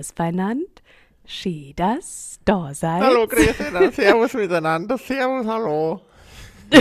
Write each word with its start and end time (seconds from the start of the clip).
Servus 0.00 0.12
beinand. 0.12 0.82
Da 2.44 2.74
seid. 2.74 3.02
Hallo, 3.02 3.26
Grüße, 3.26 3.92
Servus 3.92 4.34
miteinander. 4.34 4.98
Servus, 4.98 5.46
hallo. 5.46 6.00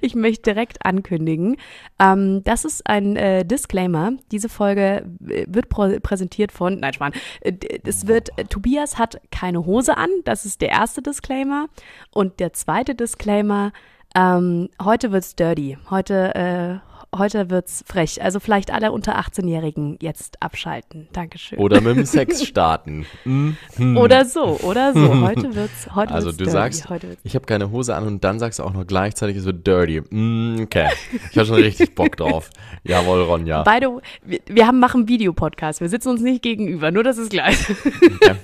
Ich 0.00 0.14
möchte 0.14 0.52
direkt 0.52 0.84
ankündigen, 0.84 1.56
ähm, 1.98 2.44
das 2.44 2.64
ist 2.64 2.86
ein 2.86 3.16
äh, 3.16 3.44
Disclaimer. 3.44 4.12
Diese 4.30 4.48
Folge 4.48 5.04
äh, 5.28 5.44
wird 5.48 5.68
prä 5.68 5.98
präsentiert 5.98 6.52
von, 6.52 6.78
nein, 6.78 6.92
Schwan, 6.92 7.12
äh, 7.40 7.52
es 7.84 8.06
wird, 8.06 8.28
äh, 8.36 8.44
Tobias 8.44 8.96
hat 8.98 9.20
keine 9.32 9.66
Hose 9.66 9.96
an, 9.96 10.08
das 10.24 10.44
ist 10.44 10.60
der 10.60 10.68
erste 10.68 11.02
Disclaimer. 11.02 11.66
Und 12.12 12.38
der 12.38 12.52
zweite 12.52 12.94
Disclaimer, 12.94 13.72
ähm, 14.14 14.68
heute 14.80 15.10
wird's 15.10 15.34
dirty. 15.34 15.76
Heute, 15.90 16.34
äh, 16.36 16.93
heute 17.18 17.50
wird's 17.50 17.84
frech. 17.86 18.22
Also 18.22 18.40
vielleicht 18.40 18.72
alle 18.72 18.92
unter 18.92 19.18
18-Jährigen 19.18 19.98
jetzt 20.00 20.42
abschalten. 20.42 21.08
Dankeschön. 21.12 21.58
Oder 21.58 21.80
mit 21.80 21.96
dem 21.96 22.04
Sex 22.06 22.44
starten. 22.44 23.06
Mhm. 23.24 23.56
Oder 23.96 24.24
so, 24.24 24.58
oder 24.62 24.92
so. 24.92 25.20
Heute 25.22 25.54
wird's, 25.54 25.88
heute 25.94 26.12
Also 26.14 26.26
wird's 26.26 26.38
du 26.38 26.44
dirty. 26.44 26.52
sagst, 26.76 26.86
ich 27.24 27.34
habe 27.34 27.46
keine 27.46 27.70
Hose 27.70 27.94
an 27.94 28.06
und 28.06 28.24
dann 28.24 28.38
sagst 28.38 28.58
du 28.58 28.62
auch 28.64 28.72
noch 28.72 28.86
gleichzeitig, 28.86 29.36
es 29.36 29.44
wird 29.44 29.66
dirty. 29.66 30.00
Mm, 30.10 30.62
okay, 30.62 30.88
ich 31.30 31.36
habe 31.38 31.46
schon 31.46 31.56
richtig 31.56 31.94
Bock 31.94 32.16
drauf. 32.18 32.50
Jawohl, 32.84 33.22
Ronja. 33.22 33.62
Beide, 33.62 34.00
wir, 34.24 34.40
wir 34.46 34.66
haben, 34.66 34.80
machen 34.80 35.08
Videopodcast. 35.08 35.80
Wir 35.80 35.88
sitzen 35.88 36.08
uns 36.10 36.20
nicht 36.20 36.42
gegenüber, 36.42 36.90
nur 36.90 37.02
das 37.04 37.18
ist 37.18 37.30
gleich. 37.30 37.58
Okay. 37.70 38.34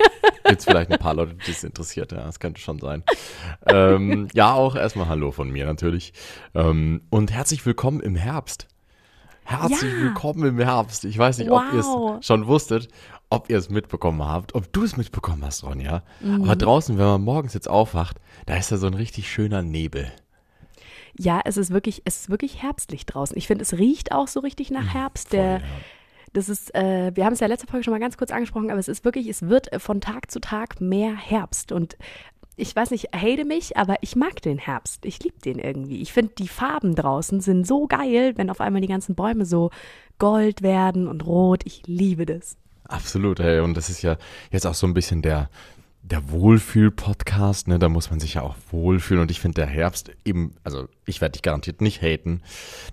Gibt's 0.44 0.64
vielleicht 0.64 0.90
ein 0.90 0.98
paar 0.98 1.14
Leute, 1.14 1.34
die 1.46 1.50
es 1.50 1.62
interessiert, 1.64 2.12
ja, 2.12 2.22
das 2.24 2.40
könnte 2.40 2.60
schon 2.60 2.78
sein. 2.78 3.04
ähm, 3.68 4.28
ja, 4.34 4.52
auch 4.54 4.74
erstmal 4.74 5.08
Hallo 5.08 5.30
von 5.32 5.50
mir 5.50 5.66
natürlich. 5.66 6.12
Ähm, 6.54 7.02
und 7.10 7.30
herzlich 7.32 7.64
willkommen 7.66 8.00
im 8.00 8.16
Herbst. 8.16 8.59
Herzlich 9.50 9.92
Ja. 9.92 9.98
willkommen 10.02 10.44
im 10.44 10.58
Herbst. 10.60 11.04
Ich 11.04 11.18
weiß 11.18 11.38
nicht, 11.38 11.50
ob 11.50 11.60
ihr 11.72 11.82
Wow. 11.82 12.18
es 12.20 12.26
schon 12.26 12.46
wusstet, 12.46 12.86
ob 13.30 13.50
ihr 13.50 13.58
es 13.58 13.68
mitbekommen 13.68 14.22
habt, 14.24 14.54
ob 14.54 14.72
du 14.72 14.84
es 14.84 14.96
mitbekommen 14.96 15.44
hast, 15.44 15.64
Ronja. 15.64 16.04
Mhm. 16.20 16.44
Aber 16.44 16.54
draußen, 16.54 16.96
wenn 16.98 17.04
man 17.04 17.22
morgens 17.22 17.52
jetzt 17.54 17.68
aufwacht, 17.68 18.18
da 18.46 18.56
ist 18.56 18.70
da 18.70 18.76
so 18.76 18.86
ein 18.86 18.94
richtig 18.94 19.28
schöner 19.28 19.62
Nebel. 19.62 20.12
Ja, 21.18 21.40
es 21.44 21.56
ist 21.56 21.72
wirklich, 21.72 22.02
es 22.04 22.20
ist 22.22 22.30
wirklich 22.30 22.62
herbstlich 22.62 23.06
draußen. 23.06 23.36
Ich 23.36 23.48
finde, 23.48 23.62
es 23.62 23.72
riecht 23.72 24.12
auch 24.12 24.28
so 24.28 24.38
richtig 24.38 24.70
nach 24.70 24.94
Herbst. 24.94 25.32
Der, 25.32 25.58
Voll, 25.58 25.68
ja. 25.68 25.74
das 26.32 26.48
ist, 26.48 26.72
äh, 26.76 27.10
wir 27.16 27.24
haben 27.24 27.32
es 27.32 27.40
ja 27.40 27.48
letzte 27.48 27.66
Folge 27.66 27.82
schon 27.82 27.92
mal 27.92 27.98
ganz 27.98 28.16
kurz 28.16 28.30
angesprochen, 28.30 28.70
aber 28.70 28.78
es 28.78 28.86
ist 28.88 29.04
wirklich, 29.04 29.26
es 29.26 29.42
wird 29.42 29.68
von 29.82 30.00
Tag 30.00 30.30
zu 30.30 30.40
Tag 30.40 30.80
mehr 30.80 31.12
Herbst. 31.16 31.72
Und 31.72 31.96
ich 32.60 32.76
weiß 32.76 32.90
nicht, 32.90 33.08
hate 33.14 33.44
mich, 33.44 33.76
aber 33.76 33.96
ich 34.02 34.16
mag 34.16 34.42
den 34.42 34.58
Herbst. 34.58 35.04
Ich 35.06 35.22
liebe 35.22 35.38
den 35.44 35.58
irgendwie. 35.58 36.00
Ich 36.02 36.12
finde, 36.12 36.32
die 36.36 36.48
Farben 36.48 36.94
draußen 36.94 37.40
sind 37.40 37.66
so 37.66 37.86
geil, 37.86 38.34
wenn 38.36 38.50
auf 38.50 38.60
einmal 38.60 38.82
die 38.82 38.88
ganzen 38.88 39.14
Bäume 39.14 39.46
so 39.46 39.70
gold 40.18 40.62
werden 40.62 41.08
und 41.08 41.26
rot. 41.26 41.62
Ich 41.64 41.82
liebe 41.86 42.26
das. 42.26 42.56
Absolut, 42.84 43.38
hey, 43.40 43.60
und 43.60 43.76
das 43.76 43.88
ist 43.88 44.02
ja 44.02 44.16
jetzt 44.50 44.66
auch 44.66 44.74
so 44.74 44.86
ein 44.86 44.94
bisschen 44.94 45.22
der, 45.22 45.48
der 46.02 46.30
Wohlfühl-Podcast, 46.30 47.68
ne? 47.68 47.78
Da 47.78 47.88
muss 47.88 48.10
man 48.10 48.20
sich 48.20 48.34
ja 48.34 48.42
auch 48.42 48.56
wohlfühlen. 48.70 49.22
Und 49.22 49.30
ich 49.30 49.40
finde, 49.40 49.56
der 49.56 49.66
Herbst 49.66 50.10
eben, 50.24 50.54
also 50.62 50.88
ich 51.06 51.20
werde 51.20 51.32
dich 51.32 51.42
garantiert 51.42 51.80
nicht 51.80 52.02
haten. 52.02 52.42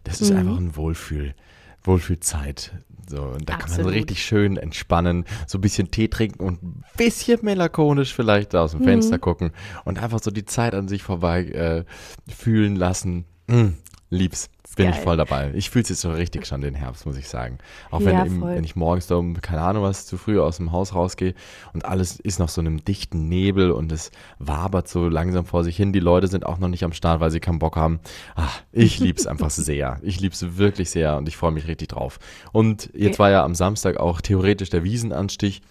Das 0.04 0.22
ist 0.22 0.32
einfach 0.32 0.58
ein 0.58 0.76
Wohlfühl, 0.76 1.36
Wohlfühlzeit. 1.84 2.74
So, 3.10 3.22
und 3.24 3.50
da 3.50 3.54
kann 3.54 3.70
man 3.70 3.70
so 3.70 3.82
Absolut. 3.82 3.94
richtig 3.94 4.24
schön 4.24 4.58
entspannen, 4.58 5.26
so 5.48 5.58
ein 5.58 5.62
bisschen 5.62 5.92
Tee 5.92 6.08
trinken 6.08 6.44
und 6.44 6.62
ein 6.62 6.84
bisschen 6.98 7.40
melancholisch 7.42 8.14
vielleicht 8.14 8.56
aus 8.56 8.72
dem 8.72 8.84
Fenster 8.84 9.18
gucken 9.20 9.52
und 9.86 10.02
einfach 10.02 10.22
so 10.22 10.32
die 10.32 10.46
Zeit 10.46 10.74
an 10.74 10.88
sich 10.88 11.04
vorbei 11.04 11.46
äh, 11.46 11.84
fühlen 12.32 12.76
lassen. 12.76 13.26
Mm, 13.48 13.70
lieb's. 14.10 14.50
Bin 14.78 14.90
ich 14.90 14.96
geil. 14.96 15.04
voll 15.04 15.18
dabei. 15.18 15.52
Ich 15.56 15.70
fühle 15.70 15.84
es 15.84 15.90
jetzt 15.90 16.02
so 16.02 16.12
richtig 16.12 16.46
schon 16.46 16.62
den 16.62 16.76
Herbst, 16.76 17.06
muss 17.06 17.18
ich 17.18 17.28
sagen. 17.28 17.58
Auch 17.92 18.00
wenn, 18.02 18.14
Ja, 18.14 18.24
im, 18.24 18.42
wenn 18.42 18.64
ich 18.64 18.76
morgens 18.76 19.08
da 19.08 19.16
um, 19.16 19.42
keine 19.42 19.62
Ahnung 19.62 19.84
was, 19.84 20.06
zu 20.06 20.18
früh 20.18 20.40
aus 20.40 20.58
dem 20.58 20.72
Haus 20.72 20.94
rausgehe 20.94 21.34
und 21.74 21.86
alles 21.86 22.20
ist 22.20 22.40
noch 22.40 22.48
so 22.48 22.62
in 22.62 22.68
einem 22.68 22.86
dichten 22.86 23.28
Nebel 23.28 23.72
und 23.72 23.92
es 23.92 24.12
wabert 24.40 24.88
so 24.88 25.10
langsam 25.10 25.46
vor 25.46 25.64
sich 25.64 25.76
hin. 25.76 25.94
Die 25.94 26.00
Leute 26.00 26.28
sind 26.28 26.46
auch 26.46 26.60
noch 26.60 26.68
nicht 26.70 26.84
am 26.84 26.94
Start, 26.94 27.20
weil 27.20 27.32
sie 27.32 27.40
keinen 27.40 27.60
Bock 27.60 27.76
haben. 27.76 28.00
Ach, 28.36 28.62
ich 28.72 29.00
lieb's 29.00 29.28
einfach 29.28 29.50
sehr. 29.50 30.00
Ich 30.04 30.20
lieb's 30.20 30.58
wirklich 30.58 30.92
sehr 30.92 31.18
und 31.18 31.28
ich 31.28 31.36
freue 31.36 31.52
mich 31.52 31.68
richtig 31.68 31.90
drauf. 31.90 32.20
Und 32.52 32.90
jetzt 32.94 33.20
war 33.20 33.32
ja 33.32 33.44
am 33.44 33.56
Samstag 33.56 33.98
auch 33.98 34.22
theoretisch 34.22 34.70
der 34.70 34.84
Wiesenanstich. 34.84 35.62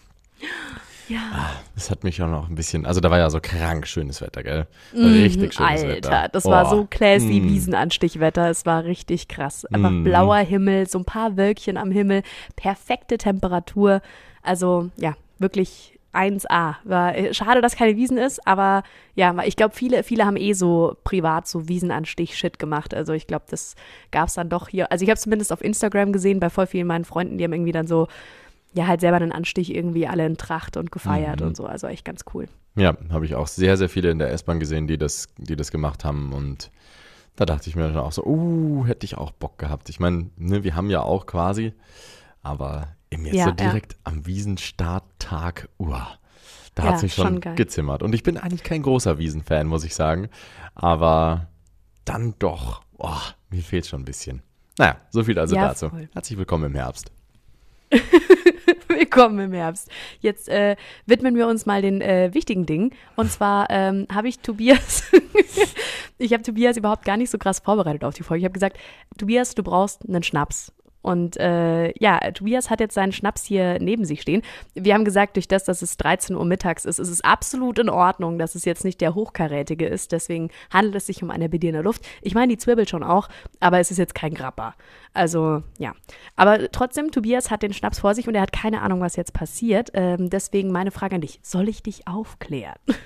Ja. 1.09 1.51
Das 1.75 1.91
hat 1.91 2.05
mich 2.05 2.21
auch 2.23 2.29
noch 2.29 2.49
ein 2.49 2.55
bisschen, 2.55 2.85
also 2.87 3.01
da 3.01 3.11
war 3.11 3.19
ja 3.19 3.31
so 3.31 3.39
krank 3.41 3.87
schönes 3.87 4.21
Wetter, 4.21 4.43
gell? 4.43 4.67
Richtig 4.95 5.55
schönes 5.55 5.83
Alter, 5.83 5.89
Wetter. 5.89 6.29
das 6.33 6.45
war 6.47 6.67
Oh. 6.67 6.71
so 6.77 6.87
classy 6.91 7.41
Mm. 7.41 7.49
Wiesenanstichwetter. 7.49 8.51
Es 8.51 8.67
war 8.67 8.85
richtig 8.85 9.29
krass. 9.29 9.65
Einfach 9.67 9.91
Mm. 9.91 10.05
blauer 10.05 10.39
Himmel, 10.39 10.89
so 10.89 10.99
ein 10.99 11.05
paar 11.05 11.37
Wölkchen 11.37 11.77
am 11.77 11.91
Himmel, 11.91 12.23
perfekte 12.57 13.19
Temperatur. 13.19 14.01
Also 14.43 14.91
ja, 14.97 15.15
wirklich 15.39 15.93
1A. 16.13 16.77
War 16.85 17.15
äh, 17.15 17.35
schade, 17.35 17.61
dass 17.61 17.77
keine 17.77 17.95
Wiesen 17.97 18.17
ist, 18.17 18.47
aber 18.47 18.83
ja, 19.15 19.35
ich 19.45 19.55
glaube, 19.57 19.75
viele, 19.75 20.03
viele 20.03 20.25
haben 20.25 20.37
eh 20.39 20.55
so 20.55 20.97
privat 21.05 21.47
so 21.47 21.69
Wiesenanstich-Shit 21.69 22.59
gemacht. 22.59 22.95
Also 22.95 23.13
ich 23.13 23.27
glaube, 23.27 23.45
das 23.51 23.75
gab 24.13 24.29
es 24.29 24.35
dann 24.35 24.49
doch 24.49 24.69
hier. 24.69 24.91
Also 24.91 25.05
ich 25.05 25.11
habe 25.11 25.21
zumindest 25.21 25.53
auf 25.53 25.63
Instagram 25.63 26.13
gesehen, 26.13 26.41
bei 26.41 26.49
voll 26.49 26.67
vielen 26.67 26.87
meinen 26.87 27.05
Freunden, 27.05 27.37
die 27.37 27.45
haben 27.45 27.53
irgendwie 27.53 27.73
dann 27.73 27.87
so, 27.87 28.09
ja, 28.77 28.87
halt 28.87 29.01
selber 29.01 29.17
einen 29.17 29.33
Anstich 29.33 29.75
irgendwie 29.75 30.07
alle 30.07 30.27
in 30.27 30.37
Tracht 30.37 30.77
und 30.77 30.93
gefeiert 30.93 31.41
Mhm. 31.41 31.47
und 31.49 31.57
so. 31.57 31.65
Also 31.67 31.87
echt 31.87 32.05
ganz 32.05 32.25
cool. 32.35 32.47
Ja, 32.75 32.95
habe 33.11 33.25
ich 33.25 33.35
auch 33.35 33.47
sehr, 33.47 33.77
sehr 33.77 33.89
viele 33.89 34.11
in 34.11 34.19
der 34.19 34.31
S-Bahn 34.33 34.61
gesehen, 34.61 34.87
die 34.87 34.99
das, 34.99 35.29
die 35.39 35.57
das 35.57 35.71
gemacht 35.71 36.05
haben. 36.05 36.33
Und 36.35 36.71
da 37.37 37.47
dachte 37.47 37.69
ich 37.71 37.77
mir 37.77 37.85
dann 37.89 37.97
auch 37.97 38.13
so, 38.13 38.23
uh, 38.25 38.85
hätte 38.87 39.05
ich 39.07 39.17
auch 39.17 39.31
Bock 39.31 39.59
gehabt. 39.59 39.89
Ich 39.89 39.99
meine, 39.99 40.31
ne, 40.37 40.63
wir 40.63 40.75
haben 40.77 40.91
ja 40.91 41.01
auch 41.03 41.25
quasi, 41.27 41.73
aber 42.43 42.89
eben 43.11 43.25
jetzt 43.25 43.37
Ja, 43.37 43.45
so 43.45 43.51
ja. 43.51 43.57
direkt 43.57 43.97
am 44.05 44.27
Wiesenstarttag, 44.27 45.69
uah, 45.79 46.19
da 46.75 46.83
Ja, 46.83 46.89
hat 46.91 46.97
es 46.97 47.03
mich 47.03 47.15
schon 47.15 47.43
schon 47.43 47.57
gezimmert. 47.57 48.03
Und 48.03 48.15
ich 48.15 48.23
bin 48.23 48.37
eigentlich 48.37 48.63
kein 48.63 48.83
großer 48.83 49.17
Wiesenfan, 49.19 49.67
muss 49.67 49.85
ich 49.85 49.95
sagen. 49.95 50.29
Aber 50.75 51.47
dann 52.05 52.35
doch, 52.39 52.83
oh, 52.99 53.11
mir 53.51 53.63
fehlt 53.63 53.87
schon 53.87 54.03
ein 54.03 54.05
bisschen. 54.05 54.43
Naja, 54.79 54.97
so 55.11 55.25
viel 55.25 55.39
also 55.39 55.57
Ja, 55.57 55.69
dazu. 55.69 55.89
voll. 55.89 56.09
Herzlich 56.13 56.39
willkommen 56.39 56.65
im 56.67 56.75
Herbst. 56.75 57.11
Willkommen 59.17 59.39
im 59.39 59.53
Herbst. 59.55 59.91
Jetzt 60.21 60.47
äh, 60.51 60.77
widmen 61.07 61.37
wir 61.37 61.47
uns 61.47 61.65
mal 61.65 61.81
den 61.81 62.03
äh, 62.03 62.35
wichtigen 62.35 62.67
Dingen. 62.67 62.91
Und 63.17 63.33
zwar 63.33 63.67
ähm, 63.71 64.07
habe 64.13 64.29
ich 64.29 64.41
Tobias, 64.41 65.05
ich 66.19 66.35
habe 66.35 66.43
Tobias 66.43 66.77
überhaupt 66.77 67.07
gar 67.07 67.17
nicht 67.17 67.31
so 67.31 67.39
krass 67.39 67.61
vorbereitet 67.61 68.05
auf 68.05 68.13
die 68.13 68.23
Folge. 68.23 68.41
Ich 68.41 68.45
habe 68.45 68.53
gesagt, 68.53 68.77
Tobias, 69.17 69.55
du 69.55 69.63
brauchst 69.63 70.07
einen 70.07 70.23
Schnaps. 70.23 70.71
Und 71.07 71.37
äh, 71.37 71.97
ja, 72.01 72.19
Tobias 72.33 72.69
hat 72.69 72.81
jetzt 72.81 72.95
seinen 72.95 73.13
Schnaps 73.13 73.45
hier 73.45 73.79
neben 73.79 74.05
sich 74.05 74.21
stehen. 74.21 74.43
Wir 74.75 74.93
haben 74.93 75.05
gesagt, 75.05 75.37
durch 75.37 75.47
das, 75.47 75.63
dass 75.63 75.81
es 75.81 75.97
13 75.99 76.35
Uhr 76.35 76.45
mittags 76.45 76.85
ist, 76.85 76.99
ist 76.99 77.11
es 77.11 77.21
absolut 77.21 77.79
in 77.79 77.89
Ordnung, 77.89 78.41
dass 78.41 78.57
es 78.57 78.65
jetzt 78.65 78.85
nicht 78.85 79.01
der 79.01 79.15
hochkarätige 79.15 79.87
ist. 79.87 80.11
Deswegen 80.11 80.51
handelt 80.73 80.97
es 80.97 81.07
sich 81.07 81.23
um 81.23 81.31
eine 81.31 81.49
Bier 81.49 81.63
in 81.63 81.75
der 81.75 81.85
Luft. 81.85 82.05
Ich 82.23 82.35
meine, 82.35 82.53
die 82.53 82.59
zwirbelt 82.59 82.91
schon 82.91 83.05
auch, 83.05 83.29
aber 83.61 83.79
es 83.79 83.93
ist 83.93 83.99
jetzt 83.99 84.17
kein 84.17 84.35
Grappa. 84.35 84.75
Also 85.15 85.63
ja. 85.79 85.95
Aber 86.35 86.73
trotzdem, 86.73 87.13
Tobias 87.13 87.53
hat 87.53 87.63
den 87.63 87.73
Schnaps 87.73 88.01
vor 88.01 88.17
sich 88.17 88.27
und 88.27 88.35
er 88.35 88.43
hat 88.43 88.53
keine 88.53 88.83
Ahnung, 88.83 89.01
was 89.01 89.15
jetzt 89.15 89.33
passiert. 89.33 89.93
Ähm, 89.95 90.29
deswegen 90.29 90.73
meine 90.73 90.91
Frage 90.91 91.15
an 91.15 91.21
dich: 91.21 91.39
Soll 91.41 91.69
ich 91.69 91.85
dich 91.85 92.09
aufklären? 92.09 92.79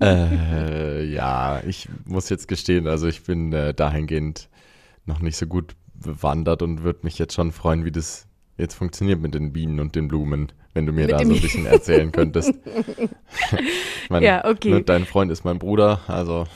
Äh, 0.00 1.04
ja, 1.04 1.60
ich 1.66 1.90
muss 2.06 2.30
jetzt 2.30 2.48
gestehen, 2.48 2.86
also 2.86 3.06
ich 3.06 3.22
bin 3.24 3.52
äh, 3.52 3.74
dahingehend 3.74 4.48
noch 5.04 5.20
nicht 5.20 5.36
so 5.36 5.46
gut 5.46 5.76
bewandert 5.94 6.62
und 6.62 6.82
würde 6.82 7.00
mich 7.02 7.18
jetzt 7.18 7.34
schon 7.34 7.52
freuen, 7.52 7.84
wie 7.84 7.92
das 7.92 8.26
jetzt 8.56 8.74
funktioniert 8.74 9.20
mit 9.20 9.34
den 9.34 9.52
Bienen 9.52 9.80
und 9.80 9.96
den 9.96 10.08
Blumen, 10.08 10.52
wenn 10.74 10.86
du 10.86 10.92
mir 10.92 11.02
Mit 11.02 11.12
da 11.12 11.18
so 11.18 11.32
ein 11.32 11.40
bisschen 11.40 11.66
erzählen 11.66 12.12
könntest. 12.12 12.54
ich 14.04 14.10
meine, 14.10 14.26
Ja, 14.26 14.44
okay. 14.44 14.70
ne, 14.70 14.82
dein 14.82 15.06
Freund 15.06 15.30
ist 15.32 15.44
mein 15.44 15.58
Bruder, 15.58 16.00
also 16.06 16.46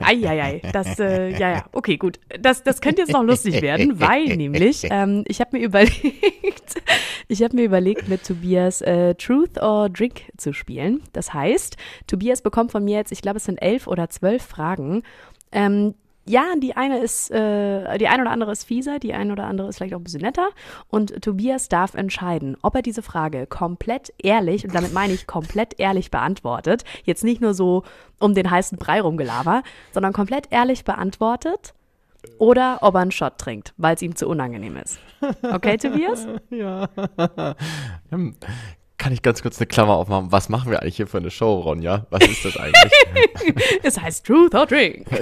Eieiei, 0.00 0.60
das, 0.72 0.98
äh, 1.00 1.30
ja, 1.30 1.50
ja, 1.50 1.64
okay, 1.72 1.96
gut. 1.96 2.20
Das, 2.40 2.62
das 2.62 2.80
könnte 2.80 3.02
jetzt 3.02 3.12
noch 3.12 3.22
lustig 3.24 3.60
werden, 3.60 4.00
weil 4.00 4.36
nämlich, 4.36 4.86
ähm, 4.90 5.24
ich 5.26 5.40
habe 5.40 5.58
mir 5.58 5.64
überlegt, 5.64 6.74
ich 7.28 7.42
habe 7.42 7.56
mir 7.56 7.64
überlegt, 7.64 8.08
mit 8.08 8.24
Tobias 8.24 8.80
äh, 8.80 9.14
Truth 9.14 9.60
or 9.60 9.88
Drink 9.88 10.22
zu 10.36 10.52
spielen. 10.52 11.02
Das 11.12 11.34
heißt, 11.34 11.76
Tobias 12.06 12.42
bekommt 12.42 12.70
von 12.72 12.84
mir 12.84 12.98
jetzt, 12.98 13.12
ich 13.12 13.22
glaube, 13.22 13.38
es 13.38 13.44
sind 13.44 13.58
elf 13.58 13.86
oder 13.86 14.10
zwölf 14.10 14.42
Fragen. 14.42 15.02
Ähm, 15.50 15.94
ja, 16.26 16.54
die 16.56 16.76
eine 16.76 16.98
ist, 16.98 17.30
äh, 17.30 17.98
die 17.98 18.08
eine 18.08 18.22
oder 18.22 18.30
andere 18.30 18.52
ist 18.52 18.64
fieser, 18.64 18.98
die 18.98 19.14
eine 19.14 19.32
oder 19.32 19.44
andere 19.44 19.68
ist 19.68 19.76
vielleicht 19.76 19.94
auch 19.94 19.98
ein 19.98 20.04
bisschen 20.04 20.22
netter. 20.22 20.48
Und 20.88 21.22
Tobias 21.22 21.68
darf 21.68 21.94
entscheiden, 21.94 22.56
ob 22.62 22.74
er 22.74 22.82
diese 22.82 23.02
Frage 23.02 23.46
komplett 23.46 24.12
ehrlich, 24.22 24.64
und 24.64 24.74
damit 24.74 24.92
meine 24.92 25.12
ich 25.12 25.26
komplett 25.26 25.78
ehrlich 25.78 26.10
beantwortet, 26.10 26.84
jetzt 27.04 27.24
nicht 27.24 27.40
nur 27.40 27.54
so 27.54 27.82
um 28.18 28.34
den 28.34 28.50
heißen 28.50 28.78
Brei 28.78 29.00
rumgelaber, 29.00 29.62
sondern 29.92 30.12
komplett 30.12 30.48
ehrlich 30.50 30.84
beantwortet 30.84 31.74
oder 32.38 32.78
ob 32.80 32.94
er 32.94 33.00
einen 33.00 33.10
Shot 33.10 33.38
trinkt, 33.38 33.74
weil 33.76 33.94
es 33.94 34.02
ihm 34.02 34.16
zu 34.16 34.26
unangenehm 34.28 34.76
ist. 34.76 34.98
Okay, 35.42 35.76
Tobias? 35.76 36.26
Ja. 36.50 36.88
Kann 39.04 39.12
ich 39.12 39.20
ganz 39.20 39.42
kurz 39.42 39.58
eine 39.58 39.66
Klammer 39.66 39.96
aufmachen? 39.96 40.32
Was 40.32 40.48
machen 40.48 40.70
wir 40.70 40.80
eigentlich 40.80 40.96
hier 40.96 41.06
für 41.06 41.18
eine 41.18 41.30
Show, 41.30 41.60
Ronja? 41.60 42.06
Was 42.08 42.24
ist 42.26 42.42
das 42.42 42.56
eigentlich? 42.56 42.90
es 43.82 44.00
heißt 44.00 44.24
Truth 44.24 44.54
or 44.54 44.64
Drink. 44.64 45.06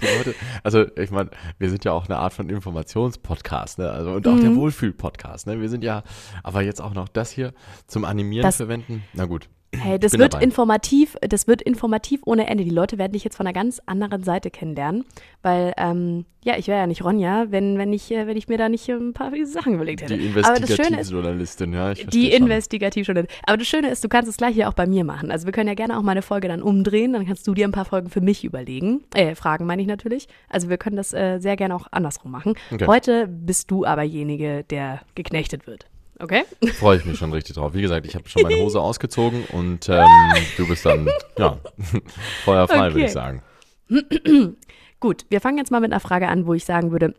Leute, 0.00 0.34
also 0.62 0.86
ich 0.96 1.10
meine, 1.10 1.28
wir 1.58 1.68
sind 1.68 1.84
ja 1.84 1.92
auch 1.92 2.06
eine 2.06 2.16
Art 2.16 2.32
von 2.32 2.48
Informationspodcast, 2.48 3.80
ne? 3.80 3.90
Also 3.90 4.12
und 4.12 4.26
auch 4.26 4.40
der 4.40 4.56
Wohlfühl-Podcast, 4.56 5.46
ne? 5.46 5.60
Wir 5.60 5.68
sind 5.68 5.84
ja, 5.84 6.04
aber 6.42 6.62
jetzt 6.62 6.80
auch 6.80 6.94
noch 6.94 7.06
das 7.06 7.32
hier 7.32 7.52
zum 7.86 8.06
Animieren 8.06 8.44
Das- 8.44 8.56
verwenden. 8.56 9.04
Na 9.12 9.26
gut. 9.26 9.50
Hey, 9.82 9.98
das 9.98 10.18
wird 10.18 10.34
dabei. 10.34 10.44
informativ, 10.44 11.16
das 11.20 11.46
wird 11.46 11.62
informativ 11.62 12.22
ohne 12.24 12.46
Ende. 12.46 12.64
Die 12.64 12.70
Leute 12.70 12.98
werden 12.98 13.12
dich 13.12 13.24
jetzt 13.24 13.36
von 13.36 13.46
einer 13.46 13.54
ganz 13.54 13.80
anderen 13.86 14.24
Seite 14.24 14.50
kennenlernen, 14.50 15.04
weil 15.42 15.72
ähm, 15.76 16.24
ja, 16.44 16.56
ich 16.56 16.68
wäre 16.68 16.78
ja 16.78 16.86
nicht 16.86 17.04
Ronja, 17.04 17.46
wenn 17.50 17.76
wenn 17.76 17.92
ich 17.92 18.10
äh, 18.10 18.26
wenn 18.26 18.36
ich 18.36 18.48
mir 18.48 18.56
da 18.56 18.68
nicht 18.68 18.88
äh, 18.88 18.92
ein 18.92 19.12
paar 19.12 19.32
Sachen 19.44 19.74
überlegt 19.74 20.02
hätte. 20.02 20.16
Die 20.16 20.26
Investigativjournalistin, 20.26 21.72
ja, 21.72 21.92
ich 21.92 22.06
die. 22.06 22.32
Investigativjournalistin. 22.32 23.42
Aber 23.46 23.56
das 23.56 23.66
Schöne 23.66 23.90
ist, 23.90 24.02
du 24.02 24.08
kannst 24.08 24.30
es 24.30 24.36
gleich 24.36 24.54
hier 24.54 24.68
auch 24.68 24.74
bei 24.74 24.86
mir 24.86 25.04
machen. 25.04 25.30
Also 25.30 25.46
wir 25.46 25.52
können 25.52 25.68
ja 25.68 25.74
gerne 25.74 25.98
auch 25.98 26.02
mal 26.02 26.12
eine 26.12 26.22
Folge 26.22 26.48
dann 26.48 26.62
umdrehen, 26.62 27.12
dann 27.12 27.26
kannst 27.26 27.46
du 27.46 27.54
dir 27.54 27.66
ein 27.66 27.72
paar 27.72 27.84
Folgen 27.84 28.08
für 28.08 28.20
mich 28.20 28.44
überlegen. 28.44 29.04
Äh, 29.14 29.34
Fragen 29.34 29.66
meine 29.66 29.82
ich 29.82 29.88
natürlich. 29.88 30.28
Also 30.48 30.68
wir 30.68 30.78
können 30.78 30.96
das 30.96 31.12
äh, 31.12 31.38
sehr 31.38 31.56
gerne 31.56 31.74
auch 31.74 31.86
andersrum 31.90 32.30
machen. 32.30 32.54
Okay. 32.72 32.86
Heute 32.86 33.26
bist 33.26 33.70
du 33.70 33.84
aber 33.84 34.06
derjenige, 34.06 34.64
der 34.64 35.00
geknechtet 35.14 35.66
wird. 35.66 35.86
Okay? 36.18 36.44
Freue 36.78 36.96
ich 36.98 37.04
mich 37.04 37.18
schon 37.18 37.32
richtig 37.32 37.56
drauf. 37.56 37.74
Wie 37.74 37.82
gesagt, 37.82 38.06
ich 38.06 38.14
habe 38.14 38.28
schon 38.28 38.42
meine 38.42 38.56
Hose 38.56 38.80
ausgezogen 38.80 39.44
und 39.52 39.88
ähm, 39.88 40.06
du 40.56 40.66
bist 40.66 40.86
dann, 40.86 41.08
ja, 41.38 41.58
feuerfrei, 42.44 42.92
würde 42.94 42.96
Okay. 42.96 43.04
ich 43.06 43.12
sagen. 43.12 43.42
Gut, 45.00 45.26
wir 45.28 45.40
fangen 45.40 45.58
jetzt 45.58 45.70
mal 45.70 45.80
mit 45.80 45.92
einer 45.92 46.00
Frage 46.00 46.28
an, 46.28 46.46
wo 46.46 46.54
ich 46.54 46.64
sagen 46.64 46.90
würde, 46.90 47.14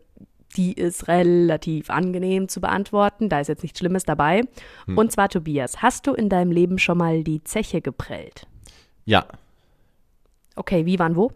die 0.56 0.72
ist 0.72 1.06
relativ 1.08 1.90
angenehm 1.90 2.48
zu 2.48 2.60
beantworten. 2.60 3.28
Da 3.28 3.38
ist 3.40 3.48
jetzt 3.48 3.62
nichts 3.62 3.78
Schlimmes 3.78 4.04
dabei. 4.04 4.42
Hm. 4.86 4.98
Und 4.98 5.12
zwar, 5.12 5.28
Tobias, 5.28 5.80
hast 5.82 6.06
du 6.06 6.14
in 6.14 6.28
deinem 6.28 6.50
Leben 6.50 6.78
schon 6.78 6.98
mal 6.98 7.22
die 7.22 7.44
Zeche 7.44 7.80
geprellt? 7.80 8.46
Ja, 9.04 9.26
Okay, 10.56 10.86
wie, 10.86 10.98
wann, 10.98 11.14
wo? 11.14 11.30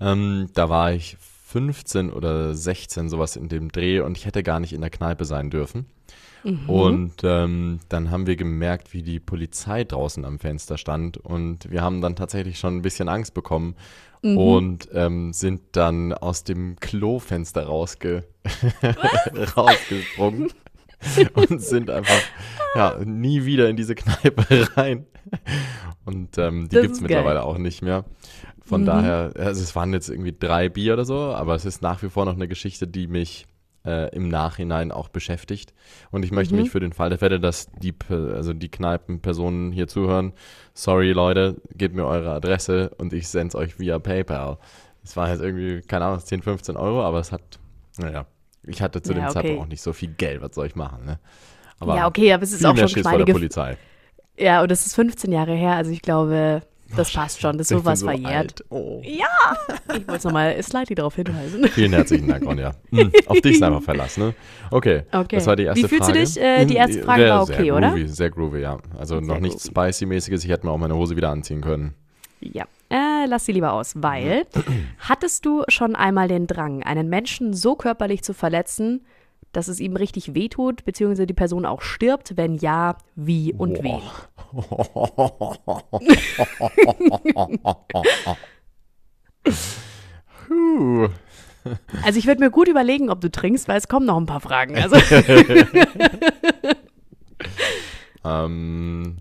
ähm, 0.00 0.48
da 0.54 0.68
war 0.68 0.92
ich 0.92 1.16
15 1.20 2.12
oder 2.12 2.52
16, 2.52 3.08
sowas 3.08 3.36
in 3.36 3.48
dem 3.48 3.70
Dreh 3.70 4.00
und 4.00 4.18
ich 4.18 4.26
hätte 4.26 4.42
gar 4.42 4.58
nicht 4.58 4.72
in 4.72 4.80
der 4.80 4.90
Kneipe 4.90 5.24
sein 5.24 5.50
dürfen. 5.50 5.86
Und 6.68 7.14
ähm, 7.24 7.80
dann 7.88 8.10
haben 8.10 8.26
wir 8.26 8.36
gemerkt, 8.36 8.92
wie 8.92 9.02
die 9.02 9.18
Polizei 9.18 9.82
draußen 9.82 10.24
am 10.24 10.38
Fenster 10.38 10.78
stand. 10.78 11.16
Und 11.16 11.70
wir 11.70 11.82
haben 11.82 12.00
dann 12.00 12.14
tatsächlich 12.14 12.58
schon 12.58 12.76
ein 12.76 12.82
bisschen 12.82 13.08
Angst 13.08 13.34
bekommen 13.34 13.74
und 14.22 14.88
ähm, 14.92 15.32
sind 15.32 15.60
dann 15.72 16.12
aus 16.12 16.42
dem 16.42 16.76
Klofenster 16.80 17.66
rausge 17.66 18.24
rausgesprungen 19.56 20.50
und 21.34 21.62
sind 21.62 21.90
einfach 21.90 22.20
ja, 22.74 22.98
nie 23.04 23.44
wieder 23.44 23.68
in 23.68 23.76
diese 23.76 23.94
Kneipe 23.94 24.76
rein. 24.76 25.06
Und 26.04 26.38
ähm, 26.38 26.68
die 26.68 26.80
gibt 26.80 26.94
es 26.94 27.00
mittlerweile 27.00 27.42
auch 27.42 27.58
nicht 27.58 27.82
mehr. 27.82 28.04
Von 28.64 28.84
daher, 28.84 29.32
also 29.36 29.62
es 29.62 29.76
waren 29.76 29.92
jetzt 29.92 30.08
irgendwie 30.08 30.34
drei 30.36 30.68
Bier 30.68 30.94
oder 30.94 31.04
so, 31.04 31.16
aber 31.16 31.54
es 31.54 31.64
ist 31.64 31.82
nach 31.82 32.02
wie 32.02 32.08
vor 32.08 32.24
noch 32.24 32.34
eine 32.34 32.48
Geschichte, 32.48 32.88
die 32.88 33.06
mich 33.06 33.46
äh, 33.86 34.14
im 34.14 34.28
Nachhinein 34.28 34.92
auch 34.92 35.08
beschäftigt. 35.08 35.72
Und 36.10 36.24
ich 36.24 36.32
möchte 36.32 36.54
mich 36.54 36.70
für 36.70 36.80
den 36.80 36.92
Fall 36.92 37.08
der 37.08 37.18
Fälle, 37.18 37.40
dass 37.40 37.70
die, 37.72 37.94
also 38.08 38.52
die 38.52 38.68
Kneipenpersonen 38.68 39.72
hier 39.72 39.88
zuhören, 39.88 40.32
sorry 40.74 41.12
Leute, 41.12 41.56
gebt 41.74 41.94
mir 41.94 42.04
eure 42.06 42.32
Adresse 42.32 42.90
und 42.98 43.12
ich 43.12 43.28
sende 43.28 43.48
es 43.48 43.54
euch 43.54 43.78
via 43.78 43.98
PayPal. 43.98 44.58
Es 45.04 45.16
war 45.16 45.30
jetzt 45.30 45.40
irgendwie, 45.40 45.82
keine 45.82 46.06
Ahnung, 46.06 46.20
10, 46.20 46.42
15 46.42 46.76
Euro, 46.76 47.02
aber 47.02 47.20
es 47.20 47.30
hat, 47.30 47.60
naja, 47.96 48.26
ich 48.64 48.82
hatte 48.82 49.00
zu 49.00 49.12
Ja, 49.12 49.18
dem 49.18 49.24
okay. 49.24 49.32
Zeitpunkt 49.32 49.62
auch 49.62 49.68
nicht 49.68 49.82
so 49.82 49.92
viel 49.92 50.10
Geld, 50.10 50.42
was 50.42 50.54
soll 50.54 50.66
ich 50.66 50.74
machen, 50.74 51.04
ne? 51.04 51.20
Aber 51.78 51.94
ja, 51.94 52.06
okay, 52.06 52.32
aber 52.32 52.42
es 52.42 52.52
ist 52.52 52.64
auch 52.64 52.76
schon 52.76 52.88
Schiss 52.88 53.06
vor 53.06 53.18
der. 53.18 53.32
Polizei. 53.32 53.76
Ja, 54.38 54.62
und 54.62 54.70
das 54.70 54.86
ist 54.86 54.94
15 54.94 55.30
Jahre 55.30 55.54
her, 55.54 55.72
also 55.76 55.90
ich 55.90 56.02
glaube, 56.02 56.62
das 56.94 57.12
passt 57.12 57.40
schon. 57.40 57.58
Das 57.58 57.70
ist 57.70 57.78
sowas 57.78 58.00
so 58.00 58.06
verjährt. 58.06 58.64
Oh. 58.68 59.00
Ich 59.02 59.18
wollte 60.06 60.12
es 60.16 60.24
nochmal 60.24 60.62
slightly 60.62 60.94
darauf 60.94 61.14
hinweisen. 61.16 61.66
Vielen 61.74 61.92
herzlichen 61.92 62.28
Dank, 62.28 62.44
Ronja. 62.46 62.74
Hm, 62.90 63.10
auf 63.26 63.40
dich 63.40 63.54
ist 63.56 63.62
einfach 63.62 63.82
Verlass, 63.82 64.16
ne? 64.18 64.34
Okay, 64.70 65.02
Okay. 65.12 65.36
das 65.36 65.46
war 65.46 65.56
die 65.56 65.64
erste 65.64 65.84
Wie 65.84 65.88
fühlst 65.88 66.08
du 66.08 66.12
Frage. 66.12 66.18
dich? 66.24 66.40
Äh, 66.40 66.64
die 66.66 66.74
Hm, 66.74 66.80
erste 66.80 67.02
Frage 67.02 67.22
sehr, 67.22 67.30
war 67.34 67.42
okay, 67.42 67.62
sehr 67.64 67.74
oder? 67.76 67.88
Groovy, 67.90 68.08
sehr 68.08 68.30
groovy, 68.30 68.60
ja. 68.60 68.78
Also 68.98 69.20
noch 69.20 69.34
Sehr 69.34 69.40
nichts 69.40 69.62
groovy. 69.72 69.88
Spicy-mäßiges. 69.92 70.44
Ich 70.44 70.50
hätte 70.50 70.66
mir 70.66 70.72
auch 70.72 70.78
meine 70.78 70.94
Hose 70.94 71.16
wieder 71.16 71.30
anziehen 71.30 71.60
können. 71.62 71.94
Ja, 72.40 72.64
äh, 72.90 73.26
lass 73.26 73.46
sie 73.46 73.52
lieber 73.52 73.72
aus, 73.72 73.94
weil 73.96 74.44
hattest 75.00 75.46
du 75.46 75.64
schon 75.68 75.96
einmal 75.96 76.28
den 76.28 76.46
Drang, 76.46 76.82
einen 76.82 77.08
Menschen 77.08 77.54
so 77.54 77.74
körperlich 77.76 78.22
zu 78.22 78.34
verletzen, 78.34 79.04
dass 79.56 79.68
es 79.68 79.80
ihm 79.80 79.96
richtig 79.96 80.34
wehtut, 80.34 80.84
beziehungsweise 80.84 81.26
die 81.26 81.34
Person 81.34 81.64
auch 81.66 81.82
stirbt? 81.82 82.36
Wenn 82.36 82.56
ja, 82.56 82.96
wie 83.14 83.52
und 83.52 83.82
wen? 83.82 84.00
Puh. 90.46 91.08
Also 92.04 92.18
ich 92.18 92.26
würde 92.26 92.40
mir 92.40 92.50
gut 92.50 92.68
überlegen, 92.68 93.10
ob 93.10 93.20
du 93.20 93.30
trinkst, 93.30 93.66
weil 93.66 93.78
es 93.78 93.88
kommen 93.88 94.06
noch 94.06 94.18
ein 94.18 94.26
paar 94.26 94.40
Fragen. 94.40 94.76
Also 94.76 94.96
Ähm, 98.26 99.18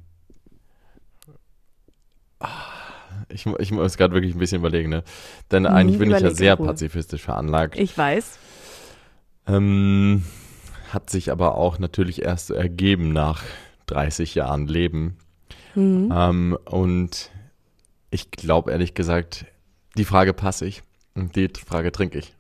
ich, 3.30 3.46
ich 3.46 3.72
muss 3.72 3.98
gerade 3.98 4.14
wirklich 4.14 4.36
ein 4.36 4.40
bisschen 4.40 4.60
überlegen, 4.60 4.90
ne? 4.90 5.04
Denn 5.52 5.66
eigentlich 5.66 6.00
bin 6.00 6.12
ich 6.12 6.20
ja 6.20 6.32
sehr 6.32 6.56
pazifistisch 6.56 7.22
veranlagt. 7.22 7.78
ich 7.78 7.98
weiß. 7.98 8.40
Ähm, 9.48 10.24
hat 10.90 11.10
sich 11.10 11.32
aber 11.32 11.56
auch 11.56 11.80
natürlich 11.80 12.22
erst 12.22 12.48
so 12.48 12.54
ergeben 12.54 13.14
nach 13.14 13.44
30 13.88 14.36
Jahren 14.36 14.68
Leben. 14.68 15.18
Mhm. 15.76 16.12
Ähm, 16.16 16.58
und 16.66 17.32
ich 18.12 18.32
glaube 18.32 18.72
ehrlich 18.72 18.94
gesagt, 18.94 19.46
die 19.98 20.06
Frage 20.06 20.34
passe 20.34 20.66
ich 20.66 20.82
und 21.16 21.36
die 21.36 21.50
Frage 21.66 21.92
trinke 21.92 22.18
ich. 22.20 22.34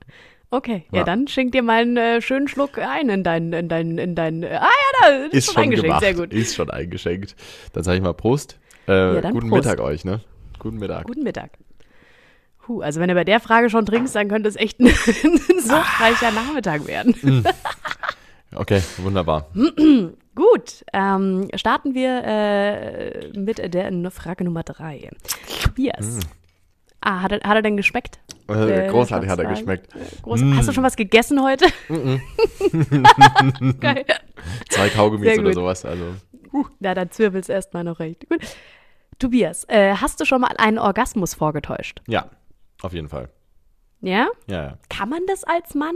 Okay, 0.51 0.85
ja, 0.91 0.99
Ja. 0.99 1.03
dann 1.03 1.27
schenk 1.27 1.51
dir 1.51 1.63
mal 1.63 1.81
einen 1.81 1.97
äh, 1.97 2.21
schönen 2.21 2.47
Schluck 2.47 2.77
ein 2.77 3.09
in 3.09 3.23
deinen, 3.23 3.51
in 3.51 3.67
deinen, 3.67 3.97
in 3.97 4.15
deinen. 4.15 4.43
Äh, 4.43 4.55
ah 4.61 4.61
ja, 4.63 4.69
da 5.01 5.07
ist, 5.25 5.33
Ist 5.33 5.45
schon 5.53 5.63
eingeschenkt, 5.63 5.87
gemacht. 5.87 6.01
sehr 6.03 6.13
gut. 6.13 6.31
Ist 6.33 6.55
schon 6.55 6.69
eingeschenkt. 6.69 7.35
Dann 7.73 7.83
sage 7.83 7.97
ich 7.97 8.03
mal 8.03 8.13
Prost. 8.13 8.57
Äh, 8.87 9.15
Ja, 9.15 9.31
guten 9.31 9.49
Prost. 9.49 9.65
Mittag 9.65 9.79
euch, 9.81 10.05
ne? 10.05 10.21
Guten 10.59 10.77
Mittag. 10.77 11.05
Guten 11.05 11.23
Mittag. 11.23 11.51
Puh, 12.65 12.81
also 12.81 12.99
wenn 12.99 13.09
du 13.09 13.13
bei 13.13 13.23
der 13.23 13.39
Frage 13.39 13.69
schon 13.69 13.85
trinkst, 13.85 14.15
dann 14.15 14.27
könnte 14.27 14.49
es 14.49 14.55
echt 14.55 14.79
ein, 14.79 14.87
ein 14.87 15.59
suchtreicher 15.59 16.31
Nachmittag 16.31 16.87
werden. 16.87 17.45
Okay, 18.55 18.81
wunderbar. 18.97 19.47
Gut, 20.35 20.83
ähm, 20.91 21.47
starten 21.53 21.93
wir 21.93 22.23
äh, 22.25 23.29
mit 23.37 23.73
der 23.73 23.91
Frage 24.09 24.43
Nummer 24.43 24.63
drei. 24.63 25.11
Tobias. 25.61 26.19
Ah, 27.01 27.21
hat 27.21 27.33
er, 27.33 27.47
hat 27.47 27.55
er 27.55 27.61
denn 27.61 27.77
geschmeckt? 27.77 28.17
Äh, 28.49 28.87
Äh, 28.87 28.89
großartig 28.89 29.29
hat 29.29 29.37
er 29.37 29.45
geschmeckt. 29.45 29.93
Groß. 30.23 30.41
Mm. 30.41 30.57
Hast 30.57 30.67
du 30.67 30.73
schon 30.73 30.83
was 30.83 30.95
gegessen 30.95 31.43
heute? 31.43 31.67
Geil. 33.79 34.05
Zwei 34.69 34.89
Kaugummis 34.89 35.37
oder 35.37 35.53
sowas. 35.53 35.85
Also. 35.85 36.15
Na, 36.79 36.95
dann 36.95 37.11
zwirbelst 37.11 37.49
erstmal 37.51 37.83
noch 37.83 37.99
recht. 37.99 38.27
Gut. 38.27 38.41
Tobias, 39.19 39.65
äh, 39.69 39.93
hast 39.95 40.19
du 40.19 40.25
schon 40.25 40.41
mal 40.41 40.51
einen 40.57 40.79
Orgasmus 40.79 41.35
vorgetäuscht? 41.35 42.01
Ja, 42.07 42.29
auf 42.85 42.93
jeden 42.93 43.09
Fall. 43.09 43.29
Ja? 44.01 44.27
Ja, 44.47 44.63
ja. 44.63 44.77
Kann 44.89 45.09
man 45.09 45.21
das 45.27 45.43
als 45.43 45.73
Mann? 45.75 45.95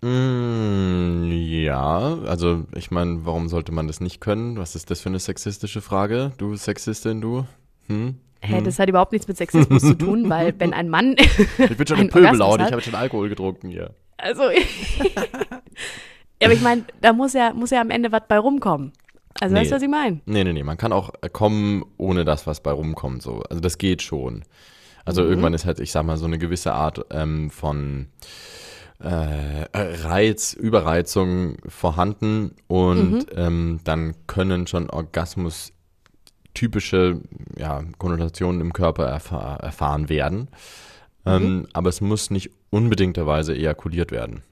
Mm, 0.00 1.30
ja, 1.32 2.18
also 2.26 2.64
ich 2.74 2.90
meine, 2.92 3.26
warum 3.26 3.48
sollte 3.48 3.72
man 3.72 3.88
das 3.88 4.00
nicht 4.00 4.20
können? 4.20 4.56
Was 4.56 4.76
ist 4.76 4.90
das 4.90 5.00
für 5.00 5.08
eine 5.08 5.18
sexistische 5.18 5.80
Frage? 5.80 6.32
Du 6.38 6.54
Sexistin, 6.56 7.20
du? 7.20 7.46
Hm? 7.88 8.16
Hä, 8.40 8.62
das 8.62 8.78
hat 8.78 8.88
überhaupt 8.88 9.10
nichts 9.10 9.26
mit 9.26 9.36
Sexismus 9.36 9.82
zu 9.82 9.94
tun, 9.98 10.30
weil 10.30 10.54
wenn 10.58 10.72
ein 10.72 10.88
Mann, 10.88 11.16
Ich 11.18 11.76
bin 11.76 11.86
schon 11.86 11.96
Ein 11.96 12.04
im 12.04 12.08
Pöbel 12.10 12.26
Orgasmus 12.26 12.38
laut, 12.38 12.60
ich 12.60 12.72
habe 12.72 12.82
schon 12.82 12.94
Alkohol 12.94 13.28
getrunken 13.28 13.70
hier. 13.70 13.94
also, 14.18 14.42
ja, 14.50 14.60
aber 16.44 16.52
ich 16.52 16.60
meine, 16.60 16.84
da 17.00 17.12
muss 17.12 17.32
ja, 17.32 17.52
muss 17.52 17.70
ja 17.70 17.80
am 17.80 17.90
Ende 17.90 18.12
was 18.12 18.22
bei 18.28 18.38
rumkommen. 18.38 18.92
Also 19.40 19.54
Nee. 19.54 19.60
weißt 19.62 19.72
du, 19.72 19.76
was 19.76 19.82
ich 19.82 19.88
meine? 19.88 20.20
Nee, 20.26 20.44
nee, 20.44 20.52
nee, 20.52 20.62
man 20.62 20.76
kann 20.76 20.92
auch 20.92 21.10
äh, 21.22 21.28
kommen, 21.28 21.84
ohne 21.96 22.24
das, 22.24 22.46
was 22.46 22.60
bei 22.62 22.70
rumkommt. 22.70 23.22
So. 23.22 23.42
Also 23.50 23.60
das 23.60 23.78
geht 23.78 24.02
schon. 24.02 24.44
Also 25.08 25.22
irgendwann 25.22 25.54
ist 25.54 25.64
halt, 25.64 25.80
ich 25.80 25.90
sag 25.90 26.04
mal, 26.04 26.16
so 26.16 26.26
eine 26.26 26.38
gewisse 26.38 26.72
Art 26.72 27.06
ähm, 27.10 27.50
von 27.50 28.08
äh, 29.00 29.64
Reiz, 29.74 30.52
Überreizung 30.52 31.56
vorhanden 31.66 32.56
und 32.66 33.26
ähm, 33.34 33.80
dann 33.84 34.14
können 34.26 34.66
schon 34.66 34.90
Orgasmus 34.90 35.72
typische 36.52 37.20
ja, 37.56 37.84
Konnotationen 37.98 38.60
im 38.60 38.72
Körper 38.72 39.06
erfahr 39.06 39.60
erfahren 39.60 40.08
werden. 40.08 40.48
Ähm, 41.24 41.66
aber 41.72 41.88
es 41.88 42.00
muss 42.00 42.30
nicht 42.30 42.50
unbedingterweise 42.70 43.54
ejakuliert 43.54 44.10
werden. 44.10 44.42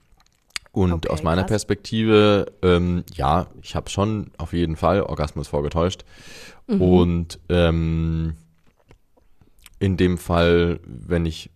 Und 0.72 0.92
Okay, 0.92 1.08
aus 1.08 1.22
meiner 1.22 1.42
krass. 1.42 1.50
Perspektive, 1.50 2.52
ähm, 2.62 3.04
ja, 3.14 3.46
ich 3.62 3.74
habe 3.74 3.88
schon 3.88 4.30
auf 4.36 4.52
jeden 4.52 4.76
Fall 4.76 5.02
Orgasmus 5.02 5.48
vorgetäuscht. 5.48 6.04
Und 6.66 7.38
ähm, 7.48 8.34
in 9.78 9.96
dem 9.96 10.18
Fall, 10.18 10.80
wenn 10.84 11.26
ich 11.26 11.50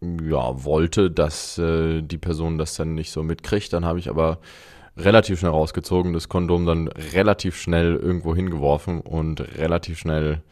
ja, 0.00 0.64
wollte, 0.64 1.10
dass 1.10 1.58
äh, 1.58 2.02
die 2.02 2.18
Person 2.18 2.58
das 2.58 2.74
dann 2.74 2.94
nicht 2.94 3.12
so 3.12 3.22
mitkriegt, 3.22 3.72
dann 3.72 3.84
habe 3.84 3.98
ich 3.98 4.08
aber 4.10 4.38
relativ 4.96 5.38
schnell 5.38 5.52
rausgezogen, 5.52 6.12
das 6.12 6.28
Kondom 6.28 6.66
dann 6.66 6.88
relativ 6.88 7.56
schnell 7.56 7.94
irgendwo 7.94 8.34
hingeworfen 8.34 9.00
und 9.00 9.40
relativ 9.56 9.98
schnell 9.98 10.42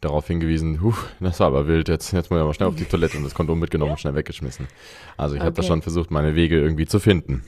darauf 0.00 0.26
hingewiesen, 0.26 0.82
huh, 0.82 0.94
das 1.20 1.38
war 1.38 1.46
aber 1.46 1.68
wild, 1.68 1.88
jetzt, 1.88 2.12
jetzt 2.12 2.28
muss 2.30 2.38
ich 2.38 2.42
aber 2.42 2.54
schnell 2.54 2.68
auf 2.68 2.74
die 2.74 2.84
Toilette 2.84 3.16
und 3.16 3.22
das 3.22 3.34
Kondom 3.34 3.60
mitgenommen 3.60 3.92
und 3.92 4.00
schnell 4.00 4.16
weggeschmissen. 4.16 4.66
Also 5.16 5.36
ich 5.36 5.40
habe 5.40 5.52
da 5.52 5.60
Okay. 5.60 5.68
schon 5.68 5.80
versucht, 5.82 6.10
meine 6.10 6.34
Wege 6.34 6.60
irgendwie 6.60 6.86
zu 6.86 6.98
finden. 6.98 7.44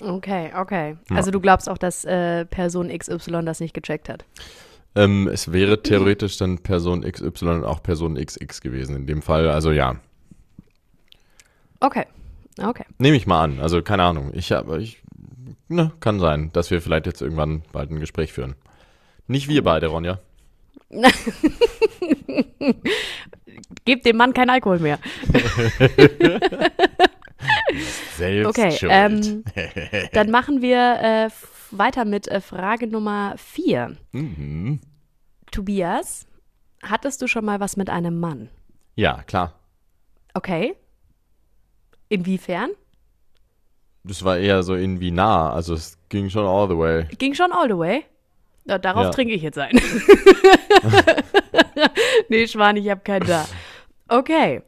Okay, 0.00 0.52
okay. 0.56 0.96
Ja. 1.10 1.16
Also 1.16 1.32
du 1.32 1.40
glaubst 1.40 1.68
auch, 1.68 1.76
dass 1.76 2.04
äh, 2.04 2.44
Person 2.44 2.96
XY 2.96 3.44
das 3.44 3.58
nicht 3.58 3.74
gecheckt 3.74 4.08
hat. 4.08 4.24
Ähm, 4.94 5.28
es 5.28 5.52
wäre 5.52 5.82
theoretisch 5.82 6.38
dann 6.38 6.58
Person 6.58 7.02
XY 7.02 7.46
und 7.48 7.64
auch 7.64 7.82
Person 7.82 8.16
XX 8.16 8.60
gewesen 8.60 8.96
in 8.96 9.06
dem 9.06 9.22
Fall. 9.22 9.48
Also 9.48 9.70
ja, 9.70 9.96
Okay, 11.80 12.04
okay. 12.60 12.84
nehme 12.98 13.16
ich 13.16 13.26
mal 13.26 13.42
an. 13.42 13.60
Also 13.60 13.82
keine 13.82 14.02
Ahnung. 14.02 14.32
Ich 14.34 14.50
habe, 14.52 14.80
ich, 14.82 14.98
ne, 15.68 15.92
kann 16.00 16.18
sein, 16.18 16.50
dass 16.52 16.70
wir 16.70 16.82
vielleicht 16.82 17.06
jetzt 17.06 17.22
irgendwann 17.22 17.62
bald 17.72 17.90
ein 17.90 18.00
Gespräch 18.00 18.32
führen. 18.32 18.56
Nicht 19.26 19.48
wir 19.48 19.62
beide, 19.62 19.86
Ronja. 19.88 20.18
Gebt 23.84 24.06
dem 24.06 24.16
Mann 24.16 24.32
kein 24.32 24.48
Alkohol 24.50 24.78
mehr. 24.78 24.98
Selbst 28.16 28.48
Okay, 28.58 28.76
ähm, 28.88 29.44
dann 30.12 30.30
machen 30.30 30.62
wir 30.62 30.98
äh, 31.00 31.28
weiter 31.70 32.04
mit 32.04 32.28
äh, 32.28 32.40
Frage 32.40 32.86
Nummer 32.86 33.34
vier. 33.36 33.96
mhm. 34.12 34.80
Tobias, 35.50 36.26
hattest 36.82 37.22
du 37.22 37.26
schon 37.26 37.44
mal 37.44 37.58
was 37.58 37.76
mit 37.76 37.88
einem 37.90 38.20
Mann? 38.20 38.50
Ja, 38.96 39.22
klar. 39.22 39.54
Okay. 40.34 40.76
Inwiefern? 42.10 42.70
Das 44.04 44.24
war 44.24 44.36
eher 44.38 44.62
so 44.62 44.74
irgendwie 44.74 45.10
nah. 45.10 45.50
Also 45.52 45.74
es 45.74 45.98
ging 46.10 46.28
schon 46.30 46.44
all 46.46 46.68
the 46.68 46.76
way. 46.76 47.06
Ging 47.18 47.34
schon 47.34 47.50
all 47.52 47.66
the 47.68 47.76
way? 47.78 48.04
Na, 48.66 48.76
darauf 48.78 49.04
Ja. 49.04 49.10
trinke 49.10 49.32
ich 49.34 49.42
jetzt 49.42 49.58
ein. 49.58 49.74
nee, 52.28 52.46
Schwan, 52.46 52.76
ich 52.76 52.88
habe 52.90 53.00
keinen 53.00 53.26
da. 53.26 53.46
Okay. 54.08 54.62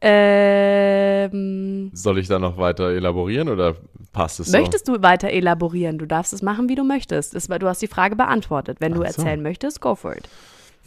Ähm, 0.00 1.90
Soll 1.94 2.18
ich 2.18 2.28
da 2.28 2.38
noch 2.38 2.56
weiter 2.58 2.90
elaborieren 2.90 3.48
oder 3.48 3.76
passt 4.14 4.40
es 4.40 4.50
möchtest 4.50 4.88
du 4.88 5.02
weiter 5.02 5.28
elaborieren? 5.28 5.98
Du 5.98 6.06
darfst 6.06 6.32
es 6.32 6.40
machen, 6.40 6.70
wie 6.70 6.74
du 6.74 6.84
möchtest. 6.84 7.34
War- 7.50 7.58
du 7.58 7.68
hast 7.68 7.82
die 7.82 7.86
Frage 7.88 8.16
beantwortet. 8.16 8.78
Wenn 8.80 8.92
du 8.92 8.98
so. 9.00 9.04
erzählen 9.04 9.42
möchtest, 9.42 9.82
go 9.82 9.94
for 9.94 10.16
it. 10.16 10.26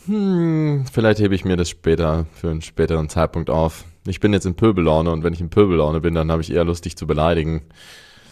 so? 0.07 0.13
Hm, 0.13 0.85
vielleicht 0.91 1.19
hebe 1.19 1.35
ich 1.35 1.45
mir 1.45 1.57
das 1.57 1.69
später 1.69 2.25
für 2.33 2.49
einen 2.49 2.61
späteren 2.63 3.09
Zeitpunkt 3.09 3.49
auf. 3.51 3.83
Ich 4.07 4.19
bin 4.19 4.31
jetzt 4.33 4.45
in 4.45 4.55
Pöbellaune 4.55 5.11
und 5.11 5.23
wenn 5.23 5.33
ich 5.33 5.41
in 5.41 5.49
Pöbellaune 5.49 5.99
bin, 5.99 6.15
dann 6.15 6.31
habe 6.31 6.41
ich 6.41 6.51
eher 6.53 6.63
Lust, 6.63 6.85
dich 6.85 6.95
zu 6.97 7.05
beleidigen. 7.05 7.61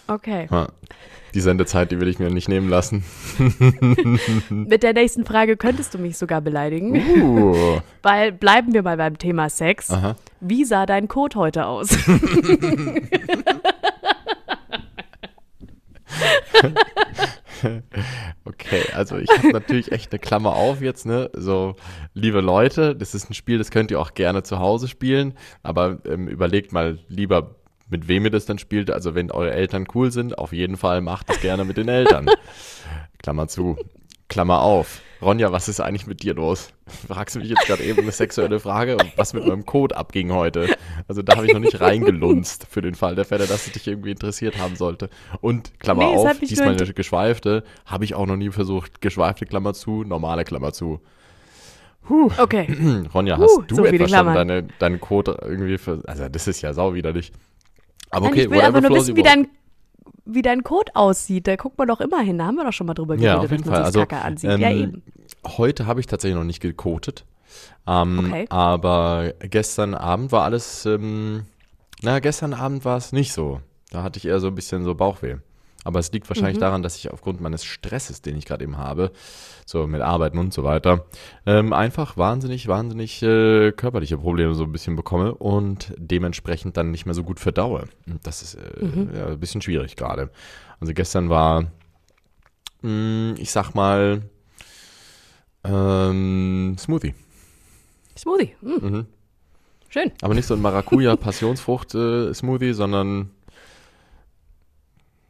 Okay. 0.07 0.47
Ha. 0.49 0.67
Die 1.33 1.41
Sendezeit, 1.41 1.91
die 1.91 1.99
will 1.99 2.07
ich 2.07 2.17
mir 2.17 2.29
nicht 2.29 2.47
nehmen 2.47 2.69
lassen. 2.69 3.03
Mit 4.49 4.83
der 4.83 4.93
nächsten 4.93 5.25
Frage 5.25 5.57
könntest 5.57 5.93
du 5.93 5.97
mich 5.97 6.17
sogar 6.17 6.39
beleidigen, 6.39 6.95
Uh. 7.21 7.81
weil 8.03 8.31
bleiben 8.31 8.73
wir 8.73 8.83
mal 8.83 8.95
beim 8.95 9.17
Thema 9.17 9.49
Sex. 9.49 9.89
Aha. 9.91 10.15
Wie 10.39 10.63
sah 10.63 10.85
dein 10.85 11.09
Code 11.09 11.35
heute 11.37 11.65
aus? 11.65 11.89
Okay, 18.43 18.83
also 18.93 19.17
ich 19.17 19.29
habe 19.29 19.51
natürlich 19.51 19.91
echt 19.91 20.11
eine 20.11 20.19
Klammer 20.19 20.55
auf 20.55 20.81
jetzt, 20.81 21.05
ne? 21.05 21.31
So, 21.33 21.75
liebe 22.13 22.41
Leute, 22.41 22.95
das 22.95 23.15
ist 23.15 23.29
ein 23.29 23.33
Spiel, 23.33 23.57
das 23.57 23.71
könnt 23.71 23.91
ihr 23.91 23.99
auch 23.99 24.13
gerne 24.13 24.43
zu 24.43 24.59
Hause 24.59 24.87
spielen, 24.87 25.33
aber 25.63 25.97
ähm, 26.05 26.27
überlegt 26.27 26.73
mal 26.73 26.99
lieber, 27.07 27.55
mit 27.89 28.07
wem 28.07 28.25
ihr 28.25 28.31
das 28.31 28.45
dann 28.45 28.59
spielt. 28.59 28.91
Also 28.91 29.15
wenn 29.15 29.31
eure 29.31 29.51
Eltern 29.51 29.85
cool 29.93 30.11
sind, 30.11 30.37
auf 30.37 30.53
jeden 30.53 30.77
Fall 30.77 31.01
macht 31.01 31.29
es 31.29 31.39
gerne 31.41 31.65
mit 31.65 31.77
den 31.77 31.87
Eltern. 31.87 32.29
Klammer 33.19 33.47
zu, 33.47 33.77
Klammer 34.27 34.61
auf. 34.61 35.01
Ronja, 35.21 35.51
was 35.51 35.67
ist 35.67 35.79
eigentlich 35.79 36.07
mit 36.07 36.23
dir 36.23 36.33
los? 36.33 36.69
Fragst 37.07 37.35
du 37.35 37.39
mich 37.39 37.49
jetzt 37.49 37.65
gerade 37.65 37.83
eben 37.83 38.01
eine 38.01 38.11
sexuelle 38.11 38.59
Frage 38.59 38.97
und 38.97 39.17
was 39.17 39.33
mit 39.33 39.45
meinem 39.45 39.65
Code 39.65 39.95
abging 39.95 40.31
heute? 40.31 40.75
Also 41.07 41.21
da 41.21 41.35
habe 41.37 41.47
ich 41.47 41.53
noch 41.53 41.59
nicht 41.59 41.79
reingelunzt 41.79 42.67
für 42.69 42.81
den 42.81 42.95
Fall 42.95 43.15
der 43.15 43.25
Fälle, 43.25 43.47
dass 43.47 43.67
es 43.67 43.73
dich 43.73 43.87
irgendwie 43.87 44.11
interessiert 44.11 44.57
haben 44.57 44.75
sollte. 44.75 45.09
Und 45.41 45.79
Klammer 45.79 46.05
Nee, 46.05 46.15
auf, 46.15 46.39
diesmal 46.39 46.69
eine 46.69 46.93
geschweifte, 46.93 47.63
habe 47.85 48.03
ich 48.03 48.15
auch 48.15 48.25
noch 48.25 48.37
nie 48.37 48.49
versucht. 48.51 49.01
Geschweifte 49.01 49.45
Klammer 49.45 49.73
zu, 49.73 50.03
normale 50.03 50.43
Klammer 50.43 50.73
zu. 50.73 50.99
Okay. 52.09 52.67
Hm, 52.67 53.07
Ronja, 53.13 53.37
Huh, 53.37 53.43
hast 53.43 53.71
du 53.71 53.75
so 53.75 53.85
etwa 53.85 54.07
schon 54.07 54.33
deine, 54.33 54.63
deinen 54.79 54.99
Code 54.99 55.37
irgendwie 55.41 55.77
für. 55.77 56.01
Also 56.05 56.29
das 56.29 56.47
ist 56.47 56.61
ja 56.61 56.73
sau 56.73 56.93
widerlich. 56.93 57.31
Aber 58.11 58.25
Nein, 58.25 58.33
okay, 58.33 58.43
ich 58.43 58.49
will 58.49 58.61
einfach 58.61 58.81
nur 58.81 58.91
wissen, 58.91 59.15
wie 59.15 59.23
dein, 59.23 59.47
wie 60.25 60.41
dein 60.41 60.63
Code 60.63 60.91
aussieht. 60.95 61.47
Da 61.47 61.55
guckt 61.55 61.77
man 61.77 61.87
doch 61.87 61.99
immer 62.01 62.19
hin. 62.21 62.37
Da 62.37 62.45
haben 62.45 62.55
wir 62.55 62.63
doch 62.65 62.73
schon 62.73 62.87
mal 62.87 62.93
drüber 62.93 63.15
Ja, 63.15 63.35
geredet, 63.37 63.45
auf 63.45 63.51
jeden 63.51 63.63
dass 63.63 63.71
man 63.71 63.75
Fall. 63.83 63.91
sich 63.91 64.01
Also, 64.01 64.07
Kacke 64.07 64.21
ansieht. 64.25 64.49
ähm, 64.51 64.59
ja, 64.61 64.71
eben. 64.71 65.03
Heute 65.45 65.85
habe 65.87 65.99
ich 65.99 66.07
tatsächlich 66.07 66.37
noch 66.37 66.43
nicht 66.45 66.59
gekotet. 66.61 67.25
Ähm, 67.87 68.19
Okay. 68.19 68.45
Aber 68.49 69.33
gestern 69.39 69.93
Abend 69.93 70.31
war 70.31 70.43
alles, 70.43 70.85
ähm, 70.85 71.45
na, 72.01 72.19
gestern 72.19 72.53
Abend 72.53 72.83
war 72.85 72.97
es 72.97 73.11
nicht 73.11 73.31
so. 73.33 73.61
Da 73.91 74.03
hatte 74.03 74.17
ich 74.17 74.25
eher 74.25 74.39
so 74.39 74.47
ein 74.47 74.55
bisschen 74.55 74.83
so 74.83 74.95
Bauchweh. 74.95 75.35
Aber 75.85 75.99
es 75.99 76.11
liegt 76.11 76.25
Mhm. 76.25 76.29
wahrscheinlich 76.29 76.57
daran, 76.57 76.83
dass 76.83 76.97
ich 76.97 77.09
aufgrund 77.13 77.39
meines 77.39 77.63
Stresses, 77.63 78.21
den 78.21 78.35
ich 78.37 78.43
gerade 78.45 78.65
eben 78.65 78.77
habe, 78.77 79.11
so 79.65 79.87
mit 79.87 80.01
Arbeiten 80.01 80.37
und 80.37 80.53
so 80.53 80.65
weiter, 80.65 81.05
ähm, 81.45 81.71
einfach 81.71 82.17
wahnsinnig, 82.17 82.67
wahnsinnig 82.67 83.23
äh, 83.23 83.71
körperliche 83.71 84.17
Probleme 84.17 84.53
so 84.55 84.65
ein 84.65 84.73
bisschen 84.73 84.97
bekomme 84.97 85.33
und 85.35 85.93
dementsprechend 85.97 86.75
dann 86.75 86.91
nicht 86.91 87.05
mehr 87.05 87.15
so 87.15 87.23
gut 87.23 87.39
verdaue. 87.39 87.85
Und 88.07 88.27
das 88.27 88.41
ist 88.41 88.55
äh, 88.55 88.83
Mhm. 88.83 89.11
ja, 89.15 89.27
ein 89.27 89.39
bisschen 89.39 89.61
schwierig 89.61 89.95
gerade. 89.95 90.29
Also 90.81 90.93
gestern 90.93 91.29
war, 91.29 91.67
mh, 92.81 93.35
ich 93.37 93.51
sag 93.51 93.73
mal, 93.75 94.23
ähm, 95.63 96.75
Smoothie. 96.79 97.13
Smoothie. 98.17 98.55
Hm, 98.61 98.79
Mhm. 98.81 99.05
schön. 99.89 100.11
Aber 100.21 100.33
nicht 100.33 100.47
so 100.47 100.53
ein 100.55 100.61
Maracuja-Passionsfrucht-Smoothie, 100.61 102.73
sondern 102.73 103.29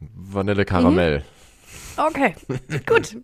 Vanille-Karamell. 0.00 1.22
Okay. 1.96 2.34
Gut. 2.86 3.16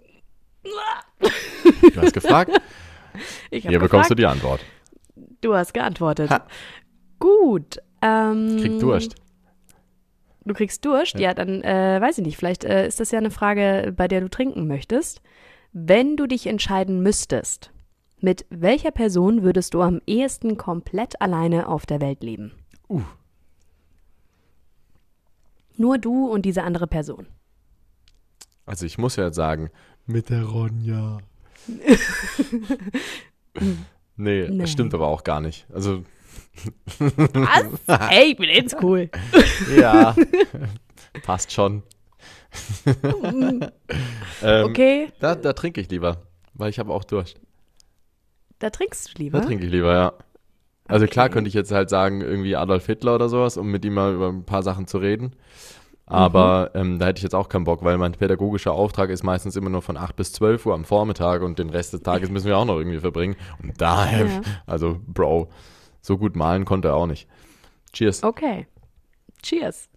Du 0.63 2.01
hast 2.01 2.15
gefragt, 2.15 2.61
hier 3.51 3.65
habe 3.65 3.79
bekommst 3.81 4.11
du 4.11 4.15
gefragt, 4.15 4.19
die 4.19 4.27
Antwort. 4.27 4.61
du 5.41 5.55
hast 5.55 5.75
geantwortet. 5.75 6.31
Ha. 6.31 6.47
Gut. 7.19 7.79
Ähm, 8.01 8.59
Krieg 8.61 8.79
Durst. 8.79 9.15
Du 10.45 10.55
kriegst 10.55 10.85
Durst? 10.85 11.19
Ja, 11.19 11.35
dann 11.35 11.63
äh, 11.63 12.01
weiß 12.01 12.19
ich 12.19 12.25
nicht. 12.25 12.37
Vielleicht 12.37 12.65
äh, 12.65 12.87
ist 12.87 13.01
das 13.01 13.11
ja 13.11 13.19
eine 13.19 13.31
Frage, 13.31 13.93
bei 13.97 14.09
der 14.09 14.21
du 14.21 14.29
trinken 14.29 14.67
möchtest. 14.67 15.23
Wenn 15.73 16.17
du 16.17 16.27
dich 16.27 16.47
entscheiden 16.47 17.03
müsstest, 17.03 17.71
mit 18.21 18.47
welcher 18.51 18.91
Person 18.91 19.43
würdest 19.43 19.75
du 19.75 19.83
am 19.83 20.01
ehesten 20.07 20.57
komplett 20.57 21.21
alleine 21.21 21.69
auf 21.69 21.87
der 21.87 22.01
Welt 22.01 22.23
leben? 22.23 22.53
Uh. 22.89 23.03
Nur 25.83 25.99
du 25.99 26.29
und 26.29 26.43
diese 26.43 26.63
andere 26.63 26.87
Person. 26.87 27.27
Also 28.67 28.87
ich 28.87 28.99
muss 28.99 29.17
ja 29.17 29.25
jetzt 29.25 29.35
sagen, 29.35 29.69
mit 30.07 30.31
der 30.31 30.45
Ronja. 30.45 31.19
nee, 34.17 34.43
Nein. 34.49 34.59
das 34.61 34.71
stimmt 34.71 34.95
aber 34.95 35.09
auch 35.09 35.25
gar 35.25 35.41
nicht. 35.41 35.67
Also, 35.73 36.05
Was? 36.99 37.67
Hey, 38.11 38.31
ich 38.31 38.37
bin 38.37 38.49
jetzt 38.49 38.77
cool. 38.81 39.11
ja, 39.77 40.15
passt 41.25 41.51
schon. 41.51 41.83
ähm, 42.87 43.65
Okay, 44.41 45.09
da, 45.19 45.35
da 45.35 45.53
trinke 45.53 45.81
ich 45.81 45.91
lieber, 45.91 46.23
weil 46.55 46.71
ich 46.71 46.79
habe 46.79 46.93
auch 46.93 47.03
Durst. 47.03 47.41
da 48.61 48.71
trinkst 48.71 49.09
du 49.09 49.15
Da 49.15 49.19
lieber. 49.19 49.43
trinke 49.43 49.67
ich 49.67 49.73
lieber, 49.73 49.93
ja. 49.93 50.13
Also 50.89 51.07
klar 51.07 51.27
Okay. 51.27 51.35
könnte 51.35 51.49
ich 51.49 51.55
jetzt 51.55 51.73
halt 51.73 51.89
sagen, 51.91 52.21
irgendwie 52.21 52.57
Adolf 52.57 52.87
Hitler 52.87 53.15
oder 53.15 53.29
sowas, 53.29 53.57
um 53.57 53.71
mit 53.71 53.85
ihm 53.85 53.95
mal 53.95 54.13
über 54.15 54.29
ein 54.29 54.45
paar 54.45 54.63
Sachen 54.63 54.87
zu 54.87 54.99
reden. 54.99 55.33
Aber 56.07 56.73
ähm, 56.75 56.99
da 56.99 57.07
hätte 57.07 57.19
ich 57.21 57.23
jetzt 57.23 57.35
auch 57.35 57.49
keinen 57.49 57.65
Bock, 57.65 57.85
weil 57.85 57.97
mein 57.97 58.13
pädagogischer 58.13 58.73
Auftrag 58.73 59.09
ist 59.09 59.23
meistens 59.23 59.57
immer 59.57 59.71
nur 59.71 59.81
von 59.83 59.97
8 59.97 60.15
bis 60.17 60.33
12 60.33 60.67
Uhr 60.67 60.75
am 60.75 60.85
Vormittag 60.85 61.41
und 61.43 61.59
den 61.59 61.71
Rest 61.71 61.93
des 61.95 62.03
Tages 62.03 62.29
müssen 62.31 62.49
wir 62.49 62.59
auch 62.59 62.67
noch 62.67 62.77
irgendwie 62.77 62.99
verbringen. 63.01 63.37
Und 63.63 63.81
daher, 63.81 64.27
Ja. 64.27 64.41
also 64.67 64.99
Bro, 65.07 65.49
so 66.03 66.19
gut 66.19 66.37
malen 66.37 66.65
konnte 66.67 66.89
er 66.89 66.97
auch 66.97 67.07
nicht. 67.07 67.29
Cheers. 67.93 68.23
Okay. 68.25 68.67
Cheers. 69.43 69.89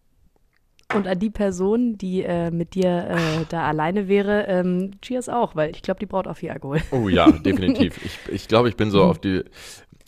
Und 0.93 1.07
an 1.07 1.17
die 1.17 1.31
Person, 1.31 1.97
die 1.97 2.21
äh, 2.21 2.51
mit 2.51 2.75
dir 2.75 3.07
äh, 3.09 3.45
da 3.49 3.63
alleine 3.67 4.07
wäre, 4.07 4.45
ähm, 4.47 4.91
cheers 5.01 5.27
auch, 5.29 5.55
weil 5.55 5.71
ich 5.71 5.81
glaube, 5.81 5.99
die 5.99 6.05
braucht 6.05 6.27
auch 6.27 6.37
viel 6.37 6.51
Alkohol. 6.51 6.79
Oh 6.91 7.09
ja, 7.09 7.31
definitiv. 7.39 7.99
Ich, 8.05 8.19
ich 8.33 8.47
glaube, 8.47 8.69
ich 8.69 8.77
bin 8.77 8.91
so 8.91 9.03
Mhm. 9.03 9.09
auf 9.09 9.17
die, 9.19 9.43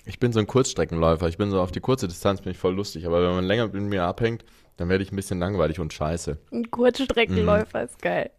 ich 0.08 0.20
bin 0.20 0.34
so 0.34 0.40
ein 0.40 0.48
Kurzstreckenläufer. 0.48 1.28
Ich 1.28 1.38
bin 1.38 1.52
so 1.52 1.62
auf 1.62 1.72
die 1.72 1.80
kurze 1.80 2.08
Distanz 2.08 2.42
bin 2.42 2.52
ich 2.52 2.58
voll 2.58 2.74
lustig. 2.76 3.06
Aber 3.06 3.22
wenn 3.22 3.36
man 3.36 3.46
länger 3.46 3.68
mit 3.68 3.84
mir 3.84 4.04
abhängt, 4.04 4.44
dann 4.78 4.90
werde 4.90 5.04
ich 5.04 5.12
ein 5.12 5.16
bisschen 5.16 5.40
langweilig 5.40 5.80
und 5.80 5.94
scheiße. 5.94 6.38
Ein 6.52 6.70
Kurzstreckenläufer 6.72 7.84
ist 7.84 8.02
geil. 8.02 8.32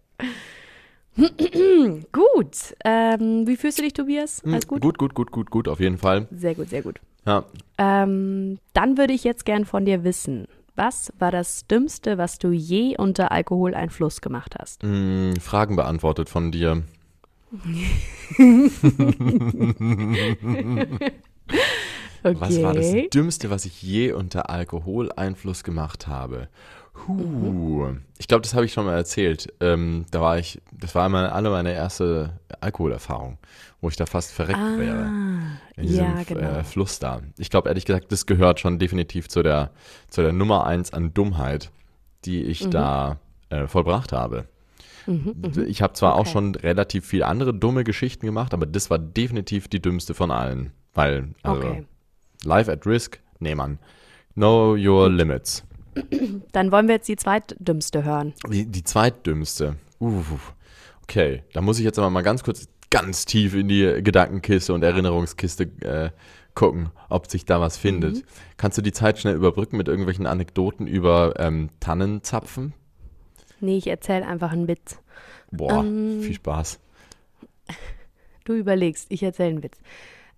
gut. 1.16 2.74
Ähm, 2.84 3.46
wie 3.46 3.56
fühlst 3.56 3.78
du 3.78 3.82
dich, 3.82 3.92
Tobias? 3.92 4.42
Hm, 4.44 4.52
Alles 4.54 4.66
gut? 4.66 4.82
Gut, 4.82 4.98
gut, 4.98 5.14
gut, 5.14 5.30
gut, 5.32 5.50
gut, 5.50 5.68
auf 5.68 5.80
jeden 5.80 5.98
Fall. 5.98 6.26
Sehr 6.30 6.54
gut, 6.54 6.68
sehr 6.70 6.82
gut. 6.82 7.00
Ja, 7.26 7.44
Ähm, 7.76 8.58
dann 8.72 8.96
würde 8.96 9.12
ich 9.12 9.24
jetzt 9.24 9.44
gern 9.44 9.64
von 9.64 9.84
dir 9.84 10.04
wissen, 10.04 10.46
was 10.76 11.12
war 11.18 11.32
das 11.32 11.66
Dümmste, 11.66 12.18
was 12.18 12.38
du 12.38 12.50
je 12.52 12.96
unter 12.96 13.32
Alkoholeinfluss 13.32 14.20
gemacht 14.20 14.54
hast? 14.58 14.82
mh, 14.84 15.40
Fragen 15.40 15.74
beantwortet 15.76 16.28
von 16.28 16.52
dir. 16.52 16.82
Okay. 22.24 22.36
Was 22.40 22.62
war 22.62 22.74
das 22.74 22.92
Dümmste, 23.12 23.50
was 23.50 23.64
ich 23.64 23.80
je 23.82 24.12
unter 24.12 24.50
Alkoholeinfluss 24.50 25.64
gemacht 25.64 26.06
habe? 26.08 26.48
Huh. 27.06 27.94
Ich 28.18 28.26
glaube, 28.26 28.42
das 28.42 28.54
habe 28.54 28.64
ich 28.66 28.72
schon 28.72 28.84
mal 28.86 28.96
erzählt. 28.96 29.52
Ähm, 29.60 30.04
da 30.10 30.20
war 30.20 30.38
ich, 30.38 30.60
das 30.72 30.94
war 30.94 31.08
meine, 31.08 31.32
alle 31.32 31.50
meine 31.50 31.72
erste 31.72 32.38
Alkoholerfahrung, 32.60 33.38
wo 33.80 33.88
ich 33.88 33.96
da 33.96 34.06
fast 34.06 34.32
verreckt 34.32 34.58
Ah, 34.58 34.78
wäre. 34.78 35.12
In 35.76 35.86
diesem 35.86 36.04
ja, 36.06 36.22
genau. 36.24 36.40
äh, 36.58 36.64
Fluss 36.64 36.98
da. 36.98 37.20
Ich 37.38 37.50
glaube, 37.50 37.68
ehrlich 37.68 37.84
gesagt, 37.84 38.10
das 38.10 38.26
gehört 38.26 38.58
schon 38.58 38.78
definitiv 38.80 39.28
zu 39.28 39.42
der, 39.44 39.70
zu 40.08 40.22
der 40.22 40.32
Nummer 40.32 40.66
eins 40.66 40.92
an 40.92 41.14
Dummheit, 41.14 41.70
die 42.24 42.42
ich 42.42 42.64
Mhm. 42.64 42.70
da 42.72 43.18
äh, 43.50 43.66
vollbracht 43.68 44.12
habe. 44.12 44.46
Mhm, 45.06 45.34
Ich 45.68 45.80
habe 45.80 45.92
zwar 45.94 46.16
auch 46.16 46.20
Okay. 46.20 46.30
schon 46.30 46.54
relativ 46.56 47.06
viel 47.06 47.22
andere 47.22 47.54
dumme 47.54 47.84
Geschichten 47.84 48.26
gemacht, 48.26 48.52
aber 48.52 48.66
das 48.66 48.90
war 48.90 48.98
definitiv 48.98 49.68
die 49.68 49.80
dümmste 49.80 50.14
von 50.14 50.30
allen. 50.32 50.72
Weil, 50.94 51.28
also, 51.44 51.58
Okay. 51.58 51.84
Life 52.44 52.70
at 52.70 52.86
Risk, 52.86 53.20
nee, 53.40 53.54
Mann. 53.54 53.78
Know 54.34 54.76
your 54.76 55.08
limits. 55.08 55.64
Dann 56.52 56.70
wollen 56.70 56.86
wir 56.86 56.96
jetzt 56.96 57.08
die 57.08 57.16
zweitdümmste 57.16 58.04
hören. 58.04 58.34
Die, 58.48 58.66
die 58.66 58.84
zweitdümmste. 58.84 59.76
Uh, 60.00 60.22
okay, 61.02 61.42
da 61.52 61.60
muss 61.60 61.78
ich 61.78 61.84
jetzt 61.84 61.98
aber 61.98 62.10
mal 62.10 62.22
ganz 62.22 62.44
kurz 62.44 62.68
ganz 62.90 63.24
tief 63.24 63.54
in 63.54 63.68
die 63.68 64.00
Gedankenkiste 64.02 64.72
und 64.72 64.82
Erinnerungskiste 64.82 65.64
äh, 65.80 66.10
gucken, 66.54 66.90
ob 67.08 67.30
sich 67.30 67.44
da 67.44 67.60
was 67.60 67.76
findet. 67.76 68.24
Kannst 68.56 68.78
du 68.78 68.82
die 68.82 68.92
Zeit 68.92 69.18
schnell 69.18 69.34
überbrücken 69.34 69.76
mit 69.76 69.88
irgendwelchen 69.88 70.26
Anekdoten 70.26 70.86
über 70.86 71.34
ähm, 71.38 71.70
Tannenzapfen? 71.80 72.74
Nee, 73.60 73.76
ich 73.76 73.88
erzähle 73.88 74.26
einfach 74.26 74.52
einen 74.52 74.68
Witz. 74.68 74.98
Boah, 75.50 75.84
Ähm, 75.84 76.20
viel 76.22 76.34
Spaß. 76.34 76.78
Du 78.44 78.54
überlegst, 78.54 79.08
ich 79.10 79.22
erzähle 79.22 79.50
einen 79.50 79.62
Witz. 79.62 79.78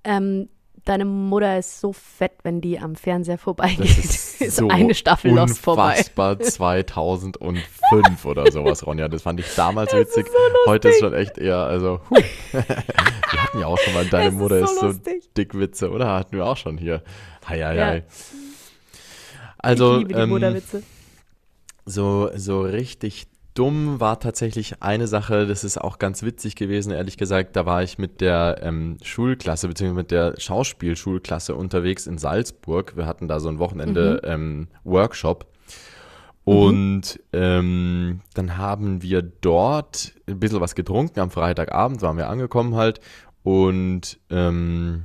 Ähm, 0.03 0.49
deine 0.85 1.05
Mutter 1.05 1.59
ist 1.59 1.81
so 1.81 1.93
fett, 1.93 2.33
wenn 2.43 2.61
die 2.61 2.79
am 2.79 2.95
Fernseher 2.97 3.39
vorbeigeht. 3.39 3.81
Das 3.81 3.99
ist, 3.99 4.41
ist 4.41 4.57
so 4.57 4.69
eine 4.69 4.95
Staffel 4.95 5.33
Lost 5.33 5.59
vorbei. 5.59 5.91
unfassbar 5.99 6.39
2005 6.41 8.25
oder 8.25 8.51
sowas, 8.51 8.87
Ronja. 8.87 9.09
Das 9.09 9.23
fand 9.23 9.41
ich 9.41 9.55
damals 9.55 9.93
witzig. 9.93 10.27
Heute 10.67 10.89
ist 10.91 11.01
schon 11.01 11.15
echt 11.15 11.39
eher, 11.39 11.59
also, 11.59 12.01
huh. 12.11 12.17
wir 12.53 13.43
hatten 13.43 13.61
ja 13.61 13.67
auch 13.67 13.79
schon 13.79 13.95
mal 13.95 14.05
Deine 14.07 14.29
Es 14.29 14.35
ist 14.35 14.39
Mutter 14.39 14.67
so 14.67 14.89
ist 14.89 15.05
so 15.05 15.13
dick 15.37 15.55
Witze, 15.55 15.91
oder? 15.91 16.09
Hatten 16.15 16.37
wir 16.37 16.47
auch 16.47 16.57
schon 16.57 16.79
hier. 16.79 17.03
Hei, 17.49 17.61
hei, 17.63 17.77
Ja. 17.77 17.87
hei. 17.87 18.05
Also, 19.59 19.93
ich 19.95 19.99
liebe 20.01 20.15
die 20.15 20.21
ähm, 20.21 20.29
Mutterwitze. 20.31 20.83
so, 21.85 22.31
so 22.35 22.63
richtig 22.63 23.27
dumm 23.55 24.01
war 24.01 24.21
tatsächlich 24.21 24.83
eine 24.83 25.07
Sache, 25.07 25.47
das 25.47 25.65
ist 25.65 25.79
auch 25.79 25.99
ganz 25.99 26.23
witzig 26.23 26.57
gewesen, 26.57 26.93
ehrlich 26.93 27.17
gesagt. 27.17 27.57
Da 27.57 27.67
war 27.67 27.83
ich 27.83 27.99
mit 27.99 28.21
der 28.21 28.61
ähm, 28.63 28.99
Schulklasse, 29.03 29.69
beziehungsweise 29.69 30.03
mit 30.03 30.11
der 30.11 30.35
Schauspielschulklasse 30.39 31.55
unterwegs 31.55 32.07
in 32.07 32.19
Salzburg. 32.19 32.97
Wir 32.97 33.07
hatten 33.07 33.29
da 33.29 33.41
so 33.41 33.49
ein 33.49 33.59
Wochenende 33.59 34.21
ähm, 34.25 34.69
Workshop. 34.85 35.47
Und 36.45 37.21
ähm, 37.33 38.21
dann 38.35 38.57
haben 38.57 39.03
wir 39.03 39.23
dort 39.23 40.15
ein 40.27 40.41
bisschen 40.41 40.61
was 40.61 40.75
getrunken. 40.75 41.21
Am 41.21 41.31
Freitagabend 41.31 42.03
waren 42.03 42.17
wir 42.17 42.29
angekommen 42.29 42.75
halt. 42.75 43.01
Und 43.43 44.19
ähm, 44.31 45.05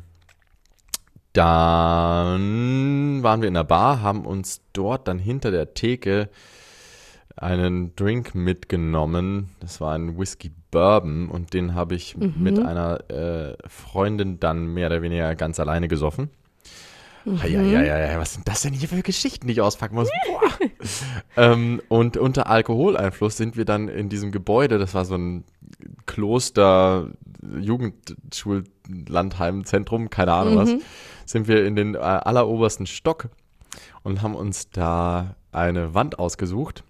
dann 1.34 3.21
waren 3.21 3.41
wir 3.41 3.47
in 3.47 3.53
der 3.53 3.65
Bar, 3.65 4.01
haben 4.01 4.25
uns 4.25 4.62
dort 4.71 5.08
dann 5.08 5.19
hinter 5.19 5.51
der 5.51 5.73
Theke 5.73 6.29
einen 7.37 7.95
Drink 7.95 8.35
mitgenommen. 8.35 9.49
Das 9.59 9.81
war 9.81 9.93
ein 9.93 10.17
Whisky 10.17 10.51
Bourbon 10.71 11.29
und 11.29 11.53
den 11.53 11.75
habe 11.75 11.95
ich 11.95 12.15
mit 12.17 12.59
einer 12.59 13.09
äh, 13.09 13.55
Freundin 13.67 14.39
dann 14.39 14.67
mehr 14.67 14.87
oder 14.87 15.01
weniger 15.01 15.35
ganz 15.35 15.59
alleine 15.59 15.87
gesoffen. 15.87 16.29
Ja, 17.25 17.47
ja, 17.47 17.61
ja, 17.61 17.97
ja, 17.97 18.19
was 18.19 18.35
sind 18.35 18.47
das 18.47 18.61
denn 18.61 18.73
hier 18.73 18.87
für 18.87 19.01
Geschichten, 19.01 19.47
die 19.47 19.53
ich 19.53 19.61
auspacken 19.61 19.95
muss? 19.95 20.09
Ähm, 21.35 21.81
und 21.89 22.15
unter 22.15 22.47
Alkoholeinfluss 22.47 23.37
sind 23.37 23.57
wir 23.57 23.65
dann 23.65 23.89
in 23.89 24.07
diesem 24.07 24.31
Gebäude, 24.31 24.77
das 24.77 24.93
war 24.93 25.03
so 25.03 25.15
ein 25.15 25.43
Kloster, 26.05 27.09
Jugendschullandheimzentrum, 27.59 30.11
keine 30.11 30.33
Ahnung 30.33 30.57
was, 30.57 30.75
sind 31.25 31.47
wir 31.47 31.65
in 31.65 31.75
den 31.75 31.95
äh, 31.95 31.97
allerobersten 31.97 32.85
Stock 32.85 33.29
und 34.03 34.21
haben 34.21 34.35
uns 34.35 34.69
da 34.69 35.35
eine 35.51 35.95
Wand 35.95 36.19
ausgesucht. 36.19 36.83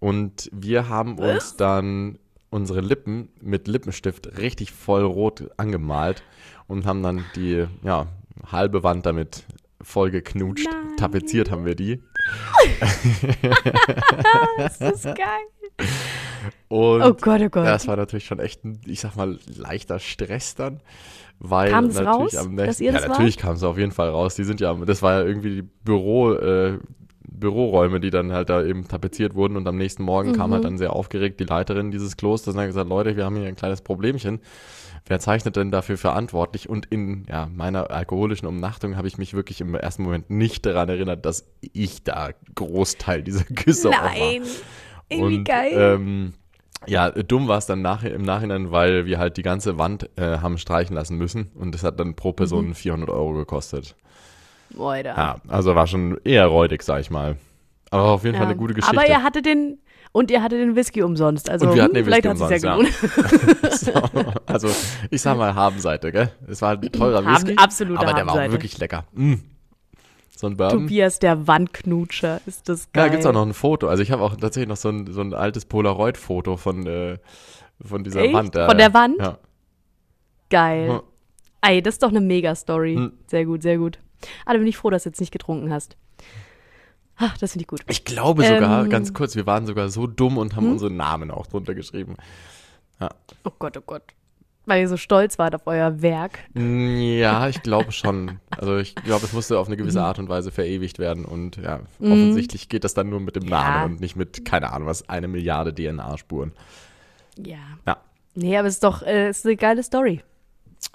Und 0.00 0.50
wir 0.52 0.88
haben 0.88 1.18
uns 1.18 1.56
dann 1.56 2.18
unsere 2.50 2.80
Lippen 2.80 3.28
mit 3.40 3.68
Lippenstift 3.68 4.38
richtig 4.38 4.72
voll 4.72 5.04
rot 5.04 5.50
angemalt 5.56 6.22
und 6.66 6.86
haben 6.86 7.02
dann 7.02 7.24
die 7.36 7.66
ja, 7.82 8.06
halbe 8.50 8.82
Wand 8.82 9.06
damit 9.06 9.44
voll 9.82 10.10
geknutscht. 10.10 10.66
Nein. 10.66 10.96
Tapeziert 10.96 11.50
haben 11.50 11.64
wir 11.64 11.74
die. 11.74 12.02
Das 14.58 14.78
ist 14.78 15.04
geil. 15.04 15.86
Und 16.68 17.02
Oh 17.02 17.14
Gott, 17.14 17.40
oh 17.40 17.48
Gott. 17.48 17.66
das 17.66 17.88
war 17.88 17.96
natürlich 17.96 18.26
schon 18.26 18.38
echt 18.38 18.64
ein, 18.64 18.80
ich 18.86 19.00
sag 19.00 19.16
mal, 19.16 19.38
leichter 19.56 19.98
Stress 19.98 20.54
dann. 20.54 20.80
Weil 21.38 21.70
Kam's 21.70 21.94
natürlich 21.94 22.34
raus, 22.34 22.36
am 22.36 22.56
dass 22.56 22.66
nächsten, 22.66 22.84
ihr 22.84 22.92
ja, 22.92 22.98
das 22.98 23.08
natürlich 23.08 23.38
kam 23.38 23.54
es 23.54 23.62
auf 23.62 23.78
jeden 23.78 23.92
Fall 23.92 24.10
raus. 24.10 24.34
Die 24.34 24.44
sind 24.44 24.60
ja, 24.60 24.74
das 24.74 25.00
war 25.00 25.20
ja 25.20 25.26
irgendwie 25.26 25.56
die 25.56 25.62
Büro, 25.62 26.34
äh, 26.34 26.78
Büroräume, 27.22 28.00
die 28.00 28.10
dann 28.10 28.32
halt 28.32 28.48
da 28.50 28.62
eben 28.64 28.88
tapeziert 28.88 29.34
wurden 29.34 29.56
und 29.56 29.66
am 29.68 29.76
nächsten 29.76 30.02
Morgen 30.02 30.32
kam 30.32 30.50
Mhm. 30.50 30.54
halt 30.54 30.64
dann 30.64 30.78
sehr 30.78 30.92
aufgeregt 30.94 31.38
die 31.40 31.44
Leiterin 31.44 31.90
dieses 31.90 32.16
Klosters 32.16 32.54
und 32.54 32.60
hat 32.60 32.66
gesagt, 32.66 32.88
Leute, 32.88 33.16
wir 33.16 33.24
haben 33.24 33.36
hier 33.36 33.46
ein 33.46 33.56
kleines 33.56 33.82
Problemchen. 33.82 34.40
Wer 35.06 35.18
zeichnet 35.18 35.56
denn 35.56 35.70
dafür 35.70 35.96
verantwortlich? 35.96 36.68
Und 36.68 36.86
in 36.86 37.24
ja, 37.28 37.48
meiner 37.54 37.90
alkoholischen 37.90 38.46
Umnachtung 38.46 38.96
habe 38.96 39.08
ich 39.08 39.16
mich 39.18 39.32
wirklich 39.34 39.60
im 39.60 39.74
ersten 39.74 40.02
Moment 40.02 40.28
nicht 40.30 40.66
daran 40.66 40.88
erinnert, 40.88 41.24
dass 41.24 41.46
ich 41.72 42.04
da 42.04 42.30
Großteil 42.54 43.22
dieser 43.22 43.44
Küsse 43.44 43.88
auch 43.90 43.94
war. 43.94 44.04
Nein. 44.10 44.42
Irgendwie 45.08 45.38
Und, 45.38 45.44
geil. 45.44 45.72
Ähm, 45.74 46.34
ja, 46.86 47.10
dumm 47.10 47.48
war 47.48 47.58
es 47.58 47.66
dann 47.66 47.82
nach, 47.82 48.04
im 48.04 48.22
Nachhinein, 48.22 48.70
weil 48.72 49.04
wir 49.06 49.18
halt 49.18 49.36
die 49.36 49.42
ganze 49.42 49.78
Wand 49.78 50.08
äh, 50.16 50.38
haben 50.38 50.56
streichen 50.58 50.94
lassen 50.96 51.16
müssen 51.16 51.50
und 51.54 51.74
das 51.74 51.82
hat 51.82 51.98
dann 52.00 52.14
pro 52.14 52.32
Person 52.32 52.68
Mhm. 52.68 52.74
400 52.74 53.10
Euro 53.10 53.32
gekostet. 53.34 53.96
Alter. 54.78 55.10
Ja, 55.16 55.36
also 55.48 55.74
war 55.74 55.86
schon 55.86 56.18
eher 56.24 56.46
räudig, 56.46 56.82
sag 56.82 57.00
ich 57.00 57.10
mal. 57.10 57.36
Aber 57.90 58.04
auf 58.04 58.24
jeden 58.24 58.36
Fall 58.36 58.44
Ja. 58.44 58.50
eine 58.50 58.58
gute 58.58 58.74
Geschichte. 58.74 58.96
Aber 58.96 59.08
ihr 59.08 59.22
hattet 59.22 59.46
den 59.46 59.78
und 60.12 60.30
ihr 60.30 60.42
hattet 60.42 60.60
den 60.60 60.76
Whisky 60.76 61.02
umsonst. 61.02 61.48
Also 61.50 61.66
Und 61.68 61.74
wir 61.74 61.82
hatten 61.82 61.94
den 61.94 62.04
vielleicht 62.04 62.26
hat 62.26 62.36
es 62.40 62.50
ja 62.50 62.58
gelohnt. 62.58 62.92
so, 63.72 63.92
also 64.46 64.68
ich 65.10 65.20
sag 65.22 65.36
mal 65.36 65.54
Habenseite, 65.54 66.12
gell? 66.12 66.30
Es 66.48 66.62
war 66.62 66.70
ein 66.72 66.80
teurer 66.92 67.24
Haben- 67.24 67.34
Whisky, 67.48 67.56
absolute 67.56 68.00
aber 68.00 68.12
der 68.14 68.26
war 68.26 68.34
auch 68.34 68.50
wirklich 68.50 68.78
lecker. 68.78 69.04
Mm. 69.12 69.34
So 70.36 70.46
ein 70.46 70.56
Bourbon. 70.56 70.82
Tobias, 70.82 71.18
der 71.18 71.46
Wandknutscher, 71.46 72.40
ist 72.46 72.68
das 72.68 72.90
geil. 72.92 73.06
Ja, 73.06 73.10
gibt's 73.10 73.26
auch 73.26 73.32
noch 73.34 73.44
ein 73.44 73.52
Foto. 73.52 73.88
Also 73.88 74.02
ich 74.02 74.10
habe 74.10 74.22
auch 74.22 74.34
tatsächlich 74.36 74.68
noch 74.68 74.76
so 74.78 74.88
ein, 74.88 75.06
so 75.12 75.20
ein 75.20 75.34
altes 75.34 75.66
Polaroid-Foto 75.66 76.56
von, 76.56 76.86
äh, 76.86 77.18
von 77.84 78.04
dieser 78.04 78.22
Echt? 78.22 78.32
Wand. 78.32 78.54
Von 78.56 78.78
der 78.78 78.94
Wand? 78.94 79.16
Ja. 79.20 79.38
Geil. 80.48 80.88
Hm. 80.88 81.00
Ey, 81.60 81.82
das 81.82 81.96
ist 81.96 82.02
doch 82.02 82.08
eine 82.08 82.20
Mega-Story. 82.22 82.94
Hm. 82.94 83.12
Sehr 83.26 83.44
gut, 83.44 83.62
sehr 83.62 83.76
gut. 83.76 83.98
Ah, 84.44 84.52
da 84.52 84.58
bin 84.58 84.66
ich 84.66 84.76
froh, 84.76 84.90
dass 84.90 85.04
du 85.04 85.08
jetzt 85.10 85.20
nicht 85.20 85.32
getrunken 85.32 85.72
hast. 85.72 85.96
Ach, 87.16 87.36
das 87.38 87.52
finde 87.52 87.62
ich 87.64 87.68
gut. 87.68 87.80
Ich 87.88 88.04
glaube 88.04 88.44
sogar, 88.44 88.84
Ähm. 88.84 88.90
ganz 88.90 89.12
kurz, 89.12 89.36
wir 89.36 89.46
waren 89.46 89.66
sogar 89.66 89.88
so 89.90 90.06
dumm 90.06 90.38
und 90.38 90.56
haben 90.56 90.64
Hm? 90.66 90.72
unsere 90.72 90.90
Namen 90.90 91.30
auch 91.30 91.46
drunter 91.46 91.74
geschrieben. 91.74 92.16
Oh 93.44 93.50
Gott, 93.58 93.76
oh 93.76 93.82
Gott. 93.84 94.02
Weil 94.66 94.82
ihr 94.82 94.88
so 94.88 94.96
stolz 94.98 95.38
wart 95.38 95.54
auf 95.54 95.62
euer 95.66 96.02
Werk. 96.02 96.38
Mm, 96.54 96.96
Ja, 97.18 97.48
ich 97.48 97.62
glaube 97.62 97.92
schon. 97.92 98.38
Also 98.50 98.76
ich 98.76 98.94
glaube, 98.94 99.24
es 99.24 99.32
musste 99.32 99.58
auf 99.58 99.66
eine 99.66 99.76
gewisse 99.76 100.02
Art 100.02 100.18
und 100.18 100.28
Weise 100.28 100.50
verewigt 100.50 100.98
werden 100.98 101.24
und 101.24 101.56
ja, 101.56 101.80
Mhm. 101.98 102.12
offensichtlich 102.12 102.68
geht 102.68 102.84
das 102.84 102.94
dann 102.94 103.08
nur 103.08 103.20
mit 103.20 103.36
dem 103.36 103.44
Ja. 103.44 103.50
Namen 103.50 103.94
und 103.94 104.00
nicht 104.00 104.16
mit, 104.16 104.44
keine 104.44 104.72
Ahnung 104.72 104.86
was, 104.88 105.08
eine 105.08 105.28
Milliarde 105.28 105.74
DNA-Spuren. 105.74 106.52
Ja. 107.38 107.56
Ja. 107.86 107.96
Nee, 108.34 108.56
aber 108.58 108.68
es 108.68 108.74
ist 108.74 108.84
doch 108.84 109.02
äh, 109.02 109.28
es 109.28 109.38
ist 109.38 109.46
eine 109.46 109.56
geile 109.56 109.82
Story. 109.82 110.22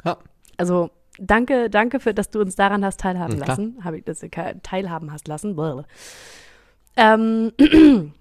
Ja. 0.05 0.17
Also, 0.57 0.89
danke, 1.19 1.69
danke 1.69 1.99
für, 1.99 2.13
dass 2.13 2.29
du 2.29 2.39
uns 2.41 2.55
daran 2.55 2.83
hast 2.85 2.99
teilhaben 2.99 3.33
Mhm, 3.33 3.37
klar. 3.37 3.47
lassen. 3.49 3.77
Habe 3.83 3.97
ich 3.97 4.03
das 4.03 4.25
teilhaben 4.63 5.11
hast 5.11 5.27
lassen. 5.27 5.55
Ähm, 6.97 7.51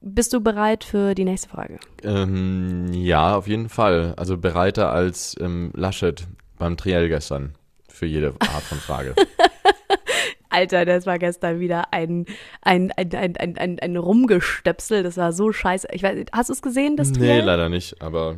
bist 0.00 0.32
du 0.32 0.40
bereit 0.40 0.84
für 0.84 1.14
die 1.14 1.24
nächste 1.24 1.48
Frage? 1.48 1.78
Ähm, 2.02 2.92
ja, 2.92 3.36
auf 3.36 3.46
jeden 3.48 3.68
Fall. 3.68 4.14
Also 4.16 4.38
bereiter 4.38 4.92
als 4.92 5.36
ähm, 5.40 5.70
Laschet 5.74 6.26
beim 6.58 6.76
Triell 6.76 7.08
gestern. 7.08 7.54
Für 7.88 8.06
jede 8.06 8.34
Art 8.40 8.62
von 8.62 8.78
Frage. 8.78 9.14
Alter, 10.48 10.84
das 10.84 11.06
war 11.06 11.18
gestern 11.18 11.60
wieder 11.60 11.92
ein, 11.92 12.24
ein, 12.62 12.92
ein, 12.92 13.12
ein, 13.14 13.36
ein, 13.36 13.58
ein, 13.58 13.78
ein 13.78 13.96
Rumgestöpsel. 13.96 15.02
Das 15.02 15.16
war 15.16 15.32
so 15.32 15.52
scheiße. 15.52 15.88
Ich 15.92 16.02
weiß, 16.02 16.26
hast 16.32 16.48
du 16.48 16.52
es 16.54 16.62
gesehen, 16.62 16.96
das 16.96 17.10
nee, 17.10 17.18
Triell? 17.18 17.44
leider 17.44 17.68
nicht, 17.68 18.00
aber 18.00 18.36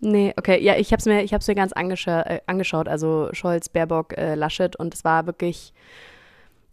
Nee, 0.00 0.34
okay. 0.36 0.62
Ja, 0.62 0.76
ich 0.76 0.92
habe 0.92 1.00
es 1.00 1.06
mir, 1.06 1.22
ich 1.22 1.32
hab's 1.32 1.48
mir 1.48 1.54
ganz 1.54 1.72
angescha 1.72 2.22
äh, 2.22 2.40
angeschaut. 2.46 2.86
Also 2.88 3.28
Scholz, 3.32 3.68
Baerbock, 3.68 4.16
äh, 4.16 4.34
Laschet. 4.34 4.76
Und 4.76 4.94
es 4.94 5.04
war 5.04 5.26
wirklich, 5.26 5.72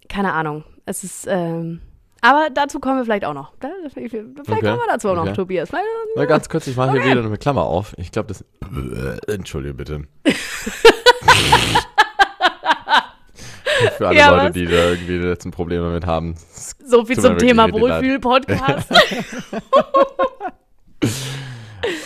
keine 0.10 0.34
Ahnung. 0.34 0.64
Es 0.86 1.04
ist, 1.04 1.26
ähm, 1.30 1.80
aber 2.22 2.48
dazu 2.54 2.80
kommen 2.80 2.98
wir 2.98 3.06
vielleicht 3.06 3.26
auch 3.26 3.34
noch. 3.34 3.54
Vielleicht 3.94 4.14
Okay, 4.16 4.24
kommen 4.46 4.62
wir 4.62 4.88
dazu 4.88 5.10
auch 5.10 5.16
noch, 5.16 5.24
okay. 5.24 5.34
Tobias. 5.34 5.70
Vielleicht, 5.70 5.86
Na, 6.16 6.26
ganz 6.26 6.48
kurz, 6.50 6.68
ich 6.68 6.76
mache 6.76 6.94
hier 7.02 7.04
wieder 7.12 7.26
eine 7.26 7.38
Klammer 7.38 7.64
auf. 7.64 7.94
Ich 7.98 8.12
glaube, 8.12 8.28
das. 8.28 8.44
Entschuldige 9.28 9.74
bitte. 9.74 10.04
Für 13.98 14.08
alle 14.08 14.18
Ja, 14.18 14.30
Leute, 14.30 14.46
was? 14.46 14.54
die 14.54 14.66
da 14.66 14.90
irgendwie 14.90 15.20
die 15.20 15.26
letzten 15.26 15.52
Probleme 15.52 15.86
damit 15.86 16.06
haben. 16.06 16.36
so 16.86 17.06
viel 17.06 17.20
zum 17.20 17.38
Thema. 17.38 17.72
Wohlfühl-Podcast. 17.72 18.90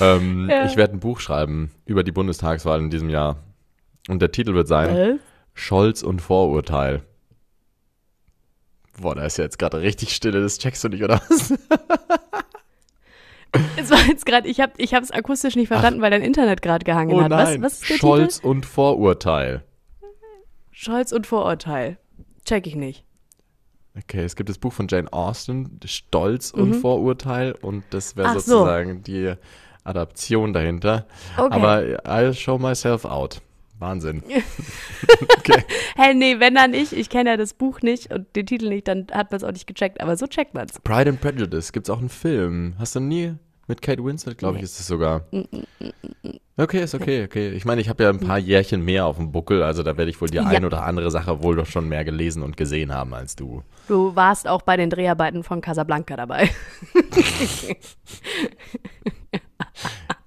Ähm, 0.01 0.49
Ja. 0.49 0.65
Ich 0.65 0.75
werde 0.77 0.93
ein 0.93 0.99
Buch 0.99 1.19
schreiben 1.19 1.71
über 1.85 2.03
die 2.03 2.11
Bundestagswahl 2.11 2.79
in 2.79 2.89
diesem 2.89 3.09
Jahr. 3.09 3.37
Und 4.09 4.21
der 4.21 4.31
Titel 4.31 4.53
wird 4.53 4.67
sein 4.67 4.95
Äh? 4.95 5.15
Scholz 5.53 6.03
und 6.03 6.21
Vorurteil. 6.21 7.01
Boah, 8.99 9.15
da 9.15 9.25
ist 9.25 9.37
ja 9.37 9.43
jetzt 9.43 9.59
gerade 9.59 9.81
richtig 9.81 10.13
Stille, 10.15 10.41
das 10.41 10.57
checkst 10.57 10.83
du 10.83 10.89
nicht, 10.89 11.03
oder 11.03 11.21
was? 11.29 11.53
Es 13.77 13.89
war 13.89 13.99
jetzt 14.05 14.25
gerade, 14.25 14.47
ich 14.47 14.59
habe 14.59 14.73
ich 14.77 14.91
es 14.93 15.09
akustisch 15.09 15.55
nicht 15.55 15.69
verstanden, 15.69 16.01
weil 16.01 16.11
dein 16.11 16.21
Internet 16.21 16.61
gerade 16.61 16.83
gehangen 16.83 17.13
Oh 17.13 17.21
hat. 17.23 17.31
Was, 17.31 17.61
was 17.61 17.73
ist 17.81 17.89
der 17.89 17.95
Scholz 17.97 18.35
Titel? 18.35 18.47
und 18.47 18.65
Vorurteil. 18.65 19.63
Scholz 20.71 21.11
und 21.11 21.25
Vorurteil. 21.25 21.97
Check 22.45 22.67
ich 22.67 22.75
nicht. 22.75 23.03
Okay, 23.97 24.23
es 24.23 24.35
gibt 24.35 24.49
das 24.49 24.59
Buch 24.59 24.73
von 24.73 24.87
Jane 24.89 25.11
Austen, 25.11 25.79
Stolz 25.85 26.51
und 26.51 26.75
Vorurteil, 26.75 27.53
und 27.53 27.83
das 27.89 28.15
wäre 28.15 28.27
Mhm. 28.29 28.33
Ach 28.35 28.41
so. 28.41 28.51
sozusagen 28.59 29.01
die 29.03 29.33
Adaption 29.87 30.53
dahinter. 30.53 31.05
Okay. 31.37 31.53
Aber 31.55 31.77
I'll 32.05 32.33
show 32.33 32.57
myself 32.57 33.05
out. 33.05 33.41
Wahnsinn. 33.79 34.23
Hä, 35.95 36.13
nee, 36.15 36.39
wenn 36.39 36.55
dann 36.55 36.73
ich, 36.73 36.95
ich 36.95 37.09
kenne 37.09 37.31
ja 37.31 37.37
das 37.37 37.53
Buch 37.53 37.81
nicht 37.81 38.11
und 38.11 38.35
den 38.35 38.45
Titel 38.45 38.69
nicht, 38.69 38.87
dann 38.87 39.07
hat 39.11 39.31
man 39.31 39.37
es 39.37 39.43
auch 39.43 39.51
nicht 39.51 39.67
gecheckt, 39.67 40.01
aber 40.01 40.17
so 40.17 40.25
checkt 40.27 40.53
man 40.53 40.65
es. 40.67 40.79
Pride 40.79 41.09
and 41.11 41.21
Prejudice, 41.21 41.71
gibt's 41.71 41.89
auch 41.89 41.99
einen 41.99 42.09
Film. 42.09 42.73
Hast 42.79 42.95
du 42.95 42.99
nie? 42.99 43.35
Mit 43.69 43.81
Kate 43.81 44.01
Winslet, 44.03 44.37
glaube 44.37 44.57
ich, 44.57 44.63
ist 44.63 44.79
es 44.79 44.87
sogar. 44.87 45.25
Okay, 46.55 46.83
ist 46.83 46.95
okay, 46.95 47.25
okay. 47.25 47.49
Ich 47.49 47.65
meine, 47.65 47.81
ich 47.81 47.89
habe 47.89 48.01
ja 48.03 48.09
ein 48.09 48.19
paar 48.21 48.37
Jährchen 48.39 48.81
mehr 48.81 49.05
auf 49.05 49.17
dem 49.17 49.33
Buckel, 49.33 49.61
also 49.61 49.83
da 49.83 49.97
werde 49.97 50.09
ich 50.09 50.21
wohl 50.21 50.29
die 50.29 50.37
Ja. 50.37 50.45
ein 50.45 50.63
oder 50.63 50.83
andere 50.85 51.11
Sache 51.11 51.43
wohl 51.43 51.57
doch 51.57 51.65
schon 51.65 51.89
mehr 51.89 52.05
gelesen 52.05 52.43
und 52.43 52.55
gesehen 52.55 52.93
haben 52.93 53.13
als 53.13 53.35
du. 53.35 53.63
Du 53.89 54.15
warst 54.15 54.47
auch 54.47 54.61
bei 54.61 54.77
den 54.77 54.89
Dreharbeiten 54.89 55.43
von 55.43 55.59
Casablanca 55.59 56.15
dabei. 56.15 56.49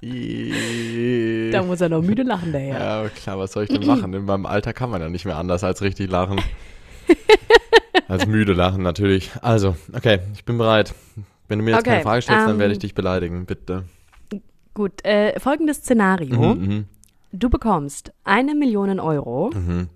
Da 0.03 1.63
muss 1.63 1.81
er 1.81 1.89
noch 1.91 2.03
müde 2.03 2.23
lachen 2.23 2.53
daher. 2.53 2.79
Ja, 2.79 3.09
klar, 3.09 3.39
was 3.39 3.53
soll 3.53 3.65
ich 3.65 3.69
denn 3.69 3.87
machen? 3.87 4.15
In 4.15 4.25
meinem 4.25 4.47
Alter 4.47 4.73
kann 4.73 4.91
man 4.91 5.01
ja 5.01 5.09
nicht 5.09 5.27
mehr 5.27 5.37
anders 5.37 5.63
als 5.63 5.83
richtig 5.83 6.11
lachen. 6.11 6.41
als 8.09 8.27
müde 8.27 8.55
lachen, 8.55 8.83
natürlich. 8.83 9.31
Also, 9.43 9.77
okay, 9.93 10.21
ich 10.33 10.45
bin 10.45 10.57
bereit. 10.57 10.95
Wenn 11.49 11.59
du 11.59 11.65
mir 11.65 11.73
jetzt 11.73 11.85
keine 11.85 11.99
Okay, 11.99 12.05
Frage 12.05 12.23
stellst, 12.23 12.47
dann 12.47 12.59
werde 12.59 12.73
ich 12.73 12.79
ähm, 12.79 12.81
dich 12.81 12.95
beleidigen, 12.95 13.45
bitte. 13.45 13.85
Gut, 14.73 15.05
äh, 15.05 15.39
folgendes 15.39 15.79
Szenario. 15.79 16.55
Mhm, 16.55 16.87
Du 17.33 17.49
bekommst 17.49 18.13
eine 18.25 18.57
Million 18.57 18.99
Euro, 18.99 19.51
mhm. 19.55 19.89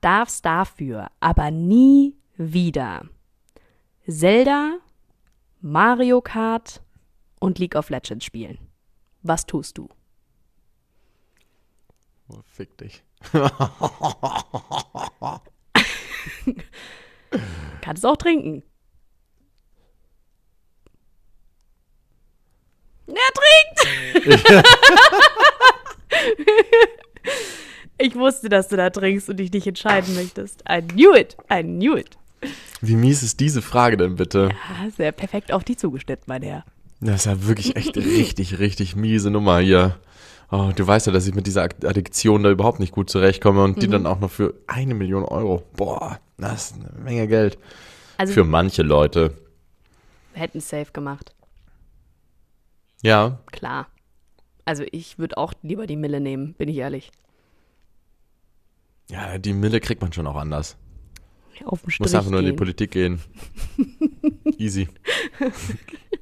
darfst 0.00 0.44
dafür 0.44 1.08
aber 1.20 1.50
nie 1.50 2.16
wieder 2.36 3.02
Zelda, 4.08 4.78
Mario 5.60 6.22
Kart 6.22 6.80
und 7.42 7.58
League 7.58 7.74
of 7.74 7.90
Legends 7.90 8.24
spielen. 8.24 8.58
Was 9.22 9.44
tust 9.46 9.76
du? 9.76 9.88
Oh, 12.28 12.40
fick 12.46 12.78
dich. 12.78 13.02
Kannst 17.80 18.06
auch 18.06 18.16
trinken. 18.16 18.62
Er 23.08 23.14
trinkt! 23.34 23.80
ich 27.98 28.14
wusste, 28.14 28.48
dass 28.48 28.68
du 28.68 28.76
da 28.76 28.88
trinkst 28.90 29.28
und 29.28 29.38
dich 29.38 29.52
nicht 29.52 29.66
entscheiden 29.66 30.14
möchtest. 30.14 30.62
I 30.70 30.80
knew 30.80 31.12
it. 31.14 31.36
I 31.52 31.62
knew 31.62 31.96
it. 31.96 32.16
Wie 32.80 32.94
mies 32.94 33.24
ist 33.24 33.40
diese 33.40 33.62
Frage 33.62 33.96
denn 33.96 34.14
bitte? 34.16 34.50
Ah, 34.68 34.88
sehr 34.90 35.10
perfekt 35.12 35.52
auf 35.52 35.64
die 35.64 35.76
zugeschnitten, 35.76 36.24
mein 36.28 36.42
Herr. 36.42 36.64
Das 37.04 37.16
ist 37.16 37.24
ja 37.26 37.46
wirklich 37.46 37.74
echt 37.76 37.96
richtig, 37.96 38.58
richtig 38.60 38.94
miese 38.96 39.30
Nummer 39.30 39.58
hier. 39.58 39.98
Oh, 40.50 40.70
du 40.74 40.86
weißt 40.86 41.06
ja, 41.06 41.12
dass 41.12 41.26
ich 41.26 41.34
mit 41.34 41.46
dieser 41.46 41.62
Addiktion 41.64 42.42
da 42.42 42.50
überhaupt 42.50 42.78
nicht 42.78 42.92
gut 42.92 43.10
zurechtkomme 43.10 43.64
und 43.64 43.82
die 43.82 43.88
Mhm. 43.88 43.92
dann 43.92 44.06
auch 44.06 44.20
noch 44.20 44.30
für 44.30 44.54
eine 44.66 44.94
Million 44.94 45.24
Euro. 45.24 45.62
Boah, 45.76 46.20
das 46.38 46.70
ist 46.70 46.74
eine 46.74 46.92
Menge 47.02 47.26
Geld. 47.26 47.58
Also, 48.18 48.34
Für 48.34 48.44
manche 48.44 48.82
Leute. 48.82 49.34
wir 50.34 50.42
hätten 50.42 50.58
es 50.58 50.68
safe 50.68 50.92
gemacht. 50.92 51.34
Ja, 53.02 53.40
Klar. 53.50 53.88
Also, 54.64 54.84
ich 54.92 55.18
würde 55.18 55.38
auch 55.38 55.54
lieber 55.62 55.88
die 55.88 55.96
Mille 55.96 56.20
nehmen, 56.20 56.52
bin 56.54 56.68
ich 56.68 56.76
ehrlich. 56.76 57.10
ja, 59.10 59.38
die 59.38 59.54
Mille 59.54 59.80
kriegt 59.80 60.00
man 60.02 60.12
schon 60.12 60.26
auch 60.28 60.36
anders. 60.36 60.76
Auf 61.64 61.80
den 61.80 61.86
Muss 61.86 61.94
Strich 61.94 62.14
einfach 62.16 62.30
nur 62.30 62.38
in 62.40 62.46
die 62.46 62.50
gehen. 62.52 62.56
Politik 62.58 62.90
gehen. 62.92 63.20
Easy. 64.58 64.88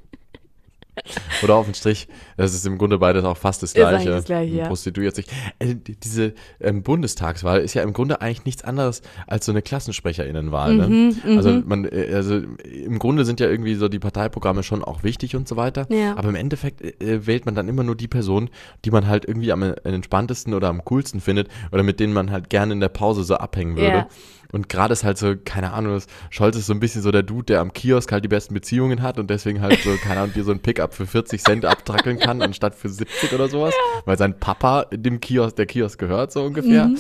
Oder 1.43 1.55
auf 1.57 1.65
den 1.67 1.75
Strich. 1.75 2.09
Das 2.37 2.55
ist 2.55 2.67
im 2.67 2.79
Grunde 2.79 2.99
beides 2.99 3.25
auch 3.25 3.37
fast 3.37 3.63
das 3.63 3.75
Gleiche. 3.75 4.11
das 4.11 4.25
Gleiche, 4.25 4.55
ja. 4.55 4.67
Prostituiert 4.67 5.15
sich. 5.15 5.27
Äh, 5.59 5.75
die- 5.75 5.97
diese 5.97 6.35
ähm, 6.61 6.83
Bundestagswahl 6.83 7.61
ist 7.61 7.75
ja 7.75 7.83
im 7.83 7.93
Grunde 7.93 8.21
eigentlich 8.21 8.45
nichts 8.45 8.63
anderes 8.65 9.03
als 9.27 9.47
so 9.47 9.53
eine 9.53 9.63
Klassensprecherinnenwahl. 9.63 10.75
Ne? 10.77 10.89
Mhm, 10.89 11.37
Also, 11.39 11.51
man, 11.65 11.85
äh, 11.87 12.11
also 12.15 12.37
im 12.65 12.99
Grunde 12.99 13.25
sind 13.25 13.41
ja 13.41 13.49
irgendwie 13.49 13.75
so 13.75 13.89
die 13.89 13.99
Parteiprogramme 13.99 14.63
schon 14.63 14.83
auch 14.85 15.03
wichtig 15.03 15.37
und 15.37 15.49
so 15.49 15.57
weiter. 15.57 15.87
Ja. 15.91 16.17
Aber 16.17 16.29
im 16.29 16.35
Endeffekt 16.35 16.83
äh, 17.03 17.27
wählt 17.27 17.47
man 17.47 17.55
dann 17.55 17.69
immer 17.69 17.83
nur 17.83 17.97
die 17.97 18.09
Person, 18.09 18.51
die 18.85 18.91
man 18.91 19.07
halt 19.07 19.25
irgendwie 19.27 19.53
am 19.53 19.63
entspanntesten 19.63 20.55
oder 20.55 20.69
am 20.69 20.85
coolsten 20.85 21.21
findet 21.21 21.49
oder 21.73 21.83
mit 21.83 22.01
denen 22.01 22.13
man 22.13 22.31
halt 22.31 22.51
gerne 22.51 22.73
in 22.73 22.81
der 22.81 22.89
Pause 22.89 23.25
so 23.25 23.35
abhängen 23.37 23.77
würde. 23.77 23.89
Ja. 23.89 24.09
Und 24.53 24.69
gerade 24.69 24.93
ist 24.93 25.05
halt 25.05 25.19
so, 25.19 25.35
keine 25.45 25.73
Ahnung, 25.73 26.01
Scholz 26.31 26.57
ist 26.57 26.67
so 26.67 26.73
ein 26.73 26.81
bisschen 26.81 27.03
so 27.03 27.11
der 27.11 27.23
Dude, 27.23 27.45
der 27.45 27.61
am 27.61 27.73
Kiosk 27.73 28.11
halt 28.13 28.25
die 28.25 28.29
besten 28.29 28.55
Beziehungen 28.55 29.03
hat 29.03 29.19
und 29.19 29.31
deswegen 29.31 29.61
halt 29.61 29.81
so, 29.81 29.95
keine 29.97 30.21
Ahnung, 30.21 30.35
dir 30.35 30.45
so 30.45 30.53
ein 30.53 30.61
Pickup 30.61 30.95
für 30.95 31.07
40 31.07 31.43
Cent 31.43 31.65
abtrackeln 31.65 32.19
kann, 32.19 32.43
anstatt 32.51 32.75
für 32.75 32.89
70 32.89 33.33
oder 33.33 33.49
sowas, 33.49 33.75
weil 34.05 34.19
sein 34.19 34.39
Papa 34.39 34.85
dem 34.93 35.21
Kiosk, 35.21 35.57
der 35.57 35.67
Kiosk 35.67 35.99
gehört, 35.99 36.33
so 36.33 36.43
ungefähr. 36.43 36.87
Mhm. 36.87 36.99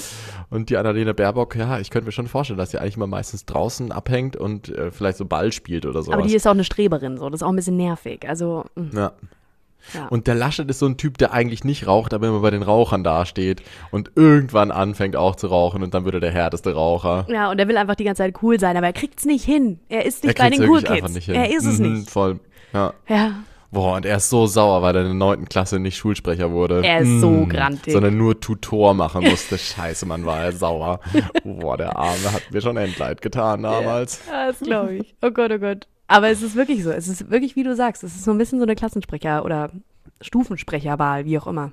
Und 0.51 0.71
die 0.71 0.77
Annalena 0.77 1.13
Baerbock, 1.13 1.57
ja, 1.57 1.79
ich 1.79 1.91
könnte 1.91 2.07
mir 2.07 2.13
schon 2.13 2.27
vorstellen, 2.27 2.59
dass 2.59 2.71
sie 2.71 2.79
eigentlich 2.79 2.97
mal 2.97 3.07
meistens 3.07 3.45
draußen 3.47 3.93
abhängt 3.93 4.37
und 4.37 4.69
äh, 4.69 4.91
vielleicht 4.91 5.19
so 5.19 5.25
Ball 5.25 5.53
spielt 5.53 5.87
oder 5.87 6.03
sowas. 6.03 6.19
Aber 6.19 6.27
die 6.27 6.35
ist 6.35 6.47
auch 6.47 6.53
eine 6.53 6.65
Streberin, 6.65 7.17
so. 7.17 7.29
Das 7.29 7.41
ist 7.41 7.43
auch 7.45 7.51
ein 7.51 7.57
bisschen 7.57 7.77
nervig. 7.77 8.29
Also, 8.29 8.65
mm, 8.75 8.97
ja. 8.97 9.13
Ja. 9.95 10.07
Und 10.09 10.27
der 10.27 10.35
Laschet 10.35 10.69
ist 10.71 10.79
so 10.79 10.87
ein 10.87 10.97
Typ, 10.97 11.19
der 11.19 11.33
eigentlich 11.33 11.65
nicht 11.65 11.87
raucht, 11.87 12.15
aber 12.15 12.29
immer 12.29 12.41
bei 12.41 12.51
den 12.51 12.63
Rauchern 12.63 13.05
dasteht 13.05 13.63
und 13.91 14.11
irgendwann 14.17 14.71
anfängt 14.71 15.17
auch 15.17 15.37
zu 15.37 15.47
rauchen 15.49 15.83
und 15.83 15.95
dann 15.95 16.05
wird 16.05 16.15
er 16.15 16.21
der 16.21 16.33
härteste 16.33 16.75
Raucher. 16.75 17.27
ja, 17.29 17.51
und 17.51 17.59
er 17.59 17.69
will 17.69 17.77
einfach 17.77 17.95
die 17.97 18.05
ganze 18.05 18.23
Zeit 18.23 18.35
cool 18.43 18.59
sein, 18.61 18.77
aber 18.77 18.87
er 18.87 18.93
kriegt's 18.93 19.25
nicht 19.25 19.45
hin. 19.45 19.81
Er 19.89 20.05
ist 20.05 20.25
nicht 20.25 20.39
er 20.39 20.45
bei 20.45 20.51
den 20.51 20.69
Cool 20.69 20.83
Kids. 20.83 21.13
nicht 21.15 21.27
hin. 21.27 21.35
Er 21.35 21.51
ist 21.51 21.65
es 21.67 21.79
Mhm, 21.79 21.93
nicht. 21.95 22.11
Voll. 22.11 22.41
Ja. 22.73 22.93
Ja. 23.09 23.33
Boah, 23.73 23.95
und 23.97 24.05
er 24.05 24.17
ist 24.17 24.29
so 24.29 24.47
sauer, 24.47 24.83
weil 24.83 24.97
er 24.97 25.03
in 25.03 25.07
der 25.09 25.15
neunten 25.15 25.49
Klasse 25.49 25.79
nicht 25.79 25.97
Schulsprecher 25.97 26.51
wurde. 26.51 26.85
Er 26.85 27.03
ist 27.03 27.21
so 27.21 27.47
grantig. 27.47 27.93
Sondern 27.93 28.17
nur 28.17 28.41
Tutor 28.41 28.95
machen 28.95 29.23
musste. 29.23 29.59
Scheiße, 29.59 30.07
Mann, 30.07 30.27
war 30.27 30.41
er 30.43 30.51
sauer. 30.53 30.99
Boah, 31.45 31.77
der 31.77 31.97
Arme 31.97 32.33
hat 32.33 32.43
mir 32.51 32.61
schon 32.61 32.77
Endleid 32.77 33.23
getan 33.23 33.63
damals. 33.63 34.23
Ja, 34.29 34.49
das 34.49 34.59
glaube 34.59 34.97
ich. 34.97 35.15
Oh 35.23 35.31
Gott, 35.31 35.53
oh 35.53 35.59
Gott. 35.59 35.87
Aber 36.11 36.29
es 36.29 36.43
ist 36.43 36.57
wirklich 36.57 36.83
so. 36.83 36.91
Es 36.91 37.07
ist 37.07 37.31
wirklich, 37.31 37.55
wie 37.55 37.63
du 37.63 37.77
sagst, 37.77 38.03
es 38.03 38.17
ist 38.17 38.25
so 38.25 38.33
ein 38.33 38.39
bisschen 38.39 38.59
so 38.59 38.65
eine 38.65 38.75
Klassensprecher- 38.75 39.45
oder 39.45 39.71
Stufensprecherwahl, 40.21 41.25
wie 41.25 41.39
auch 41.39 41.47
immer. 41.47 41.71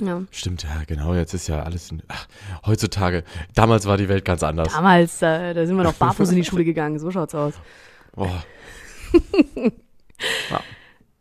Ja. 0.00 0.22
Stimmt, 0.32 0.64
ja, 0.64 0.82
genau. 0.88 1.14
Jetzt 1.14 1.32
ist 1.32 1.46
ja 1.46 1.62
alles. 1.62 1.92
In, 1.92 2.02
ach, 2.08 2.26
heutzutage, 2.66 3.22
damals 3.54 3.86
war 3.86 3.96
die 3.96 4.08
Welt 4.08 4.24
ganz 4.24 4.42
anders. 4.42 4.72
Damals, 4.72 5.22
äh, 5.22 5.54
da 5.54 5.64
sind 5.66 5.76
wir 5.76 5.84
noch 5.84 5.94
barfuß 5.94 6.30
in 6.30 6.36
die 6.36 6.44
Schule 6.44 6.64
gegangen. 6.64 6.98
So 6.98 7.12
schaut's 7.12 7.34
aus. 7.34 7.54
Boah. 8.16 8.42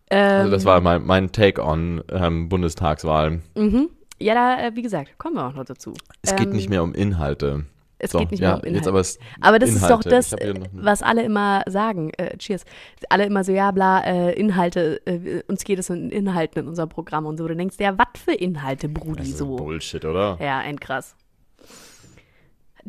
Ähm, 0.10 0.40
Also, 0.40 0.52
das 0.52 0.66
war 0.66 0.82
mein, 0.82 1.06
mein 1.06 1.32
Take 1.32 1.64
on 1.64 2.02
ähm, 2.12 2.50
Bundestagswahlen. 2.50 3.44
Mhm. 3.56 3.90
Ja, 4.20 4.34
da, 4.34 4.68
äh, 4.68 4.76
wie 4.76 4.82
gesagt, 4.82 5.18
kommen 5.18 5.36
wir 5.36 5.46
auch 5.48 5.54
noch 5.54 5.66
dazu. 5.66 5.94
Es 6.22 6.36
geht 6.36 6.48
Ähm, 6.48 6.54
nicht 6.56 6.70
mehr 6.70 6.84
um 6.84 6.94
Inhalte. 6.94 7.66
Es 8.04 8.12
So, 8.12 8.20
geht 8.20 8.32
nicht 8.32 8.40
ja, 8.42 8.50
mehr 8.56 8.58
um 8.58 8.64
Inhalte. 8.66 8.90
aber 8.90 9.04
Aber 9.42 9.60
das 9.60 9.70
ist 9.70 9.84
doch 9.84 10.04
Inhalte. 10.04 10.10
das, 10.10 10.36
was 10.72 11.04
alle 11.04 11.24
immer 11.24 11.62
sagen. 11.68 12.12
Äh, 12.18 12.36
cheers. 12.38 12.66
Alle 13.10 13.26
immer 13.26 13.44
so, 13.44 13.52
ja, 13.52 13.70
bla, 13.72 14.00
äh, 14.04 14.34
Inhalte, 14.34 15.00
äh, 15.06 15.44
uns 15.48 15.64
geht 15.64 15.78
es 15.78 15.90
um 15.92 16.10
Inhalten 16.10 16.64
in 16.64 16.68
unserem 16.68 16.90
Programm 16.90 17.26
und 17.28 17.38
so. 17.38 17.48
Du 17.48 17.56
denkst, 17.56 17.76
ja, 17.80 17.96
was 17.98 18.22
für 18.24 18.34
Inhalte, 18.34 18.90
Brudi, 18.90 19.22
ist 19.24 19.38
so. 19.38 19.56
Bullshit, 19.56 20.04
oder? 20.04 20.38
Ja, 20.42 20.60
ein 20.60 20.80
krass. 20.80 21.16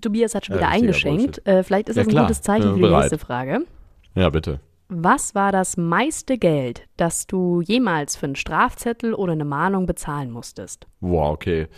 Tobias 0.00 0.34
hat 0.34 0.46
schon 0.46 0.54
Ja, 0.56 0.62
wieder 0.62 0.70
eingeschenkt. 0.70 1.46
Äh, 1.46 1.62
vielleicht 1.62 1.90
ist 1.90 1.96
Ja, 1.96 2.02
das 2.02 2.08
ein 2.08 2.12
klar. 2.12 2.24
gutes 2.26 2.40
Zeichen 2.40 2.74
für 2.74 2.80
die 2.80 2.88
nächste 2.94 3.18
Frage. 3.18 3.60
Ja, 4.14 4.30
bitte. 4.30 4.60
Was 4.88 5.34
war 5.34 5.52
das 5.52 5.78
meiste 5.78 6.36
Geld, 6.36 6.86
das 6.98 7.26
du 7.26 7.62
jemals 7.62 8.14
für 8.16 8.26
einen 8.26 8.36
Strafzettel 8.36 9.14
oder 9.14 9.32
eine 9.32 9.46
Mahnung 9.46 9.86
bezahlen 9.86 10.30
musstest? 10.30 10.86
Wow, 11.00 11.32
okay. 11.32 11.68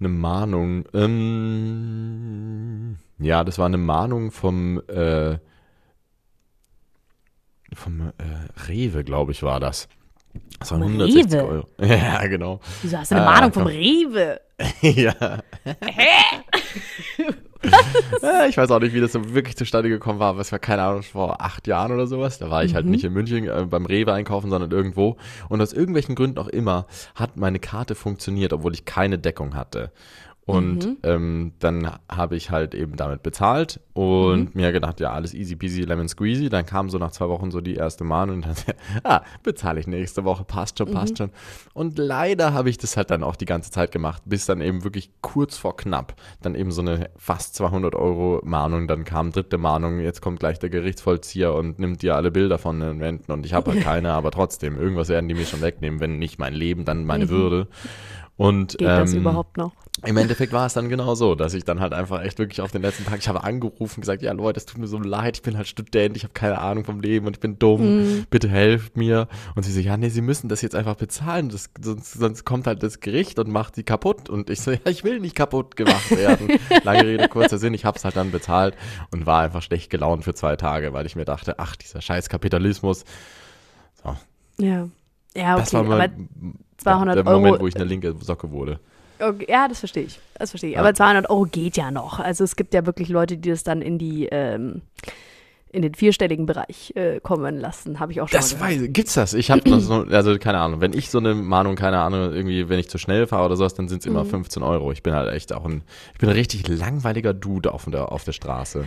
Eine 0.00 0.08
Mahnung. 0.08 0.86
Ähm, 0.94 2.96
ja, 3.18 3.44
das 3.44 3.58
war 3.58 3.66
eine 3.66 3.76
Mahnung 3.76 4.30
vom, 4.30 4.80
äh, 4.88 5.36
vom 7.74 8.00
äh, 8.00 8.12
Rewe, 8.68 9.04
glaube 9.04 9.32
ich, 9.32 9.42
war 9.42 9.60
das. 9.60 9.86
Das 10.58 10.70
waren 10.72 10.80
Vom 10.82 10.92
160 10.92 11.32
Rewe? 11.34 11.44
Euro. 11.46 11.68
Ja, 11.84 12.26
genau. 12.26 12.60
Wieso 12.82 12.98
hast 12.98 13.10
du 13.10 13.16
eine 13.16 13.26
Ah, 13.26 13.30
Mahnung 13.32 13.52
vom 13.52 13.64
komm. 13.64 13.72
Rewe? 13.72 14.40
ja. 14.80 15.14
Ich 18.48 18.56
weiß 18.56 18.70
auch 18.70 18.80
nicht, 18.80 18.94
wie 18.94 19.00
das 19.00 19.12
so 19.12 19.34
wirklich 19.34 19.56
zustande 19.56 19.88
gekommen 19.88 20.18
war, 20.18 20.30
aber 20.30 20.40
es 20.40 20.52
war 20.52 20.58
keine 20.58 20.82
Ahnung, 20.82 21.02
vor 21.02 21.40
acht 21.40 21.66
Jahren 21.66 21.92
oder 21.92 22.06
sowas. 22.06 22.38
Da 22.38 22.50
war 22.50 22.64
ich 22.64 22.74
halt 22.74 22.86
nicht 22.86 23.04
in 23.04 23.12
München 23.12 23.46
äh, 23.46 23.66
beim 23.68 23.86
Rewe 23.86 24.12
einkaufen, 24.12 24.50
sondern 24.50 24.70
irgendwo. 24.70 25.16
Und 25.48 25.60
aus 25.60 25.72
irgendwelchen 25.72 26.14
Gründen 26.14 26.38
auch 26.38 26.48
immer 26.48 26.86
hat 27.14 27.36
meine 27.36 27.58
Karte 27.58 27.94
funktioniert, 27.94 28.52
obwohl 28.52 28.74
ich 28.74 28.84
keine 28.84 29.18
Deckung 29.18 29.54
hatte. 29.54 29.92
Und 30.46 30.98
ähm, 31.04 31.52
dann 31.58 31.90
habe 32.10 32.36
ich 32.36 32.50
halt 32.50 32.74
eben 32.74 32.96
damit 32.96 33.22
bezahlt 33.22 33.80
und 33.94 34.54
mir 34.54 34.72
gedacht, 34.72 35.00
ja, 35.00 35.12
alles 35.12 35.32
easy 35.32 35.56
peasy, 35.56 35.82
lemon 35.82 36.08
squeezy. 36.08 36.50
Dann 36.50 36.66
kam 36.66 36.90
so 36.90 36.98
nach 36.98 37.12
zwei 37.12 37.28
Wochen 37.28 37.50
so 37.50 37.62
die 37.62 37.76
erste 37.76 38.04
Mahnung 38.04 38.36
und 38.36 38.46
dann, 38.46 38.54
ah, 39.04 39.22
bezahle 39.42 39.80
ich 39.80 39.86
nächste 39.86 40.24
Woche, 40.24 40.44
passt 40.44 40.78
schon, 40.78 40.90
passt 40.90 41.18
schon. 41.18 41.30
Und 41.72 41.98
leider 41.98 42.52
habe 42.52 42.68
ich 42.68 42.76
das 42.76 42.96
halt 42.96 43.10
dann 43.10 43.22
auch 43.22 43.36
die 43.36 43.46
ganze 43.46 43.70
Zeit 43.70 43.90
gemacht, 43.90 44.22
bis 44.26 44.44
dann 44.44 44.60
eben 44.60 44.84
wirklich 44.84 45.10
kurz 45.22 45.56
vor 45.56 45.76
knapp 45.76 46.14
dann 46.42 46.54
eben 46.54 46.70
so 46.72 46.82
eine 46.82 47.10
fast 47.16 47.54
200 47.54 47.94
Euro 47.94 48.40
Mahnung, 48.44 48.86
dann 48.86 49.04
kam 49.04 49.32
dritte 49.32 49.58
Mahnung, 49.58 50.00
jetzt 50.00 50.20
kommt 50.20 50.40
gleich 50.40 50.58
der 50.58 50.70
Gerichtsvollzieher 50.70 51.54
und 51.54 51.78
nimmt 51.78 52.02
dir 52.02 52.16
alle 52.16 52.30
Bilder 52.30 52.58
von 52.58 52.80
den 52.80 53.00
Wänden 53.00 53.32
und 53.32 53.46
ich 53.46 53.54
habe 53.54 53.72
halt 53.72 53.80
keine, 53.84 54.12
aber 54.12 54.30
trotzdem, 54.30 54.78
irgendwas 54.78 55.08
werden 55.08 55.28
die 55.28 55.34
mir 55.34 55.46
schon 55.46 55.62
wegnehmen, 55.62 56.00
wenn 56.00 56.18
nicht 56.18 56.38
mein 56.38 56.54
Leben, 56.54 56.84
dann 56.84 57.04
meine 57.04 57.28
Würde. 57.28 57.68
Und 58.36 58.76
Geht 58.78 58.88
das 58.88 59.12
ähm, 59.12 59.20
überhaupt 59.20 59.56
noch? 59.56 59.72
im 60.02 60.16
Endeffekt 60.16 60.52
war 60.52 60.66
es 60.66 60.74
dann 60.74 60.88
genau 60.88 61.14
so, 61.14 61.34
dass 61.34 61.54
ich 61.54 61.64
dann 61.64 61.80
halt 61.80 61.92
einfach 61.92 62.22
echt 62.22 62.38
wirklich 62.38 62.60
auf 62.60 62.72
den 62.72 62.82
letzten 62.82 63.04
Tag, 63.04 63.18
ich 63.18 63.28
habe 63.28 63.44
angerufen, 63.44 64.00
gesagt, 64.00 64.22
ja 64.22 64.32
Leute, 64.32 64.58
es 64.58 64.66
tut 64.66 64.78
mir 64.78 64.88
so 64.88 64.98
leid, 64.98 65.36
ich 65.36 65.42
bin 65.42 65.56
halt 65.56 65.68
Student, 65.68 66.16
ich 66.16 66.24
habe 66.24 66.34
keine 66.34 66.58
Ahnung 66.58 66.84
vom 66.84 67.00
Leben 67.00 67.26
und 67.26 67.36
ich 67.36 67.40
bin 67.40 67.58
dumm, 67.58 68.26
bitte 68.28 68.48
helft 68.48 68.96
mir. 68.96 69.28
Und 69.54 69.62
sie 69.62 69.72
so, 69.72 69.80
ja 69.80 69.96
nee, 69.96 70.08
sie 70.08 70.20
müssen 70.20 70.48
das 70.48 70.62
jetzt 70.62 70.74
einfach 70.74 70.96
bezahlen, 70.96 71.48
das, 71.48 71.70
sonst, 71.80 72.12
sonst 72.12 72.44
kommt 72.44 72.66
halt 72.66 72.82
das 72.82 73.00
Gericht 73.00 73.38
und 73.38 73.48
macht 73.48 73.76
die 73.76 73.84
kaputt. 73.84 74.28
Und 74.28 74.50
ich 74.50 74.60
so, 74.60 74.70
ja, 74.72 74.78
ich 74.86 75.04
will 75.04 75.20
nicht 75.20 75.36
kaputt 75.36 75.76
gemacht 75.76 76.10
werden. 76.10 76.48
Lange 76.82 77.06
Rede, 77.06 77.28
kurzer 77.28 77.58
Sinn, 77.58 77.72
ich 77.72 77.84
habe 77.84 77.96
es 77.96 78.04
halt 78.04 78.16
dann 78.16 78.32
bezahlt 78.32 78.76
und 79.12 79.26
war 79.26 79.42
einfach 79.42 79.62
schlecht 79.62 79.90
gelaunt 79.90 80.24
für 80.24 80.34
zwei 80.34 80.56
Tage, 80.56 80.92
weil 80.92 81.06
ich 81.06 81.14
mir 81.14 81.24
dachte, 81.24 81.58
ach, 81.58 81.76
dieser 81.76 82.02
scheiß 82.02 82.28
Kapitalismus. 82.28 83.04
So, 84.02 84.16
Ja. 84.58 84.88
Ja, 85.36 85.56
das 85.56 85.68
okay, 85.74 85.76
war 85.88 85.94
aber 85.94 85.96
mein, 85.98 86.28
200 86.78 87.16
der 87.16 87.24
Moment, 87.24 87.52
Euro- 87.54 87.62
wo 87.62 87.66
ich 87.66 87.76
eine 87.76 87.84
linke 87.84 88.14
Socke 88.20 88.50
wurde. 88.50 88.80
Okay, 89.20 89.46
ja, 89.48 89.68
das 89.68 89.78
verstehe 89.78 90.04
ich. 90.04 90.18
Das 90.38 90.50
verstehe 90.50 90.70
ich. 90.70 90.74
Ja. 90.74 90.80
Aber 90.80 90.92
200 90.94 91.30
Euro 91.30 91.44
geht 91.44 91.76
ja 91.76 91.90
noch. 91.90 92.18
Also 92.18 92.44
es 92.44 92.56
gibt 92.56 92.74
ja 92.74 92.84
wirklich 92.84 93.08
Leute, 93.08 93.36
die 93.36 93.50
das 93.50 93.62
dann 93.62 93.80
in 93.80 93.98
die 93.98 94.26
ähm, 94.26 94.82
in 95.70 95.82
den 95.82 95.94
vierstelligen 95.94 96.46
Bereich 96.46 96.92
äh, 96.94 97.18
kommen 97.20 97.58
lassen. 97.58 97.98
Habe 97.98 98.12
ich 98.12 98.20
auch 98.20 98.28
schon 98.28 98.38
Das 98.38 98.58
mal 98.58 98.66
weiß, 98.70 98.82
gibt's 98.90 99.14
das? 99.14 99.34
Ich 99.34 99.50
habe 99.50 99.80
so, 99.80 100.04
also 100.08 100.38
keine 100.38 100.58
Ahnung, 100.58 100.80
wenn 100.80 100.92
ich 100.92 101.10
so 101.10 101.18
eine 101.18 101.34
Mahnung, 101.34 101.74
keine 101.74 101.98
Ahnung, 101.98 102.32
irgendwie, 102.32 102.68
wenn 102.68 102.78
ich 102.78 102.88
zu 102.88 102.96
schnell 102.98 103.26
fahre 103.26 103.46
oder 103.46 103.56
sowas, 103.56 103.74
dann 103.74 103.88
sind 103.88 103.98
es 104.00 104.06
immer 104.06 104.24
15 104.24 104.62
Euro. 104.62 104.92
Ich 104.92 105.02
bin 105.02 105.14
halt 105.14 105.32
echt 105.32 105.52
auch 105.52 105.64
ein, 105.64 105.82
ich 106.12 106.18
bin 106.20 106.28
ein 106.28 106.34
richtig 106.36 106.68
langweiliger 106.68 107.34
Dude 107.34 107.72
auf 107.74 107.86
der, 107.86 108.12
auf 108.12 108.22
der 108.22 108.32
Straße. 108.32 108.86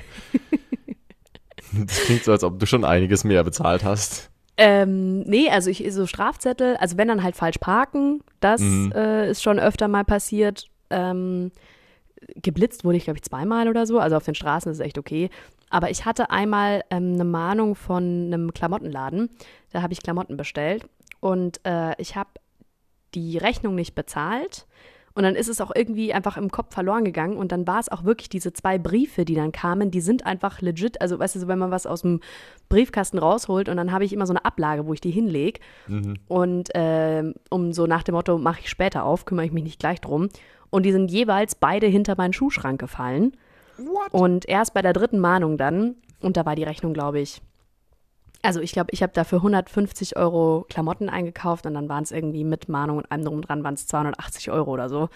das 1.86 2.00
klingt 2.06 2.24
so, 2.24 2.32
als 2.32 2.44
ob 2.46 2.58
du 2.58 2.66
schon 2.66 2.86
einiges 2.86 3.24
mehr 3.26 3.44
bezahlt 3.44 3.84
hast. 3.84 4.30
Ähm, 4.58 5.20
nee, 5.22 5.50
also 5.50 5.70
ich 5.70 5.84
so 5.94 6.08
Strafzettel, 6.08 6.78
also 6.78 6.98
wenn 6.98 7.08
dann 7.08 7.24
halt 7.24 7.36
falsch 7.36 7.60
parken, 7.60 8.22
das 8.40 8.62
Mhm. 8.62 8.92
äh, 8.96 9.30
ist 9.30 9.44
schon 9.44 9.60
öfter 9.60 9.88
mal 9.88 10.04
passiert. 10.04 10.66
Ähm, 10.90 11.52
geblitzt 12.36 12.84
wurde 12.84 12.98
ich, 12.98 13.04
glaube 13.04 13.18
ich, 13.18 13.24
zweimal 13.24 13.68
oder 13.68 13.86
so. 13.86 14.00
Also 14.00 14.16
auf 14.16 14.26
den 14.26 14.36
Straßen 14.36 14.72
ist 14.72 14.80
es 14.80 14.86
echt 14.86 14.98
okay. 14.98 15.30
Aber 15.70 15.92
ich 15.92 16.06
hatte 16.06 16.32
einmal 16.32 16.84
ähm, 16.90 17.14
eine 17.14 17.26
Mahnung 17.26 17.76
von 17.76 18.04
einem 18.04 18.54
Klamottenladen. 18.54 19.30
Da 19.72 19.82
habe 19.82 19.94
ich 19.94 20.02
Klamotten 20.02 20.38
bestellt 20.38 20.88
und 21.20 21.60
äh, 21.66 21.94
ich 22.02 22.16
habe 22.16 22.30
die 23.14 23.38
Rechnung 23.38 23.76
nicht 23.76 23.94
bezahlt. 23.94 24.66
Und 25.18 25.24
dann 25.24 25.36
ist 25.36 25.48
es 25.48 25.62
auch 25.62 25.72
irgendwie 25.74 26.14
einfach 26.14 26.38
im 26.38 26.52
Kopf 26.52 26.76
verloren 26.76 27.04
gegangen. 27.04 27.38
Und 27.38 27.52
dann 27.52 27.66
war 27.66 27.80
es 27.80 27.90
auch 27.90 28.04
wirklich 28.04 28.30
diese 28.30 28.54
zwei 28.54 28.78
Briefe, 28.78 29.26
die 29.26 29.34
dann 29.34 29.52
kamen, 29.52 29.90
die 29.90 30.00
sind 30.00 30.28
einfach 30.28 30.62
legit. 30.62 31.02
Also, 31.02 31.18
weißt 31.18 31.34
du, 31.34 31.40
so, 31.40 31.48
wenn 31.48 31.58
man 31.58 31.72
was 31.72 31.88
aus 31.88 32.04
dem 32.04 32.20
Briefkasten 32.70 33.18
rausholt 33.18 33.68
und 33.68 33.78
dann 33.78 33.92
habe 33.92 34.06
ich 34.06 34.14
immer 34.14 34.28
so 34.28 34.34
eine 34.34 34.46
Ablage, 34.46 34.86
wo 34.86 34.94
ich 34.94 35.02
die 35.02 35.10
hinlege. 35.10 35.60
Und 36.28 36.70
ähm, 36.76 37.34
um 37.50 37.74
so 37.74 37.88
nach 37.88 38.04
dem 38.04 38.14
Motto, 38.14 38.38
mache 38.38 38.60
ich 38.62 38.70
später 38.70 39.06
auf, 39.06 39.26
kümmere 39.26 39.48
ich 39.48 39.52
mich 39.52 39.64
nicht 39.64 39.80
gleich 39.80 40.00
drum. 40.02 40.30
Und 40.70 40.86
die 40.86 40.92
sind 40.92 41.10
jeweils 41.10 41.56
beide 41.56 41.88
hinter 41.88 42.14
meinen 42.16 42.34
Schuhschrank 42.34 42.80
gefallen. 42.80 43.36
Und 44.12 44.48
erst 44.48 44.76
bei 44.76 44.84
der 44.84 44.94
dritten 44.94 45.18
Mahnung 45.18 45.58
dann, 45.58 45.96
und 46.22 46.38
da 46.38 46.46
war 46.46 46.56
die 46.56 46.64
Rechnung, 46.64 46.94
glaube 46.94 47.22
ich, 47.22 47.42
also 48.48 48.62
ich 48.62 48.72
glaube, 48.72 48.92
ich 48.94 49.04
habe 49.04 49.12
dafür 49.12 49.40
150 49.40 50.16
Euro 50.16 50.66
Klamotten 50.70 51.10
eingekauft 51.10 51.66
und 51.66 51.74
dann 51.74 51.90
waren 51.90 52.04
es 52.06 52.12
irgendwie 52.14 52.46
mit 52.46 52.70
Mahnung 52.70 52.96
und 53.00 53.12
allem 53.12 53.26
drum 53.26 53.36
und 53.36 53.42
dran 53.42 53.62
waren 53.66 53.74
es 53.74 53.88
280 53.88 54.52
Euro 54.52 54.72
oder 54.72 54.88
so. 54.88 55.10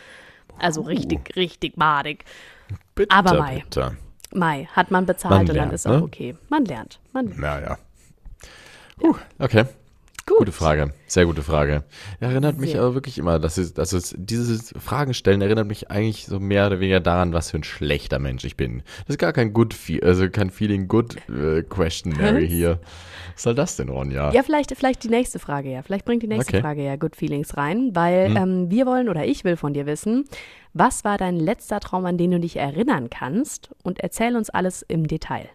Also 0.59 0.81
richtig, 0.81 1.33
richtig 1.37 1.77
madig. 1.77 2.25
Bitte, 2.93 3.15
Aber 3.15 3.35
Mai. 3.35 3.63
bitte. 3.63 3.95
Mai, 4.33 4.67
hat 4.73 4.91
man 4.91 5.05
bezahlt 5.05 5.31
Man 5.31 5.39
und 5.39 5.47
dann 5.47 5.55
lernt, 5.55 5.73
ist 5.73 5.87
auch 5.87 5.91
ne? 5.91 6.03
okay. 6.03 6.35
Man 6.49 6.65
lernt. 6.65 6.99
Man 7.13 7.27
lernt. 7.27 7.39
Naja. 7.39 7.77
Huh, 9.01 9.15
okay. 9.39 9.63
Gut. 10.25 10.39
Gute 10.39 10.51
Frage, 10.51 10.93
sehr 11.07 11.25
gute 11.25 11.41
Frage. 11.41 11.83
Erinnert 12.19 12.59
mich 12.59 12.71
Sehr. 12.71 12.81
aber 12.81 12.93
wirklich 12.93 13.17
immer, 13.17 13.39
dass 13.39 13.57
es, 13.57 13.73
dass 13.73 13.91
es 13.91 14.15
dieses 14.17 14.73
Fragen 14.77 15.13
stellen 15.13 15.41
erinnert 15.41 15.67
mich 15.67 15.89
eigentlich 15.89 16.25
so 16.25 16.39
mehr 16.39 16.67
oder 16.67 16.79
weniger 16.79 16.99
daran, 16.99 17.33
was 17.33 17.51
für 17.51 17.57
ein 17.57 17.63
schlechter 17.63 18.19
Mensch 18.19 18.43
ich 18.45 18.55
bin. 18.55 18.83
Das 18.99 19.15
ist 19.15 19.17
gar 19.17 19.33
kein 19.33 19.53
good, 19.53 19.75
also 20.03 20.29
kein 20.29 20.51
feeling 20.51 20.87
good 20.87 21.15
äh, 21.29 21.63
questionary 21.63 22.47
hier. 22.47 22.79
Was 23.33 23.43
soll 23.43 23.55
das 23.55 23.75
denn, 23.77 23.89
Ronja? 23.89 24.31
Ja, 24.31 24.43
vielleicht, 24.43 24.75
vielleicht 24.75 25.03
die 25.03 25.09
nächste 25.09 25.39
Frage 25.39 25.71
ja. 25.71 25.81
Vielleicht 25.81 26.05
bringt 26.05 26.23
die 26.23 26.27
nächste 26.27 26.51
Okay. 26.51 26.61
Frage 26.61 26.83
ja 26.83 26.95
Good 26.97 27.15
Feelings 27.15 27.55
rein, 27.57 27.91
weil 27.93 28.35
ähm, 28.35 28.69
wir 28.69 28.85
wollen 28.85 29.09
oder 29.09 29.25
ich 29.25 29.43
will 29.43 29.55
von 29.55 29.73
dir 29.73 29.85
wissen, 29.85 30.25
was 30.73 31.03
war 31.03 31.17
dein 31.17 31.37
letzter 31.37 31.79
Traum, 31.79 32.05
an 32.05 32.17
den 32.17 32.31
du 32.31 32.39
dich 32.39 32.57
erinnern 32.57 33.09
kannst? 33.09 33.71
Und 33.83 33.99
erzähl 33.99 34.35
uns 34.35 34.49
alles 34.49 34.81
im 34.81 35.07
Detail. 35.07 35.49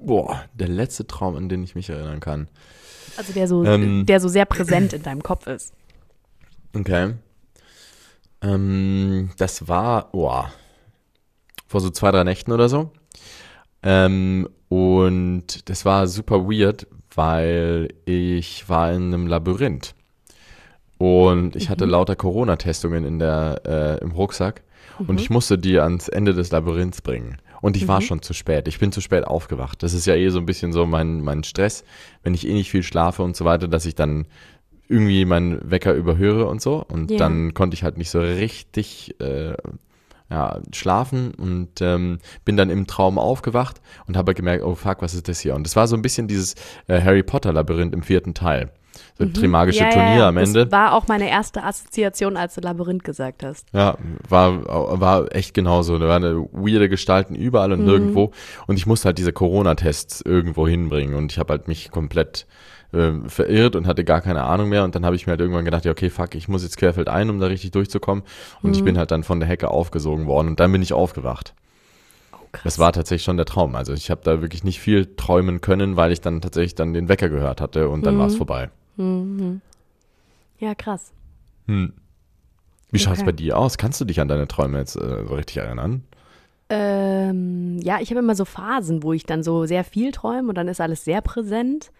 Boah, 0.00 0.44
der 0.54 0.68
letzte 0.68 1.06
Traum, 1.06 1.36
an 1.36 1.48
den 1.48 1.62
ich 1.62 1.74
mich 1.74 1.88
erinnern 1.88 2.20
kann. 2.20 2.48
Also 3.16 3.32
der 3.32 3.48
so, 3.48 3.64
Ähm. 3.64 4.06
der 4.06 4.20
so 4.20 4.28
sehr 4.28 4.44
präsent 4.44 4.92
in 4.92 5.02
deinem 5.02 5.22
Kopf 5.22 5.46
ist. 5.46 5.72
Okay. 6.74 7.14
Ähm, 8.42 9.30
das 9.38 9.68
war, 9.68 10.10
boah, 10.12 10.52
vor 11.66 11.80
so 11.80 11.90
zwei, 11.90 12.10
drei 12.10 12.24
Nächten 12.24 12.52
oder 12.52 12.68
so. 12.68 12.90
Ähm, 13.82 14.48
und 14.68 15.68
das 15.68 15.84
war 15.84 16.06
super 16.06 16.44
weird, 16.48 16.86
weil 17.14 17.88
ich 18.04 18.68
war 18.68 18.92
in 18.92 19.14
einem 19.14 19.26
Labyrinth. 19.26 19.94
Und 20.98 21.56
ich 21.56 21.68
hatte 21.68 21.84
lauter 21.84 22.16
Corona-Testungen 22.16 23.04
in 23.04 23.18
der, 23.18 23.60
äh, 23.66 24.02
im 24.02 24.12
Rucksack. 24.12 24.62
Und 24.98 25.20
ich 25.20 25.28
musste 25.28 25.58
die 25.58 25.78
ans 25.78 26.08
Ende 26.08 26.32
des 26.32 26.50
Labyrinths 26.52 27.02
bringen. 27.02 27.36
Und 27.66 27.76
ich 27.76 27.88
war 27.88 28.00
schon 28.00 28.22
zu 28.22 28.32
spät. 28.32 28.68
Ich 28.68 28.78
bin 28.78 28.92
zu 28.92 29.00
spät 29.00 29.24
aufgewacht. 29.24 29.82
Das 29.82 29.92
ist 29.92 30.06
ja 30.06 30.14
eh 30.14 30.28
so 30.28 30.38
ein 30.38 30.46
bisschen 30.46 30.72
so 30.72 30.86
mein, 30.86 31.20
mein 31.20 31.42
Stress, 31.42 31.84
wenn 32.22 32.32
ich 32.32 32.46
eh 32.46 32.52
nicht 32.52 32.70
viel 32.70 32.84
schlafe 32.84 33.22
und 33.24 33.34
so 33.36 33.44
weiter, 33.44 33.66
dass 33.66 33.86
ich 33.86 33.96
dann 33.96 34.26
irgendwie 34.88 35.24
meinen 35.24 35.68
Wecker 35.68 35.92
überhöre 35.92 36.46
und 36.46 36.62
so. 36.62 36.84
Und 36.86 37.10
Ja. 37.10 37.18
dann 37.18 37.54
konnte 37.54 37.74
ich 37.74 37.82
halt 37.82 37.98
nicht 37.98 38.10
so 38.10 38.20
richtig 38.20 39.16
äh, 39.20 39.54
ja, 40.30 40.60
schlafen 40.72 41.34
und 41.34 41.80
ähm, 41.80 42.18
bin 42.44 42.56
dann 42.56 42.70
im 42.70 42.86
Traum 42.86 43.18
aufgewacht 43.18 43.80
und 44.06 44.16
habe 44.16 44.34
gemerkt, 44.34 44.64
oh 44.64 44.76
fuck, 44.76 45.02
was 45.02 45.14
ist 45.14 45.26
das 45.28 45.40
hier? 45.40 45.54
Und 45.56 45.66
das 45.66 45.74
war 45.74 45.88
so 45.88 45.96
ein 45.96 46.02
bisschen 46.02 46.28
dieses 46.28 46.54
äh, 46.86 47.00
Harry 47.02 47.24
Potter 47.24 47.52
Labyrinth 47.52 47.94
im 47.94 48.02
vierten 48.04 48.34
Teil. 48.34 48.70
So 49.18 49.24
ein 49.24 49.32
Trimagische 49.34 49.82
Mhm. 49.84 49.88
Ja, 49.90 49.94
Turnier 49.94 50.16
ja, 50.18 50.28
am 50.28 50.36
Ende. 50.36 50.64
Das 50.66 50.72
war 50.72 50.92
auch 50.94 51.08
meine 51.08 51.28
erste 51.30 51.62
Assoziation, 51.64 52.36
als 52.36 52.54
du 52.54 52.60
Labyrinth 52.60 53.04
gesagt 53.04 53.42
hast. 53.44 53.66
Ja, 53.72 53.96
war, 54.28 55.00
war 55.00 55.34
echt 55.34 55.54
genauso. 55.54 55.98
Da 55.98 56.06
waren 56.08 56.22
weirde 56.52 56.88
Gestalten 56.88 57.34
überall 57.34 57.72
und 57.72 57.84
nirgendwo. 57.84 58.32
Und 58.66 58.76
ich 58.76 58.86
musste 58.86 59.06
halt 59.06 59.18
diese 59.18 59.32
Corona-Tests 59.32 60.22
irgendwo 60.22 60.66
hinbringen. 60.68 61.14
Und 61.14 61.32
ich 61.32 61.38
habe 61.38 61.52
halt 61.52 61.68
mich 61.68 61.90
komplett 61.90 62.46
äh, 62.92 63.12
verirrt 63.26 63.74
und 63.76 63.86
hatte 63.86 64.04
gar 64.04 64.20
keine 64.20 64.44
Ahnung 64.44 64.68
mehr. 64.68 64.84
Und 64.84 64.94
dann 64.94 65.04
habe 65.04 65.16
ich 65.16 65.26
mir 65.26 65.32
halt 65.32 65.40
irgendwann 65.40 65.64
gedacht, 65.64 65.84
ja, 65.84 65.90
okay, 65.92 66.08
fuck, 66.10 66.34
ich 66.34 66.48
muss 66.48 66.62
jetzt 66.62 66.76
querfeldein, 66.76 67.30
um 67.30 67.40
da 67.40 67.46
richtig 67.46 67.72
durchzukommen. 67.72 68.22
Und 68.62 68.76
ich 68.76 68.84
bin 68.84 68.96
halt 68.98 69.10
dann 69.10 69.24
von 69.24 69.40
der 69.40 69.48
Hecke 69.48 69.68
aufgesogen 69.70 70.26
worden. 70.26 70.48
Und 70.48 70.60
dann 70.60 70.70
bin 70.72 70.82
ich 70.82 70.92
aufgewacht. 70.92 71.54
krass. 72.52 72.62
Das 72.64 72.78
war 72.78 72.92
tatsächlich 72.92 73.24
schon 73.24 73.36
der 73.36 73.44
Traum. 73.46 73.74
Also 73.74 73.92
ich 73.92 74.10
habe 74.10 74.20
da 74.24 74.40
wirklich 74.40 74.62
nicht 74.64 74.80
viel 74.80 75.06
träumen 75.16 75.60
können, 75.60 75.96
weil 75.96 76.12
ich 76.12 76.20
dann 76.20 76.40
tatsächlich 76.40 76.74
dann 76.74 76.94
den 76.94 77.08
Wecker 77.08 77.28
gehört 77.28 77.60
hatte 77.60 77.88
und 77.88 78.06
dann 78.06 78.14
Mhm. 78.14 78.18
war 78.20 78.26
es 78.28 78.36
vorbei. 78.36 78.70
Mhm. 78.96 79.60
Ja, 80.58 80.74
krass. 80.74 81.12
Hm. 81.66 81.92
Wie 82.90 82.98
schaut 82.98 83.14
es 83.14 83.18
Okay. 83.20 83.26
bei 83.26 83.32
dir 83.32 83.58
aus? 83.58 83.78
Kannst 83.78 84.00
du 84.00 84.04
dich 84.04 84.20
an 84.20 84.28
deine 84.28 84.48
Träume 84.48 84.78
jetzt 84.78 84.96
äh, 84.96 85.24
so 85.26 85.34
richtig 85.34 85.58
erinnern? 85.58 86.04
Ähm, 86.68 87.78
ja, 87.82 88.00
ich 88.00 88.10
habe 88.10 88.20
immer 88.20 88.34
so 88.34 88.44
Phasen, 88.44 89.02
wo 89.02 89.12
ich 89.12 89.24
dann 89.24 89.42
so 89.42 89.66
sehr 89.66 89.84
viel 89.84 90.12
träume 90.12 90.48
und 90.48 90.54
dann 90.56 90.68
ist 90.68 90.80
alles 90.80 91.04
sehr 91.04 91.20
präsent. 91.20 91.92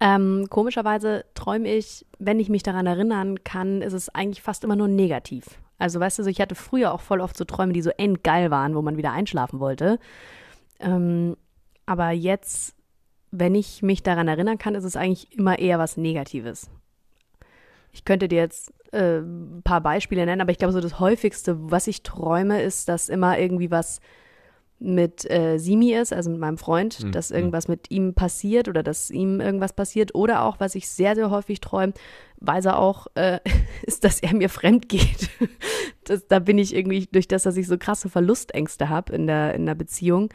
Ähm, 0.00 0.46
komischerweise 0.48 1.24
träume 1.34 1.68
ich, 1.74 2.06
wenn 2.18 2.38
ich 2.38 2.48
mich 2.48 2.62
daran 2.62 2.86
erinnern 2.86 3.42
kann, 3.42 3.82
ist 3.82 3.92
es 3.92 4.08
eigentlich 4.10 4.42
fast 4.42 4.64
immer 4.64 4.76
nur 4.76 4.88
negativ. 4.88 5.44
Also 5.78 6.00
weißt 6.00 6.18
du, 6.20 6.22
so 6.24 6.30
ich 6.30 6.40
hatte 6.40 6.54
früher 6.54 6.92
auch 6.92 7.00
voll 7.00 7.20
oft 7.20 7.36
so 7.36 7.44
Träume, 7.44 7.72
die 7.72 7.82
so 7.82 7.90
endgeil 7.90 8.50
waren, 8.50 8.74
wo 8.74 8.82
man 8.82 8.96
wieder 8.96 9.12
einschlafen 9.12 9.60
wollte. 9.60 9.98
Ähm, 10.80 11.36
aber 11.86 12.10
jetzt, 12.10 12.74
wenn 13.30 13.54
ich 13.54 13.82
mich 13.82 14.02
daran 14.02 14.28
erinnern 14.28 14.58
kann, 14.58 14.74
ist 14.74 14.84
es 14.84 14.96
eigentlich 14.96 15.36
immer 15.36 15.58
eher 15.58 15.78
was 15.78 15.96
Negatives. 15.96 16.70
Ich 17.92 18.04
könnte 18.04 18.28
dir 18.28 18.38
jetzt 18.38 18.72
äh, 18.92 19.18
ein 19.18 19.62
paar 19.64 19.80
Beispiele 19.80 20.24
nennen, 20.24 20.40
aber 20.40 20.50
ich 20.50 20.58
glaube, 20.58 20.72
so 20.72 20.80
das 20.80 21.00
häufigste, 21.00 21.56
was 21.70 21.86
ich 21.86 22.02
träume, 22.02 22.62
ist, 22.62 22.88
dass 22.88 23.08
immer 23.08 23.38
irgendwie 23.38 23.70
was 23.70 24.00
mit 24.80 25.28
äh, 25.28 25.58
Simi 25.58 25.92
ist, 25.92 26.12
also 26.12 26.30
mit 26.30 26.38
meinem 26.38 26.56
Freund, 26.58 27.02
Mhm. 27.02 27.10
dass 27.10 27.32
irgendwas 27.32 27.66
mit 27.66 27.90
ihm 27.90 28.14
passiert 28.14 28.68
oder 28.68 28.84
dass 28.84 29.10
ihm 29.10 29.40
irgendwas 29.40 29.72
passiert. 29.72 30.14
Oder 30.14 30.44
auch, 30.44 30.60
was 30.60 30.76
ich 30.76 30.88
sehr, 30.88 31.16
sehr 31.16 31.30
häufig 31.30 31.60
träume, 31.60 31.94
weiß 32.40 32.66
er 32.66 32.78
auch, 32.78 33.08
äh, 33.16 33.40
ist, 33.82 34.04
dass 34.04 34.20
er 34.20 34.34
mir 34.34 34.48
fremd 34.48 34.88
geht. 34.88 35.30
Das, 36.04 36.26
da 36.26 36.38
bin 36.38 36.56
ich 36.56 36.74
irgendwie, 36.74 37.06
durch 37.12 37.28
das, 37.28 37.42
dass 37.42 37.58
ich 37.58 37.66
so 37.66 37.76
krasse 37.76 38.08
Verlustängste 38.08 38.88
habe 38.88 39.12
in 39.14 39.26
der, 39.26 39.52
in 39.52 39.66
der 39.66 39.74
Beziehung, 39.74 40.30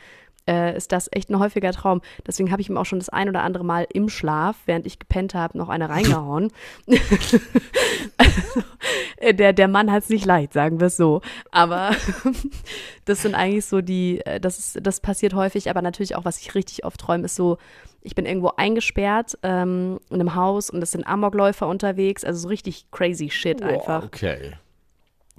äh, 0.48 0.76
ist 0.76 0.92
das 0.92 1.10
echt 1.12 1.30
ein 1.30 1.40
häufiger 1.40 1.72
Traum. 1.72 2.02
Deswegen 2.26 2.52
habe 2.52 2.62
ich 2.62 2.70
ihm 2.70 2.78
auch 2.78 2.86
schon 2.86 3.00
das 3.00 3.10
ein 3.10 3.30
oder 3.30 3.44
andere 3.44 3.64
Mal 3.64 3.88
im 3.94 4.10
Schlaf, 4.10 4.58
während 4.66 4.86
ich 4.86 5.00
gepennt 5.00 5.34
habe, 5.34 5.58
noch 5.58 5.70
eine 5.70 5.90
reingehauen. 5.90 6.52
also, 6.88 7.40
äh, 9.18 9.34
der, 9.34 9.54
der 9.54 9.68
Mann 9.68 9.92
hat 9.92 10.04
es 10.04 10.10
nicht 10.10 10.26
leicht, 10.26 10.54
sagen 10.54 10.80
wir 10.80 10.88
es 10.88 10.98
so. 10.98 11.22
Aber 11.52 11.92
das 13.06 13.22
sind 13.22 13.36
eigentlich 13.36 13.66
so 13.66 13.82
die, 13.82 14.22
äh, 14.26 14.40
das, 14.40 14.60
ist, 14.60 14.80
das 14.82 15.00
passiert 15.00 15.34
häufig, 15.34 15.70
aber 15.70 15.82
natürlich 15.82 16.16
auch, 16.16 16.26
was 16.26 16.40
ich 16.40 16.56
richtig 16.56 16.86
oft 16.86 17.00
träume, 17.00 17.26
ist 17.26 17.36
so, 17.36 17.58
ich 18.02 18.16
bin 18.16 18.26
irgendwo 18.26 18.52
eingesperrt 18.58 19.38
ähm, 19.44 20.00
in 20.10 20.20
einem 20.20 20.36
Haus 20.36 20.70
und 20.70 20.82
es 20.82 20.92
sind 20.92 21.08
Amokläufer 21.08 21.68
unterwegs, 21.68 22.26
also 22.26 22.40
so 22.42 22.48
richtig 22.50 22.92
crazy 22.92 23.30
shit 23.30 23.62
einfach. 23.64 24.04
Okay. 24.04 24.54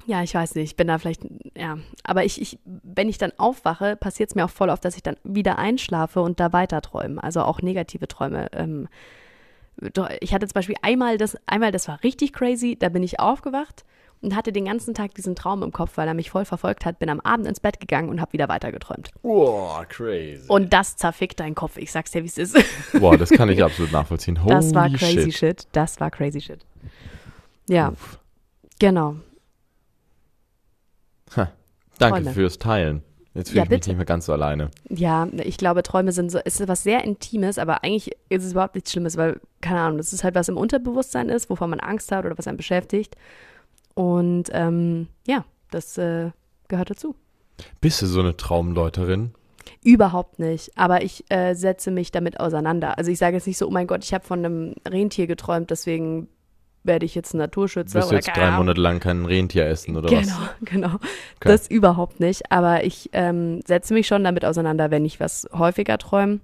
Ja, 0.06 0.22
ich 0.22 0.34
weiß 0.34 0.54
nicht, 0.54 0.64
ich 0.64 0.76
bin 0.76 0.88
da 0.88 0.98
vielleicht, 0.98 1.22
ja. 1.56 1.78
Aber 2.02 2.24
ich, 2.24 2.40
ich 2.40 2.58
wenn 2.64 3.08
ich 3.08 3.18
dann 3.18 3.32
aufwache, 3.38 3.96
passiert 3.96 4.30
es 4.30 4.34
mir 4.34 4.44
auch 4.44 4.50
voll 4.50 4.70
oft, 4.70 4.84
dass 4.84 4.96
ich 4.96 5.02
dann 5.02 5.16
wieder 5.24 5.58
einschlafe 5.58 6.20
und 6.20 6.40
da 6.40 6.52
weiter 6.52 6.80
träume. 6.82 7.22
Also 7.22 7.42
auch 7.42 7.62
negative 7.62 8.06
Träume. 8.08 8.48
Ähm, 8.52 8.88
ich 10.20 10.34
hatte 10.34 10.46
zum 10.46 10.54
Beispiel 10.54 10.76
einmal 10.82 11.18
das, 11.18 11.36
einmal, 11.46 11.72
das 11.72 11.88
war 11.88 12.02
richtig 12.04 12.32
crazy, 12.32 12.76
da 12.78 12.88
bin 12.90 13.02
ich 13.02 13.18
aufgewacht 13.18 13.84
und 14.20 14.34
hatte 14.36 14.52
den 14.52 14.64
ganzen 14.64 14.94
Tag 14.94 15.14
diesen 15.14 15.34
Traum 15.34 15.62
im 15.62 15.72
Kopf, 15.72 15.96
weil 15.96 16.06
er 16.06 16.14
mich 16.14 16.30
voll 16.30 16.44
verfolgt 16.44 16.84
hat, 16.84 16.98
bin 16.98 17.10
am 17.10 17.20
Abend 17.20 17.46
ins 17.46 17.60
Bett 17.60 17.80
gegangen 17.80 18.08
und 18.08 18.20
habe 18.20 18.32
wieder 18.32 18.48
weiter 18.48 18.72
geträumt. 18.72 19.10
Wow, 19.22 19.86
crazy. 19.88 20.44
Und 20.48 20.72
das 20.72 20.96
zerfickt 20.96 21.40
deinen 21.40 21.54
Kopf, 21.54 21.76
ich 21.76 21.92
sag's 21.92 22.10
dir, 22.12 22.22
wie 22.22 22.28
es 22.28 22.38
ist. 22.38 22.56
Boah, 22.98 23.16
das 23.18 23.30
kann 23.30 23.48
ich 23.48 23.62
absolut 23.62 23.92
nachvollziehen. 23.92 24.42
Holy 24.42 24.54
Das 24.54 24.74
war 24.74 24.88
crazy 24.90 25.32
shit. 25.32 25.34
shit. 25.34 25.68
Das 25.72 26.00
war 26.00 26.10
crazy 26.10 26.40
shit. 26.40 26.60
Ja, 27.68 27.88
Uff. 27.90 28.18
genau. 28.78 29.16
Ha. 31.36 31.50
Danke 31.98 32.20
Träume. 32.22 32.32
fürs 32.34 32.58
Teilen. 32.58 33.02
Jetzt 33.34 33.48
fühle 33.50 33.58
Ja, 33.58 33.64
ich 33.64 33.70
mich 33.70 33.78
bitte. 33.80 33.90
nicht 33.90 33.96
mehr 33.96 34.06
ganz 34.06 34.26
so 34.26 34.32
alleine. 34.32 34.70
Ja, 34.88 35.26
ich 35.38 35.56
glaube, 35.56 35.82
Träume 35.82 36.12
sind 36.12 36.30
so, 36.30 36.38
es 36.44 36.60
ist 36.60 36.68
was 36.68 36.84
sehr 36.84 37.02
Intimes, 37.02 37.58
aber 37.58 37.82
eigentlich 37.82 38.12
ist 38.28 38.44
es 38.44 38.52
überhaupt 38.52 38.76
nichts 38.76 38.92
Schlimmes, 38.92 39.16
weil, 39.16 39.40
keine 39.60 39.80
Ahnung, 39.80 39.98
das 39.98 40.12
ist 40.12 40.22
halt 40.22 40.36
was 40.36 40.48
im 40.48 40.56
Unterbewusstsein 40.56 41.28
ist, 41.28 41.50
wovon 41.50 41.70
man 41.70 41.80
Angst 41.80 42.12
hat 42.12 42.24
oder 42.24 42.38
was 42.38 42.46
einen 42.46 42.56
beschäftigt. 42.56 43.16
Und 43.94 44.50
ähm, 44.52 45.08
ja, 45.26 45.44
das 45.70 45.98
äh, 45.98 46.30
gehört 46.68 46.90
dazu. 46.90 47.16
Bist 47.80 48.02
du 48.02 48.06
so 48.06 48.20
eine 48.20 48.36
Traumdeuterin? 48.36 49.32
Überhaupt 49.82 50.38
nicht. 50.38 50.76
Aber 50.76 51.02
ich 51.02 51.24
äh, 51.30 51.54
setze 51.54 51.90
mich 51.90 52.10
damit 52.10 52.38
auseinander. 52.40 52.98
Also 52.98 53.10
ich 53.10 53.18
sage 53.18 53.36
jetzt 53.36 53.46
nicht 53.46 53.58
so, 53.58 53.66
oh 53.66 53.70
mein 53.70 53.86
Gott, 53.86 54.04
ich 54.04 54.14
habe 54.14 54.24
von 54.24 54.44
einem 54.44 54.74
Rentier 54.88 55.26
geträumt, 55.26 55.70
deswegen 55.70 56.28
werde 56.84 57.06
ich 57.06 57.14
jetzt 57.14 57.34
ein 57.34 57.38
Naturschützer. 57.38 58.00
Du 58.00 58.06
oder 58.06 58.16
jetzt 58.16 58.28
drei. 58.28 58.50
Monate 58.50 58.80
lang 58.80 59.00
kein 59.00 59.24
Rentier 59.24 59.66
essen 59.66 59.96
oder 59.96 60.08
genau, 60.08 60.20
was? 60.20 60.50
genau. 60.64 60.94
Okay. 60.94 61.00
Das 61.40 61.68
überhaupt 61.68 62.20
nicht. 62.20 62.52
Aber 62.52 62.84
ich 62.84 63.10
ähm, 63.12 63.60
setze 63.66 63.94
mich 63.94 64.06
schon 64.06 64.22
damit 64.22 64.44
auseinander, 64.44 64.90
wenn 64.90 65.04
ich 65.04 65.18
was 65.18 65.48
häufiger 65.52 65.98
träume. 65.98 66.40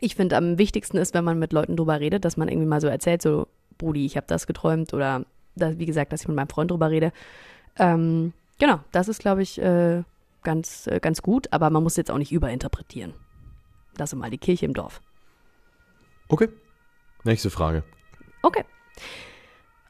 Ich 0.00 0.16
finde, 0.16 0.36
am 0.36 0.58
wichtigsten 0.58 0.96
ist, 0.96 1.14
wenn 1.14 1.24
man 1.24 1.38
mit 1.38 1.52
Leuten 1.52 1.76
drüber 1.76 2.00
redet, 2.00 2.24
dass 2.24 2.36
man 2.36 2.48
irgendwie 2.48 2.68
mal 2.68 2.80
so 2.80 2.86
erzählt, 2.86 3.20
so, 3.20 3.46
Brudi, 3.76 4.06
ich 4.06 4.16
habe 4.16 4.26
das 4.26 4.46
geträumt 4.46 4.94
oder 4.94 5.24
da, 5.54 5.78
wie 5.78 5.86
gesagt, 5.86 6.12
dass 6.12 6.22
ich 6.22 6.28
mit 6.28 6.36
meinem 6.36 6.48
Freund 6.48 6.70
drüber 6.70 6.90
rede. 6.90 7.12
Ähm, 7.78 8.32
genau, 8.58 8.80
das 8.92 9.08
ist, 9.08 9.20
glaube 9.20 9.42
ich, 9.42 9.60
äh, 9.60 10.02
ganz, 10.42 10.86
äh, 10.86 11.00
ganz 11.00 11.22
gut, 11.22 11.52
aber 11.52 11.70
man 11.70 11.82
muss 11.82 11.96
jetzt 11.96 12.10
auch 12.10 12.18
nicht 12.18 12.32
überinterpretieren. 12.32 13.12
Lass 13.98 14.14
mal 14.14 14.30
die 14.30 14.38
Kirche 14.38 14.66
im 14.66 14.74
Dorf. 14.74 15.00
Okay. 16.28 16.48
Nächste 17.24 17.50
Frage. 17.50 17.82
Okay. 18.42 18.64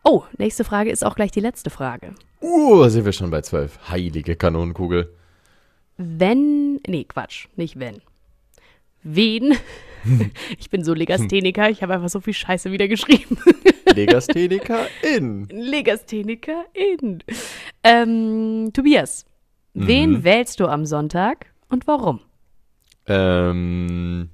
Oh, 0.05 0.23
nächste 0.39 0.65
Frage 0.65 0.91
ist 0.91 1.05
auch 1.05 1.15
gleich 1.17 1.31
die 1.31 1.41
letzte 1.41 1.71
Frage. 1.71 2.15
Uh, 2.41 2.89
sind 2.89 3.05
wir 3.05 3.13
schon 3.13 3.31
bei 3.31 3.43
zwölf. 3.43 3.79
Heilige 3.89 4.37
Kanonenkugel. 4.37 5.13
Wenn, 5.97 6.77
nee, 6.87 7.05
Quatsch, 7.05 7.49
nicht 7.57 7.79
wenn. 7.79 8.01
Wen? 9.03 9.57
ich 10.59 10.71
bin 10.71 10.85
so 10.85 10.95
Legastheniker, 10.95 11.69
ich 11.71 11.83
habe 11.83 11.95
einfach 11.95 12.09
so 12.09 12.21
viel 12.21 12.35
Scheiße 12.35 12.71
wieder 12.73 12.89
geschrieben. 12.89 13.37
Legastheniker 13.95 14.87
in. 15.03 15.47
Legastheniker 15.47 16.65
in. 16.75 17.23
Ähm, 17.83 18.71
Tobias, 18.73 19.25
wen 19.75 20.11
Mhm. 20.11 20.25
wählst 20.25 20.61
du 20.61 20.67
am 20.67 20.85
Sonntag 20.87 21.47
und 21.69 21.87
warum? 21.87 22.21
Ähm, 23.07 24.29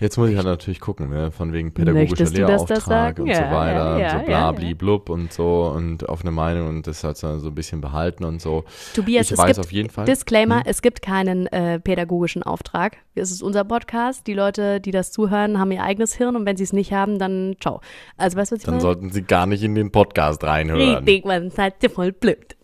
jetzt 0.00 0.16
muss 0.16 0.30
ich 0.30 0.36
halt 0.36 0.46
natürlich 0.46 0.80
gucken, 0.80 1.08
ne? 1.10 1.30
von 1.30 1.52
wegen 1.52 1.72
pädagogischer 1.72 2.10
Möchtest 2.24 2.36
Lehrauftrag 2.36 3.18
und 3.18 3.26
Ja, 3.26 3.34
so 3.50 3.54
weiter, 3.56 3.98
ja, 3.98 4.12
und 4.14 4.20
so 4.20 4.26
bla 4.26 4.52
ja. 4.60 4.74
blub 4.74 5.08
und 5.10 5.32
so 5.32 5.64
und 5.74 6.08
offene 6.08 6.30
Meinung 6.30 6.68
und 6.68 6.86
das 6.86 7.02
halt 7.04 7.16
so 7.16 7.38
so 7.38 7.48
ein 7.48 7.54
bisschen 7.54 7.80
behalten 7.80 8.24
und 8.24 8.40
so. 8.40 8.64
Tobias, 8.94 9.26
ich 9.26 9.32
es 9.32 9.38
weiß 9.38 9.56
gibt 9.56 9.58
auf 9.66 9.72
jeden 9.72 9.90
Fall. 9.90 10.04
Disclaimer, 10.04 10.56
Hm? 10.60 10.64
es 10.66 10.82
gibt 10.82 11.02
keinen 11.02 11.46
äh, 11.48 11.78
pädagogischen 11.80 12.42
Auftrag. 12.42 12.96
Es 13.14 13.30
ist 13.30 13.42
unser 13.42 13.64
Podcast. 13.64 14.26
Die 14.26 14.34
Leute, 14.34 14.80
die 14.80 14.90
das 14.90 15.12
zuhören, 15.12 15.58
haben 15.58 15.72
ihr 15.72 15.82
eigenes 15.82 16.14
Hirn 16.14 16.36
und 16.36 16.46
wenn 16.46 16.56
sie 16.56 16.64
es 16.64 16.72
nicht 16.72 16.92
haben, 16.92 17.18
dann 17.18 17.56
ciao. 17.60 17.80
Also 18.16 18.36
weißt 18.36 18.52
du, 18.52 18.54
was 18.56 18.60
ich 18.60 18.64
Dann 18.66 18.74
meine? 18.74 18.82
sollten 18.82 19.10
sie 19.10 19.22
gar 19.22 19.46
nicht 19.46 19.62
in 19.62 19.74
den 19.74 19.90
Podcast 19.92 20.44
reinhören. 20.44 20.96
Richtig, 20.96 21.24
man 21.24 21.50
seid 21.50 21.82
ihr 21.82 21.90
voll 21.90 22.12
blöd. 22.12 22.56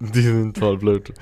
Die 0.00 0.20
sind 0.20 0.58
voll 0.58 0.76
blöd. 0.78 1.14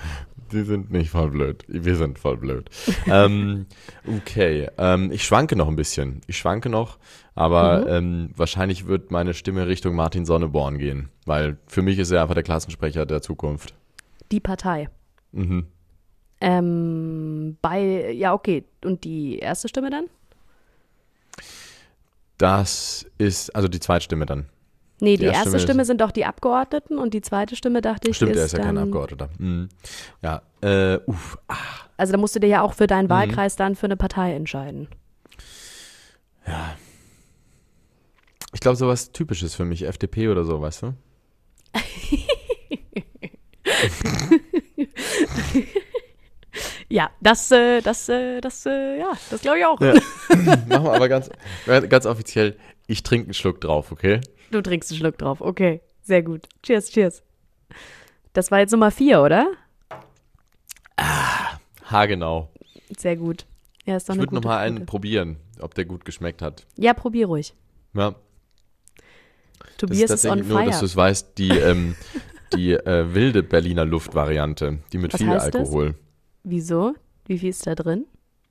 Die 0.53 0.63
sind 0.63 0.91
nicht 0.91 1.11
voll 1.11 1.31
blöd. 1.31 1.65
Wir 1.69 1.97
sind 1.97 2.19
voll 2.19 2.37
blöd. 2.37 2.69
ähm, 3.07 3.67
okay, 4.07 4.69
ähm, 4.79 5.11
ich 5.13 5.25
schwanke 5.25 5.57
noch 5.57 5.69
ein 5.69 5.77
bisschen. 5.77 6.21
Ich 6.27 6.39
schwanke 6.39 6.69
noch, 6.69 6.99
aber 7.35 7.81
Mhm. 7.81 7.87
ähm, 7.89 8.31
wahrscheinlich 8.37 8.87
wird 8.87 9.11
meine 9.11 9.35
Stimme 9.35 9.67
Richtung 9.67 9.95
Martin 9.95 10.25
Sonneborn 10.27 10.79
gehen, 10.79 11.09
weil 11.27 11.59
für 11.67 11.83
mich 11.83 11.99
ist 11.99 12.11
er 12.11 12.23
einfach 12.23 12.35
der 12.35 12.43
Klassensprecher 12.43 13.07
der 13.07 13.23
Zukunft. 13.23 13.75
Die 14.33 14.41
Partei. 14.41 14.89
Mhm. 15.33 15.67
Ähm, 16.41 17.57
bei, 17.63 18.11
ja, 18.13 18.35
okay. 18.35 18.65
Und 18.85 19.05
die 19.05 19.39
erste 19.39 19.69
Stimme 19.69 19.91
dann? 19.91 20.05
Das 22.39 23.07
ist, 23.19 23.55
also 23.55 23.69
die 23.69 23.81
Zweitstimme 23.81 24.27
dann. 24.27 24.47
Nee, 25.05 25.17
Die 25.17 25.25
die, 25.25 25.27
erste 25.27 25.49
Stimme 25.51 25.61
Stimme 25.61 25.85
sind 25.85 26.01
doch 26.01 26.11
die 26.11 26.25
Abgeordneten 26.25 26.99
und 26.99 27.15
die 27.15 27.21
zweite 27.21 27.55
Stimme, 27.57 27.81
dachte 27.83 28.09
ich, 28.09 28.17
Stimmt, 28.17 28.33
ist 28.33 28.39
er 28.39 28.45
ist 28.47 28.53
ja 28.53 28.59
kein 28.61 28.79
Abgeordneter. 28.79 29.29
Mhm. 29.39 29.69
Ja, 30.23 30.43
äh, 30.63 30.99
uff, 31.07 31.39
Also 31.97 32.13
da 32.13 32.19
musst 32.19 32.35
du 32.35 32.41
dir 32.41 32.49
ja 32.49 32.63
auch 32.63 32.73
für 32.75 32.85
Mhm. 32.85 32.89
deinen 32.89 33.11
Wahlkreis 33.11 33.57
dann 33.57 33.77
für 33.77 33.87
eine 33.87 33.97
Partei 33.97 34.35
entscheiden. 34.35 34.89
ja. 36.47 36.77
Ich 38.53 38.61
glaube, 38.61 38.77
sowas 38.77 39.11
Typisches 39.13 39.55
für 39.57 39.65
mich, 39.65 39.83
FDP 39.83 40.29
oder 40.29 40.45
so, 40.45 40.61
weißt 40.61 40.83
du? 40.83 40.95
Ja, 46.89 47.11
das, 47.21 47.51
äh, 47.51 47.81
das, 47.81 48.09
äh, 48.09 48.41
das, 48.41 48.65
äh, 48.67 48.99
ja, 49.01 49.13
das 49.31 49.41
glaube 49.41 49.59
ich 49.59 49.67
auch. 49.67 49.81
Ja. 49.81 49.95
Machen 50.69 50.85
wir 50.85 50.93
aber 50.93 51.09
ganz, 51.09 51.31
ganz 51.67 52.07
offiziell, 52.07 52.57
ich 52.87 53.03
trinke 53.03 53.27
einen 53.27 53.35
Schluck 53.35 53.61
drauf, 53.61 53.91
okay? 53.91 54.21
Du 54.55 54.63
trinkst 54.63 54.93
einen 54.93 55.01
Schluck 55.01 55.19
drauf. 55.19 55.41
Okay, 55.41 55.81
sehr 56.03 56.23
gut. 56.23 56.49
Cheers, 56.63 56.89
cheers. 56.89 57.25
Das 58.35 58.53
war 58.53 58.61
jetzt 58.61 58.71
Nummer 58.71 58.93
vier, 58.93 59.21
oder? 59.21 59.49
Ha, 60.97 62.07
genau. 62.07 62.53
Sehr 62.97 63.17
gut. 63.17 63.47
Ja, 63.85 63.97
ist 63.97 64.09
doch 64.09 64.15
Ich 64.15 64.21
würde 64.21 64.37
nochmal 64.37 64.59
einen 64.59 64.87
probieren, 64.87 65.39
ob 65.59 65.75
der 65.75 65.87
gut 65.87 66.05
geschmeckt 66.05 66.41
hat. 66.41 66.65
Ja, 66.77 66.95
probier 66.95 67.27
ruhig. 67.27 67.53
Ja, 67.95 68.15
das 69.59 69.77
Tobias 69.77 70.11
ist 70.11 70.25
ist 70.25 70.31
on 70.31 70.39
tatsächlich 70.39 70.49
nur, 70.49 70.65
dass 70.67 70.67
du 70.67 70.73
fire. 70.77 70.85
es 70.87 70.97
weißt, 70.97 71.39
die, 71.39 71.49
ähm, 71.51 71.97
die 72.55 72.73
äh, 72.75 73.13
wilde 73.13 73.43
Berliner 73.43 73.85
Luft-Variante, 73.85 74.79
die 74.93 74.99
mit 74.99 75.15
Was 75.15 75.21
viel 75.21 75.31
heißt 75.31 75.47
das? 75.47 75.55
Alkohol. 75.57 75.97
Wieso? 76.45 76.95
Wie 77.27 77.39
viel 77.39 77.51
ist 77.51 77.67
da 77.67 77.75
drin? 77.75 78.07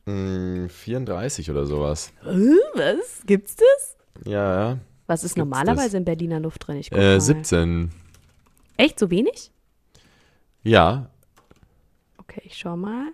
Mm, 0.05 0.67
34 0.67 1.49
oder 1.49 1.65
sowas. 1.65 2.11
Äh, 2.25 2.57
was? 2.75 3.21
Gibt's 3.25 3.55
das? 3.55 3.95
Ja, 4.25 4.79
Was 5.13 5.23
ist 5.23 5.35
Gibt's 5.35 5.49
normalerweise 5.49 5.89
das? 5.89 5.93
in 5.95 6.05
Berliner 6.05 6.39
Luft 6.39 6.67
drin? 6.67 6.77
Ich 6.77 6.89
guck. 6.89 6.99
Äh, 6.99 7.13
mal. 7.13 7.21
17. 7.21 7.91
Echt 8.77 8.99
so 8.99 9.09
wenig? 9.11 9.51
Ja, 10.63 11.09
Okay, 12.17 12.41
ich 12.45 12.57
schau 12.57 12.75
mal. 12.77 13.11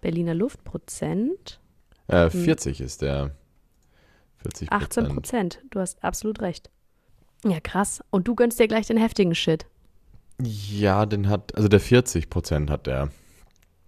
Berliner 0.00 0.34
Luft, 0.34 0.64
Prozent. 0.64 1.60
äh, 2.08 2.28
40 2.28 2.80
ist 2.80 3.00
der. 3.00 3.30
40 4.42 4.70
18 4.72 5.08
Prozent. 5.08 5.60
Du 5.70 5.80
hast 5.80 6.02
absolut 6.02 6.40
recht. 6.40 6.68
Ja, 7.44 7.60
krass. 7.60 8.02
Und 8.10 8.26
du 8.28 8.34
gönnst 8.34 8.58
dir 8.58 8.68
gleich 8.68 8.86
den 8.86 8.96
heftigen 8.98 9.34
Shit. 9.34 9.66
Ja, 10.42 11.06
den 11.06 11.28
hat, 11.28 11.54
also 11.54 11.68
der 11.68 11.80
40 11.80 12.28
Prozent 12.28 12.70
hat 12.70 12.86
der. 12.86 13.10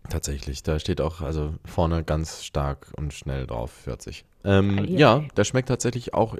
Tatsächlich, 0.09 0.63
da 0.63 0.79
steht 0.79 1.01
auch 1.01 1.21
also 1.21 1.55
vorne 1.65 2.03
ganz 2.05 2.45
stark 2.45 2.93
und 2.97 3.13
schnell 3.13 3.47
drauf 3.47 3.71
40. 3.73 4.25
Ähm, 4.45 4.85
ja, 4.85 5.25
der 5.37 5.45
schmeckt 5.45 5.69
tatsächlich 5.69 6.13
auch 6.15 6.37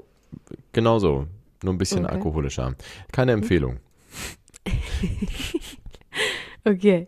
genauso, 0.73 1.27
nur 1.63 1.73
ein 1.73 1.77
bisschen 1.77 2.05
Okay. 2.05 2.15
alkoholischer. 2.15 2.75
Keine 3.11 3.31
Empfehlung. 3.33 3.77
Okay. 6.65 7.05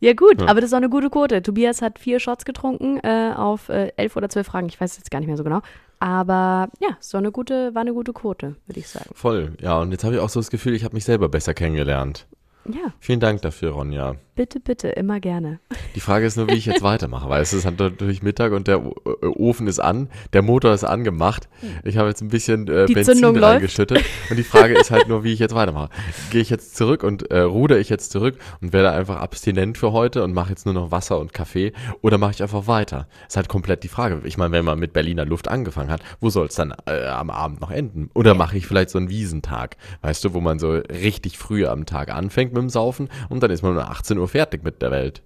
Ja, 0.00 0.14
gut, 0.14 0.40
Ja. 0.40 0.48
aber 0.48 0.60
das 0.60 0.70
ist 0.70 0.72
auch 0.72 0.78
eine 0.78 0.88
gute 0.88 1.10
Quote. 1.10 1.42
Tobias 1.42 1.82
hat 1.82 1.98
vier 1.98 2.18
Shots 2.20 2.44
getrunken 2.44 2.98
äh, 3.04 3.32
auf 3.36 3.68
äh, 3.68 3.92
elf 3.96 4.16
oder 4.16 4.28
zwölf 4.28 4.46
Fragen. 4.46 4.66
Ich 4.68 4.80
weiß 4.80 4.96
jetzt 4.96 5.10
gar 5.10 5.20
nicht 5.20 5.28
mehr 5.28 5.36
so 5.36 5.44
genau. 5.44 5.60
Aber 6.00 6.70
ja, 6.80 6.96
so 7.00 7.18
eine 7.18 7.30
gute, 7.30 7.74
war 7.74 7.82
eine 7.82 7.92
gute 7.92 8.12
Quote, 8.14 8.56
würde 8.66 8.80
ich 8.80 8.88
sagen. 8.88 9.10
Voll, 9.12 9.52
ja, 9.60 9.78
und 9.78 9.92
jetzt 9.92 10.02
habe 10.04 10.14
ich 10.14 10.20
auch 10.20 10.30
so 10.30 10.40
das 10.40 10.50
Gefühl, 10.50 10.74
ich 10.74 10.84
habe 10.84 10.94
mich 10.94 11.04
selber 11.04 11.28
besser 11.28 11.52
kennengelernt. 11.54 12.26
Ja, 12.64 12.92
Vielen 12.98 13.20
Dank 13.20 13.42
dafür, 13.42 13.72
Ronja. 13.72 14.16
Bitte, 14.40 14.58
bitte, 14.58 14.88
immer 14.88 15.20
gerne. 15.20 15.60
Die 15.94 16.00
Frage 16.00 16.24
ist 16.24 16.38
nur, 16.38 16.48
wie 16.48 16.54
ich 16.54 16.64
jetzt 16.64 16.80
weitermache, 16.80 17.28
weil 17.28 17.42
es 17.42 17.52
ist 17.52 17.66
halt 17.66 17.78
natürlich 17.78 18.22
Mittag 18.22 18.52
und 18.52 18.68
der 18.68 18.76
äh, 18.76 19.26
Ofen 19.26 19.66
ist 19.66 19.80
an, 19.80 20.08
der 20.32 20.40
Motor 20.40 20.72
ist 20.72 20.82
angemacht. 20.82 21.50
Ich 21.84 21.98
habe 21.98 22.08
jetzt 22.08 22.22
ein 22.22 22.28
bisschen 22.28 22.66
äh, 22.66 22.86
Die 22.86 22.94
Benzin 22.94 23.16
Zündung 23.16 23.34
läuft. 23.34 23.44
reingeschüttet 23.56 24.02
und 24.30 24.38
die 24.38 24.42
Frage 24.42 24.78
ist 24.78 24.90
halt 24.90 25.08
nur, 25.08 25.24
wie 25.24 25.34
ich 25.34 25.40
jetzt 25.40 25.54
weitermache. 25.54 25.90
Gehe 26.30 26.40
ich 26.40 26.48
jetzt 26.48 26.74
zurück 26.74 27.02
und 27.02 27.30
äh, 27.30 27.40
ruder 27.40 27.78
ich 27.78 27.90
jetzt 27.90 28.12
zurück 28.12 28.36
und 28.62 28.72
werde 28.72 28.92
einfach 28.92 29.20
abstinent 29.20 29.76
für 29.76 29.92
heute 29.92 30.24
und 30.24 30.32
mache 30.32 30.48
jetzt 30.48 30.64
nur 30.64 30.72
noch 30.72 30.90
Wasser 30.90 31.18
und 31.20 31.34
Kaffee 31.34 31.74
oder 32.00 32.16
mache 32.16 32.32
ich 32.32 32.42
einfach 32.42 32.66
weiter? 32.66 33.08
Ist 33.28 33.36
halt 33.36 33.48
komplett 33.48 33.82
die 33.82 33.88
Frage. 33.88 34.22
Ich 34.24 34.38
meine, 34.38 34.52
wenn 34.52 34.64
man 34.64 34.78
mit 34.78 34.94
Berliner 34.94 35.26
Luft 35.26 35.48
angefangen 35.48 35.90
hat, 35.90 36.00
wo 36.18 36.30
soll 36.30 36.46
es 36.46 36.54
dann 36.54 36.72
äh, 36.86 37.08
am 37.08 37.28
Abend 37.28 37.60
noch 37.60 37.70
enden? 37.70 38.08
Oder 38.14 38.32
mache 38.32 38.56
ich 38.56 38.66
vielleicht 38.66 38.88
so 38.88 38.96
einen 38.96 39.10
Wiesentag, 39.10 39.76
weißt 40.00 40.24
du, 40.24 40.32
wo 40.32 40.40
man 40.40 40.58
so 40.58 40.70
richtig 40.70 41.36
früh 41.36 41.66
am 41.66 41.84
Tag 41.84 42.10
anfängt 42.10 42.54
mit 42.54 42.62
dem 42.62 42.70
Saufen 42.70 43.10
und 43.28 43.42
dann 43.42 43.50
ist 43.50 43.60
man 43.60 43.72
um 43.72 43.78
18 43.78 44.16
Uhr 44.16 44.29
fertig 44.30 44.62
mit 44.64 44.80
der 44.82 44.90
Welt. 44.90 45.22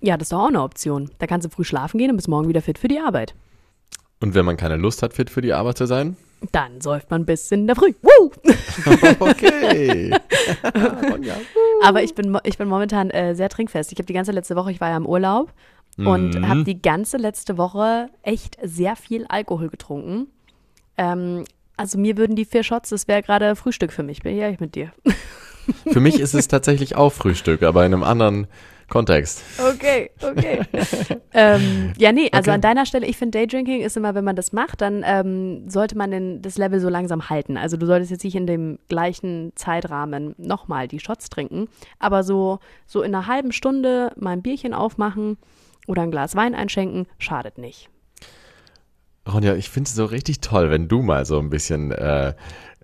Ja, 0.00 0.16
das 0.16 0.26
ist 0.26 0.32
doch 0.32 0.42
auch 0.44 0.48
eine 0.48 0.62
Option. 0.62 1.10
Da 1.18 1.26
kannst 1.26 1.46
du 1.46 1.50
früh 1.50 1.64
schlafen 1.64 1.98
gehen 1.98 2.10
und 2.10 2.16
bis 2.16 2.28
morgen 2.28 2.48
wieder 2.48 2.62
fit 2.62 2.78
für 2.78 2.88
die 2.88 3.00
Arbeit. 3.00 3.34
Und 4.20 4.34
wenn 4.34 4.44
man 4.44 4.56
keine 4.56 4.76
Lust 4.76 5.02
hat, 5.02 5.12
fit 5.14 5.30
für 5.30 5.40
die 5.42 5.52
Arbeit 5.52 5.78
zu 5.78 5.86
sein? 5.86 6.16
Dann 6.52 6.80
säuft 6.80 7.10
man 7.10 7.24
bis 7.24 7.50
in 7.50 7.66
der 7.66 7.76
Früh. 7.76 7.92
Woo! 8.02 8.30
Okay. 9.20 10.10
Aber 11.82 12.02
ich 12.02 12.14
bin, 12.14 12.36
ich 12.44 12.58
bin 12.58 12.68
momentan 12.68 13.10
äh, 13.10 13.34
sehr 13.34 13.48
trinkfest. 13.48 13.92
Ich 13.92 13.98
habe 13.98 14.06
die 14.06 14.12
ganze 14.12 14.32
letzte 14.32 14.56
Woche, 14.56 14.70
ich 14.70 14.80
war 14.80 14.90
ja 14.90 14.96
im 14.96 15.06
Urlaub 15.06 15.52
und 15.98 16.34
Mhm. 16.34 16.48
habe 16.48 16.64
die 16.64 16.80
ganze 16.80 17.16
letzte 17.16 17.56
Woche 17.56 18.10
echt 18.22 18.58
sehr 18.62 18.96
viel 18.96 19.24
Alkohol 19.28 19.68
getrunken. 19.70 20.26
Ähm, 20.98 21.44
also 21.78 21.98
mir 21.98 22.16
würden 22.18 22.36
die 22.36 22.44
vier 22.44 22.62
Shots, 22.62 22.90
das 22.90 23.08
wäre 23.08 23.22
gerade 23.22 23.56
Frühstück 23.56 23.92
für 23.92 24.02
mich. 24.02 24.22
Bin 24.22 24.34
ich 24.34 24.40
ehrlich 24.40 24.60
mit 24.60 24.74
dir. 24.74 24.92
Für 25.90 26.00
mich 26.00 26.20
ist 26.20 26.34
es 26.34 26.48
tatsächlich 26.48 26.96
auch 26.96 27.12
Frühstück, 27.12 27.62
aber 27.62 27.84
in 27.84 27.92
einem 27.92 28.02
anderen 28.02 28.46
Kontext. 28.88 29.42
Okay, 29.58 30.10
okay. 30.22 30.60
ähm, 31.34 31.92
ja, 31.98 32.12
nee, 32.12 32.28
also 32.30 32.50
Okay. 32.50 32.54
an 32.54 32.60
deiner 32.60 32.86
Stelle, 32.86 33.06
ich 33.06 33.16
finde 33.16 33.38
Daydrinking 33.38 33.80
ist 33.82 33.96
immer, 33.96 34.14
wenn 34.14 34.22
man 34.22 34.36
das 34.36 34.52
macht, 34.52 34.80
dann 34.80 35.02
ähm, 35.04 35.68
sollte 35.68 35.98
man 35.98 36.12
den, 36.12 36.40
das 36.40 36.56
Level 36.56 36.78
so 36.78 36.88
langsam 36.88 37.28
halten. 37.28 37.56
Also 37.56 37.76
du 37.76 37.86
solltest 37.86 38.12
jetzt 38.12 38.22
nicht 38.22 38.36
in 38.36 38.46
dem 38.46 38.78
gleichen 38.88 39.50
Zeitrahmen 39.56 40.34
nochmal 40.38 40.86
die 40.86 41.00
Shots 41.00 41.30
trinken, 41.30 41.68
aber 41.98 42.22
so, 42.22 42.60
so 42.86 43.02
in 43.02 43.12
einer 43.14 43.26
halben 43.26 43.50
Stunde 43.50 44.12
mal 44.16 44.30
ein 44.30 44.42
Bierchen 44.42 44.72
aufmachen 44.72 45.36
oder 45.88 46.02
ein 46.02 46.12
Glas 46.12 46.36
Wein 46.36 46.54
einschenken, 46.54 47.06
schadet 47.18 47.58
nicht. 47.58 47.90
Ronja, 49.28 49.56
ich 49.56 49.70
finde 49.70 49.88
es 49.88 49.96
so 49.96 50.04
richtig 50.04 50.40
toll, 50.40 50.70
wenn 50.70 50.86
du 50.86 51.02
mal 51.02 51.24
so 51.26 51.40
ein 51.40 51.50
bisschen 51.50 51.90
äh, 51.90 52.34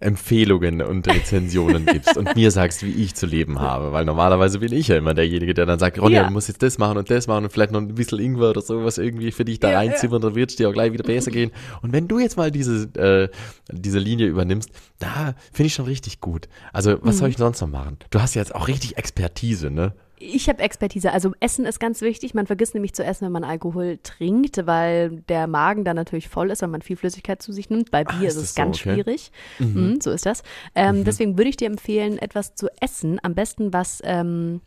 Empfehlungen 0.03 0.82
und 0.82 1.07
Rezensionen 1.09 1.86
gibst 1.86 2.16
und 2.16 2.34
mir 2.36 2.50
sagst, 2.50 2.84
wie 2.84 2.90
ich 2.92 3.14
zu 3.14 3.26
leben 3.26 3.61
habe. 3.61 3.92
Weil 3.92 4.05
normalerweise 4.05 4.59
bin 4.59 4.72
ich 4.72 4.88
ja 4.88 4.96
immer 4.96 5.14
derjenige, 5.14 5.55
der 5.55 5.66
dann 5.66 5.78
sagt, 5.78 6.00
Ronja, 6.00 6.22
Ja. 6.22 6.26
du 6.26 6.32
musst 6.32 6.48
jetzt 6.48 6.62
das 6.62 6.78
machen 6.78 6.98
und 6.98 7.11
das 7.11 7.26
machen 7.26 7.44
und 7.44 7.50
vielleicht 7.53 7.72
noch 7.72 7.80
ein 7.80 7.94
bisschen 7.94 8.18
Ingwer 8.18 8.50
oder 8.50 8.61
sowas 8.62 8.98
irgendwie 8.98 9.30
für 9.32 9.44
dich 9.44 9.61
da 9.61 9.70
Ja, 9.70 9.78
reinziehen 9.78 10.12
und 10.12 10.22
dann 10.24 10.34
wird 10.34 10.50
es 10.50 10.57
dir 10.57 10.68
auch 10.68 10.72
gleich 10.72 10.92
wieder 10.92 11.05
besser 11.05 11.30
gehen. 11.30 11.50
Und 11.82 11.92
wenn 11.92 12.09
du 12.09 12.18
jetzt 12.18 12.36
mal 12.36 12.50
diese, 12.50 12.84
äh, 12.98 13.28
diese 13.70 13.98
Linie 13.98 14.26
übernimmst, 14.26 14.70
da 14.98 15.34
finde 15.53 15.66
ich 15.68 15.74
schon 15.74 15.86
richtig 15.86 16.20
gut. 16.20 16.48
Also, 16.72 16.98
was 17.03 17.16
Mhm. 17.16 17.18
soll 17.20 17.28
ich 17.30 17.36
sonst 17.36 17.61
noch 17.61 17.68
machen? 17.68 17.96
Du 18.11 18.20
hast 18.20 18.34
ja 18.34 18.42
jetzt 18.42 18.55
auch 18.55 18.68
richtig 18.68 18.96
Expertise, 18.98 19.70
ne? 19.70 19.94
Ich 20.25 20.49
habe 20.49 20.62
Expertise. 20.62 21.12
Also 21.12 21.33
Essen 21.41 21.64
ist 21.66 21.81
ganz 21.81 22.01
wichtig. 22.01 22.33
Man 22.33 22.47
vergisst 22.47 22.75
nämlich 22.75 22.95
zu 22.95 23.03
essen, 23.05 23.25
wenn 23.25 23.33
man 23.33 23.43
Alkohol 23.43 23.99
trinkt, 24.03 24.66
weil 24.66 25.23
der 25.29 25.49
Magen 25.49 25.85
dann 25.85 25.97
natürlich 25.97 26.29
voll 26.29 26.51
ist, 26.53 26.62
weil 26.62 26.68
man 26.68 26.81
viel 26.83 26.97
Flüssigkeit 26.97 27.43
zu 27.43 27.53
sich 27.53 27.70
nimmt. 27.70 27.91
Bei 27.91 28.05
Bier 28.05 28.29
ist 28.29 28.37
ist 28.37 28.37
das 28.37 28.45
es 28.51 28.55
so? 28.55 28.62
ganz 28.62 28.77
Okay. 28.77 28.95
schwierig. 28.95 29.33
Mhm, 29.59 30.01
so 30.01 30.12
ist 30.12 30.25
das. 30.25 30.43
Ähm, 30.77 31.03
Deswegen 31.05 31.37
würde 31.39 31.51
ich 31.51 31.57
dir 31.57 31.66
empfehlen, 31.66 32.18
etwas 32.18 32.55
zu 32.55 32.68
essen. 32.81 33.18
Am 33.25 33.35
besten 33.35 33.73
was, 33.73 34.01
ähm, 34.05 34.61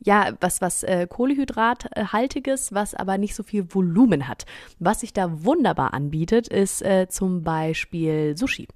ja, 0.00 0.32
was, 0.40 0.60
was 0.60 0.82
äh, 0.82 1.06
Kohlehydrathaltiges, 1.08 2.74
was 2.74 2.94
aber 2.94 3.16
nicht 3.18 3.34
so 3.34 3.42
viel 3.42 3.72
Volumen 3.72 4.26
hat. 4.28 4.44
Was 4.78 5.00
sich 5.00 5.12
da 5.12 5.44
wunderbar 5.44 5.94
anbietet, 5.94 6.48
ist 6.48 6.82
äh, 6.82 7.06
zum 7.08 7.42
Beispiel 7.44 8.36
Sushi. 8.36 8.66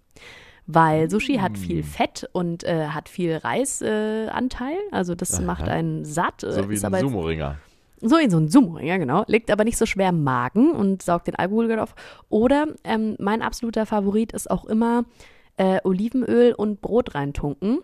Weil 0.75 1.11
Sushi 1.11 1.37
hat 1.37 1.53
Mm. 1.53 1.57
viel 1.57 1.83
Fett 1.83 2.29
und 2.33 2.65
äh, 2.65 2.89
hat 2.89 3.09
viel 3.09 3.37
Reisanteil. 3.37 4.75
Äh, 4.75 4.95
also 4.95 5.15
das 5.15 5.35
Aha. 5.35 5.43
macht 5.43 5.69
einen 5.69 6.05
satt. 6.05 6.43
äh, 6.43 6.53
So 6.53 6.69
wie 6.71 6.79
ein 6.79 6.95
Sumo-Ringer. 7.01 7.57
so 8.03 8.17
in 8.17 8.31
so 8.31 8.39
ein 8.39 8.49
Sumo, 8.49 8.79
ja 8.79 8.97
genau. 8.97 9.25
Liegt 9.27 9.51
aber 9.51 9.65
nicht 9.65 9.77
so 9.79 9.87
schwer 9.87 10.09
im 10.11 10.23
Magen 10.25 10.73
und 10.73 11.03
saugt 11.03 11.27
den 11.27 11.37
Alkohol 11.37 11.79
auf. 11.79 11.95
Oder 12.29 12.67
ähm, 12.85 13.17
mein 13.19 13.43
absoluter 13.43 13.85
Favorit 13.87 14.33
ist 14.33 14.51
auch 14.51 14.65
immer 14.65 15.05
äh, 15.57 15.79
Olivenöl 15.85 16.53
und 16.55 16.81
Brot 16.81 17.15
reintunken. 17.15 17.81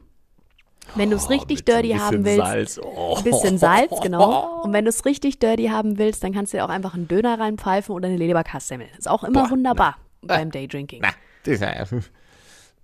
Wenn 0.95 1.11
du 1.11 1.16
es 1.16 1.28
richtig 1.30 1.59
Mit 1.59 1.68
so 1.68 1.74
ein 1.74 1.82
dirty 1.82 1.99
haben 1.99 2.24
willst, 2.24 2.47
Salz. 2.47 2.80
Oh. 2.80 3.16
ein 3.18 3.24
bisschen 3.24 3.59
Salz, 3.59 4.01
genau. 4.03 4.61
Und 4.62 4.72
wenn 4.72 4.84
du 4.84 4.91
es 4.91 5.05
richtig 5.05 5.41
dirty 5.41 5.66
haben 5.66 5.99
willst, 5.99 6.22
dann 6.22 6.32
kannst 6.32 6.53
du 6.53 6.59
dir 6.59 6.64
auch 6.64 6.68
einfach 6.68 6.95
einen 6.95 7.09
Döner 7.09 7.41
reinpfeifen 7.41 7.93
oder 7.93 8.07
eine 8.07 8.16
Leberkassemmel. 8.16 8.87
Ist 8.97 9.11
auch 9.11 9.24
immer 9.24 9.43
Boah, 9.45 9.51
wunderbar 9.51 9.97
beim 10.22 10.53
Daydrinking. 10.53 11.01
Na, 11.03 11.09
das 11.45 11.55
ist 11.55 11.61
ja. 11.62 12.01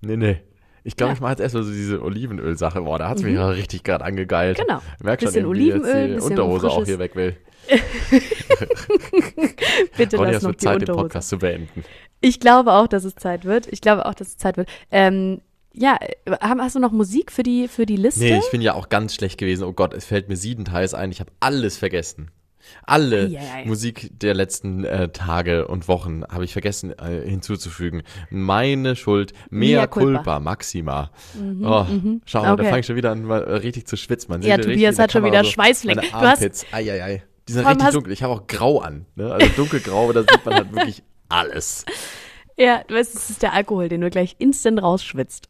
Nee, 0.03 0.17
nee. 0.17 0.41
Ich 0.85 0.97
glaube, 0.97 1.11
Ja. 1.11 1.15
ich 1.15 1.21
mache 1.21 1.33
jetzt 1.33 1.41
erstmal 1.41 1.63
so 1.63 1.73
diese 1.73 2.03
Olivenöl-Sache. 2.03 2.83
Boah, 2.83 2.99
da 2.99 3.09
hat 3.09 3.19
es 3.19 3.23
mich 3.23 3.35
ja 3.35 3.49
richtig 3.49 3.85
gerade 3.85 4.05
angegeilt. 4.05 4.59
Genau. 4.59 4.81
Ich 4.99 5.05
merk 5.05 5.21
schon, 5.21 5.29
Bisschen 5.29 5.43
jetzt 5.43 5.49
Olivenöl, 5.51 6.09
die 6.09 6.15
bisschen 6.15 6.31
Unterhose 6.33 6.67
auch 6.69 6.75
frisches- 6.75 6.89
hier 6.89 6.99
weg 6.99 7.15
will. 7.15 7.37
Bitte 9.97 10.17
Ronja, 10.17 10.33
lass 10.33 10.43
noch 10.43 10.51
wird 10.51 10.61
die 10.61 10.65
Zeit, 10.65 10.75
den 10.77 10.81
Unterhose. 10.83 11.03
Podcast 11.05 11.29
zu 11.29 11.39
beenden. 11.39 11.85
Ich 12.21 12.41
glaube 12.41 12.73
auch, 12.73 12.87
dass 12.89 13.05
es 13.05 13.15
Zeit 13.15 13.45
wird. 13.45 13.67
Ich 13.73 13.81
glaube 13.81 14.07
auch, 14.07 14.15
dass 14.15 14.29
es 14.29 14.37
Zeit 14.39 14.57
wird. 14.57 14.69
Ähm, 14.91 15.41
ja, 15.73 15.99
haben- 16.41 16.61
hast 16.61 16.77
du 16.77 16.81
noch 16.81 16.93
Musik 16.93 17.33
für 17.33 17.43
die, 17.43 17.69
für 17.69 17.87
die 17.87 17.97
Liste? 17.97 18.21
Nee, 18.21 18.39
ich 18.39 18.51
bin 18.51 18.61
ja 18.61 18.75
auch 18.75 18.89
ganz 18.89 19.15
schlecht 19.15 19.39
gewesen. 19.39 19.65
Oh 19.65 19.73
Gott, 19.73 19.95
es 19.95 20.05
fällt 20.05 20.29
mir 20.29 20.37
siedendheiß 20.37 20.95
ein. 20.95 21.11
Ich 21.13 21.21
habe 21.21 21.31
alles 21.41 21.79
vergessen. 21.79 22.31
Alle 22.85 23.25
Eieiei. 23.27 23.65
Musik 23.67 24.11
der 24.19 24.35
letzten 24.35 24.85
äh, 24.85 25.09
Tage 25.09 25.67
und 25.69 25.89
Wochen 25.89 26.23
habe 26.31 26.45
ich 26.45 26.53
vergessen 26.53 26.93
äh, 26.99 27.29
hinzuzufügen. 27.29 28.03
Meine 28.31 28.97
Schuld. 28.97 29.33
Mea 29.51 29.79
Mea 29.81 29.87
culpa. 29.87 30.17
culpa, 30.19 30.41
maxima. 30.41 31.11
oh, 31.63 31.87
schau 32.25 32.41
mal, 32.43 32.47
da 32.49 32.53
Okay. 32.55 32.65
fange 32.69 32.81
ich 32.81 32.87
schon 32.87 32.97
wieder 32.97 33.11
an, 33.13 33.25
mal, 33.25 33.43
äh, 33.43 33.55
richtig 33.57 33.87
zu 33.87 33.97
schwitzen. 33.97 34.31
Man 34.31 34.43
Ja, 34.43 34.59
Tobias 34.59 34.99
hat 34.99 35.13
schon 35.13 35.25
wieder 35.25 35.45
Schweißflecken. 35.45 36.11
Meine 36.13 36.23
Du 36.23 36.29
hast-. 36.29 36.67
Eieiei. 36.73 37.23
Die 37.49 37.53
sind 37.53 37.67
richtig 37.67 37.89
dunkel. 37.91 38.13
Ich 38.13 38.23
habe 38.23 38.33
auch 38.35 38.47
grau 38.47 38.79
an. 38.81 39.07
Ne? 39.17 39.33
Also 39.33 39.47
dunkelgrau, 39.57 40.05
aber 40.05 40.13
da 40.15 40.21
sieht 40.21 40.45
man 40.47 40.55
halt 40.55 40.73
wirklich 40.73 41.03
alles. 41.29 41.85
Ja, 42.57 42.85
du 42.87 42.95
weißt, 42.95 43.15
es 43.17 43.31
ist 43.31 43.43
der 43.43 43.53
Alkohol, 43.53 43.89
den 43.89 44.01
du 44.03 44.11
gleich 44.11 44.37
instant 44.39 44.81
rausschwitzt. 44.83 45.49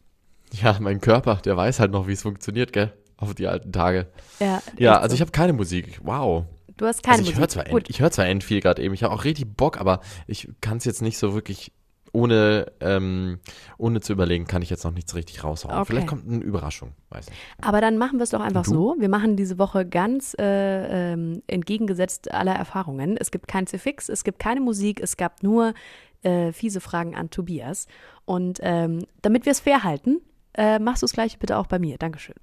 Ja, 0.63 0.77
mein 0.81 1.01
Körper, 1.01 1.37
der 1.45 1.57
weiß 1.57 1.81
halt 1.81 1.91
noch, 1.93 2.07
wie 2.09 2.13
es 2.13 2.23
funktioniert, 2.23 2.73
gell? 2.73 2.93
Auf 3.17 3.35
die 3.35 3.47
alten 3.47 3.73
Tage. 3.73 4.07
Ja, 4.41 4.63
Ja, 4.79 4.97
also 4.99 5.11
so. 5.11 5.15
ich 5.17 5.21
habe 5.21 5.31
keine 5.33 5.53
Musik. 5.53 6.01
Wow. 6.03 6.45
Du 6.83 6.89
hast 6.89 7.05
keine 7.05 7.19
also 7.19 7.31
ich 7.31 7.37
Musik. 7.37 7.41
höre 7.41 7.49
zwar, 7.49 7.67
end, 7.69 7.91
ich 7.91 8.01
hör 8.01 8.11
zwar 8.11 8.27
end 8.27 8.43
viel 8.43 8.61
gerade 8.61 8.83
eben, 8.83 8.93
ich 8.93 9.05
habe 9.05 9.15
auch 9.15 9.23
richtig 9.23 9.47
Bock, 9.57 9.79
aber 9.79 10.01
ich 10.27 10.49
kann 10.61 10.79
es 10.79 10.85
jetzt 10.85 11.01
nicht 11.01 11.17
so 11.17 11.33
wirklich 11.33 11.71
ohne, 12.13 12.73
ähm, 12.81 13.39
ohne 13.79 14.01
zu 14.01 14.13
überlegen, 14.13 14.49
kann 14.49 14.63
ich 14.63 14.71
jetzt 14.71 14.83
noch 14.83 14.91
nichts 14.91 15.15
richtig 15.15 15.45
raushauen. 15.45 15.77
Okay. 15.77 15.85
Vielleicht 15.87 16.09
kommt 16.09 16.27
eine 16.27 16.43
Überraschung, 16.43 16.95
weiß 17.11 17.31
nicht. 17.31 17.39
Aber 17.61 17.81
dann 17.81 17.99
machen 17.99 18.19
wir 18.19 18.25
es 18.25 18.31
doch 18.31 18.41
einfach 18.41 18.65
so. 18.65 18.97
Wir 18.99 19.09
machen 19.09 19.37
diese 19.37 19.61
Woche 19.61 19.87
ganz 19.87 20.35
äh, 20.41 21.13
ähm, 21.13 21.45
entgegengesetzt 21.47 22.35
aller 22.35 22.57
Erfahrungen. 22.57 23.17
Es 23.17 23.31
gibt 23.31 23.47
kein 23.47 23.69
Fix, 23.69 24.09
es 24.09 24.25
gibt 24.25 24.41
keine 24.41 24.61
Musik, 24.61 24.99
es 25.01 25.17
gab 25.17 25.45
nur 25.45 25.75
äh, 26.23 26.51
fiese 26.51 26.81
Fragen 26.81 27.15
an 27.15 27.31
Tobias. 27.31 27.87
Und 28.25 28.59
ähm, 28.61 29.07
damit 29.23 29.47
wir 29.47 29.53
es 29.53 29.61
fair 29.61 29.85
halten, 29.85 30.21
äh, 30.55 30.81
machst 30.81 31.03
du 31.03 31.05
das 31.05 31.13
gleiche 31.13 31.39
bitte 31.39 31.59
auch 31.59 31.69
bei 31.69 31.79
mir. 31.79 31.97
Dankeschön. 31.97 32.35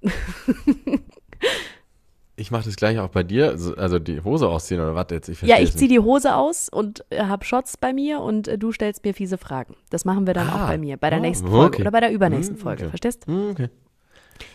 Ich 2.40 2.50
mache 2.50 2.64
das 2.64 2.76
gleich 2.76 2.98
auch 2.98 3.08
bei 3.10 3.22
dir, 3.22 3.50
also, 3.76 3.98
die 3.98 4.22
Hose 4.22 4.48
ausziehen 4.48 4.80
oder 4.80 4.94
was 4.94 5.08
jetzt? 5.10 5.28
Ich 5.28 5.42
Ja, 5.42 5.58
ich 5.58 5.76
ziehe 5.76 5.88
die 5.90 5.98
Hose 5.98 6.34
aus 6.34 6.70
und 6.70 7.04
äh, 7.10 7.22
hab 7.24 7.44
Shots 7.44 7.76
bei 7.76 7.92
mir 7.92 8.20
und 8.20 8.48
äh, 8.48 8.56
du 8.56 8.72
stellst 8.72 9.04
mir 9.04 9.12
fiese 9.12 9.36
Fragen. 9.36 9.76
Das 9.90 10.06
machen 10.06 10.26
wir 10.26 10.32
dann 10.32 10.48
Ah. 10.48 10.64
auch 10.64 10.68
bei 10.68 10.78
mir, 10.78 10.96
bei 10.96 11.10
der 11.10 11.18
Oh, 11.18 11.22
nächsten 11.22 11.48
Folge 11.48 11.66
okay. 11.74 11.82
oder 11.82 11.90
bei 11.90 12.00
der 12.00 12.10
übernächsten 12.12 12.56
Hm, 12.56 12.62
Folge. 12.62 12.82
okay. 12.84 12.88
Verstehst? 12.90 13.26
Hm, 13.26 13.50
okay. 13.50 13.68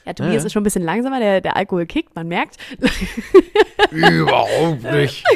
Ja, 0.03 0.13
Tobias 0.13 0.41
Ja, 0.41 0.47
ist 0.47 0.53
schon 0.53 0.61
ein 0.61 0.63
bisschen 0.63 0.81
langsamer, 0.81 1.19
der, 1.19 1.41
der 1.41 1.55
Alkohol 1.55 1.85
kickt, 1.85 2.15
man 2.15 2.27
merkt. 2.27 2.57
Überhaupt 3.91 4.83
nicht. 4.83 5.23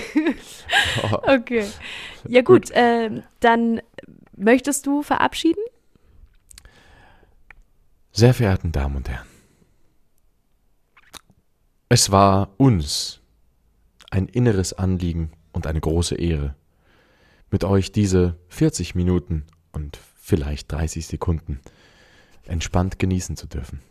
Okay. 1.24 1.66
Ja 2.28 2.42
gut, 2.44 2.70
ähm, 2.74 3.24
dann 3.40 3.82
möchtest 4.36 4.86
du 4.86 5.02
verabschieden? 5.02 5.62
Sehr 8.12 8.34
verehrten 8.34 8.72
Damen 8.72 8.98
und 8.98 9.10
Herren, 9.10 9.26
es 11.90 12.12
war 12.12 12.52
uns 12.58 13.20
ein 14.12 14.28
inneres 14.28 14.74
Anliegen 14.74 15.32
und 15.52 15.66
eine 15.66 15.82
große 15.82 16.16
Ehre, 16.16 16.56
mit 17.50 17.64
euch 17.64 17.92
diese 17.92 18.38
40 18.50 18.94
Minuten 18.94 19.46
und 19.72 20.00
vielleicht 20.22 20.72
30 20.72 21.08
Sekunden 21.08 21.60
entspannt 22.46 23.00
genießen 23.00 23.36
zu 23.36 23.48
dürfen. 23.48 23.82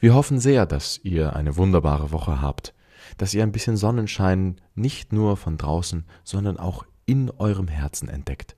Wir 0.00 0.14
hoffen 0.14 0.38
sehr, 0.38 0.66
dass 0.66 1.00
ihr 1.02 1.34
eine 1.34 1.56
wunderbare 1.56 2.12
Woche 2.12 2.42
habt, 2.42 2.74
dass 3.16 3.32
ihr 3.32 3.42
ein 3.42 3.52
bisschen 3.52 3.78
Sonnenschein 3.78 4.60
nicht 4.74 5.12
nur 5.12 5.38
von 5.38 5.56
draußen, 5.56 6.04
sondern 6.24 6.58
auch 6.58 6.84
in 7.06 7.30
eurem 7.30 7.68
Herzen 7.68 8.10
entdeckt 8.10 8.54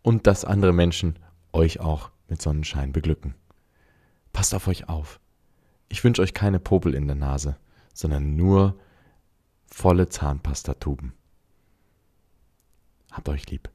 und 0.00 0.26
dass 0.26 0.46
andere 0.46 0.72
Menschen 0.72 1.18
euch 1.52 1.80
auch 1.80 2.10
mit 2.28 2.40
Sonnenschein 2.40 2.92
beglücken. 2.92 3.34
Passt 4.32 4.54
auf 4.54 4.68
euch 4.68 4.88
auf. 4.88 5.20
Ich 5.88 6.04
wünsche 6.04 6.22
euch 6.22 6.34
keine 6.34 6.60
Popel 6.60 6.94
in 6.94 7.06
der 7.06 7.16
Nase, 7.16 7.56
sondern 7.94 8.36
nur 8.36 8.78
volle 9.66 10.08
Zahnpastatuben. 10.08 11.12
Habt 13.10 13.28
euch 13.28 13.50
lieb. 13.50 13.70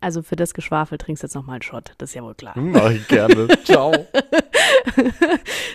Also 0.00 0.22
für 0.22 0.36
das 0.36 0.54
Geschwafel 0.54 0.96
trinkst 0.96 1.22
du 1.22 1.26
jetzt 1.26 1.34
nochmal 1.34 1.54
einen 1.54 1.62
Shot, 1.62 1.92
das 1.98 2.10
ist 2.10 2.14
ja 2.14 2.22
wohl 2.22 2.34
klar. 2.34 2.56
Mach 2.58 2.90
ich 2.90 3.06
gerne. 3.08 3.48
Ciao. 3.64 3.92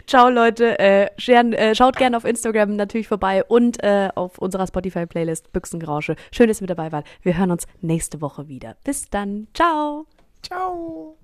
Ciao 0.08 0.30
Leute, 0.30 0.80
äh, 0.80 1.10
scheren, 1.18 1.54
äh, 1.54 1.76
schaut 1.76 1.98
gerne 1.98 2.16
auf 2.16 2.26
Instagram 2.26 2.76
natürlich 2.76 3.08
vorbei 3.08 3.44
und 3.44 3.84
äh, 3.84 4.10
auf 4.16 4.38
unserer 4.38 4.68
Spotify-Playlist 4.68 5.52
Büchsengrausche. 5.52 6.16
Schön, 6.32 6.48
dass 6.48 6.60
ihr 6.60 6.64
mit 6.64 6.70
dabei 6.70 6.92
wart. 6.92 7.06
Wir 7.22 7.38
hören 7.38 7.52
uns 7.52 7.68
nächste 7.82 8.22
Woche 8.22 8.48
wieder. 8.48 8.78
Bis 8.84 9.10
dann. 9.10 9.48
Ciao. 9.54 10.06
Ciao. 10.42 11.18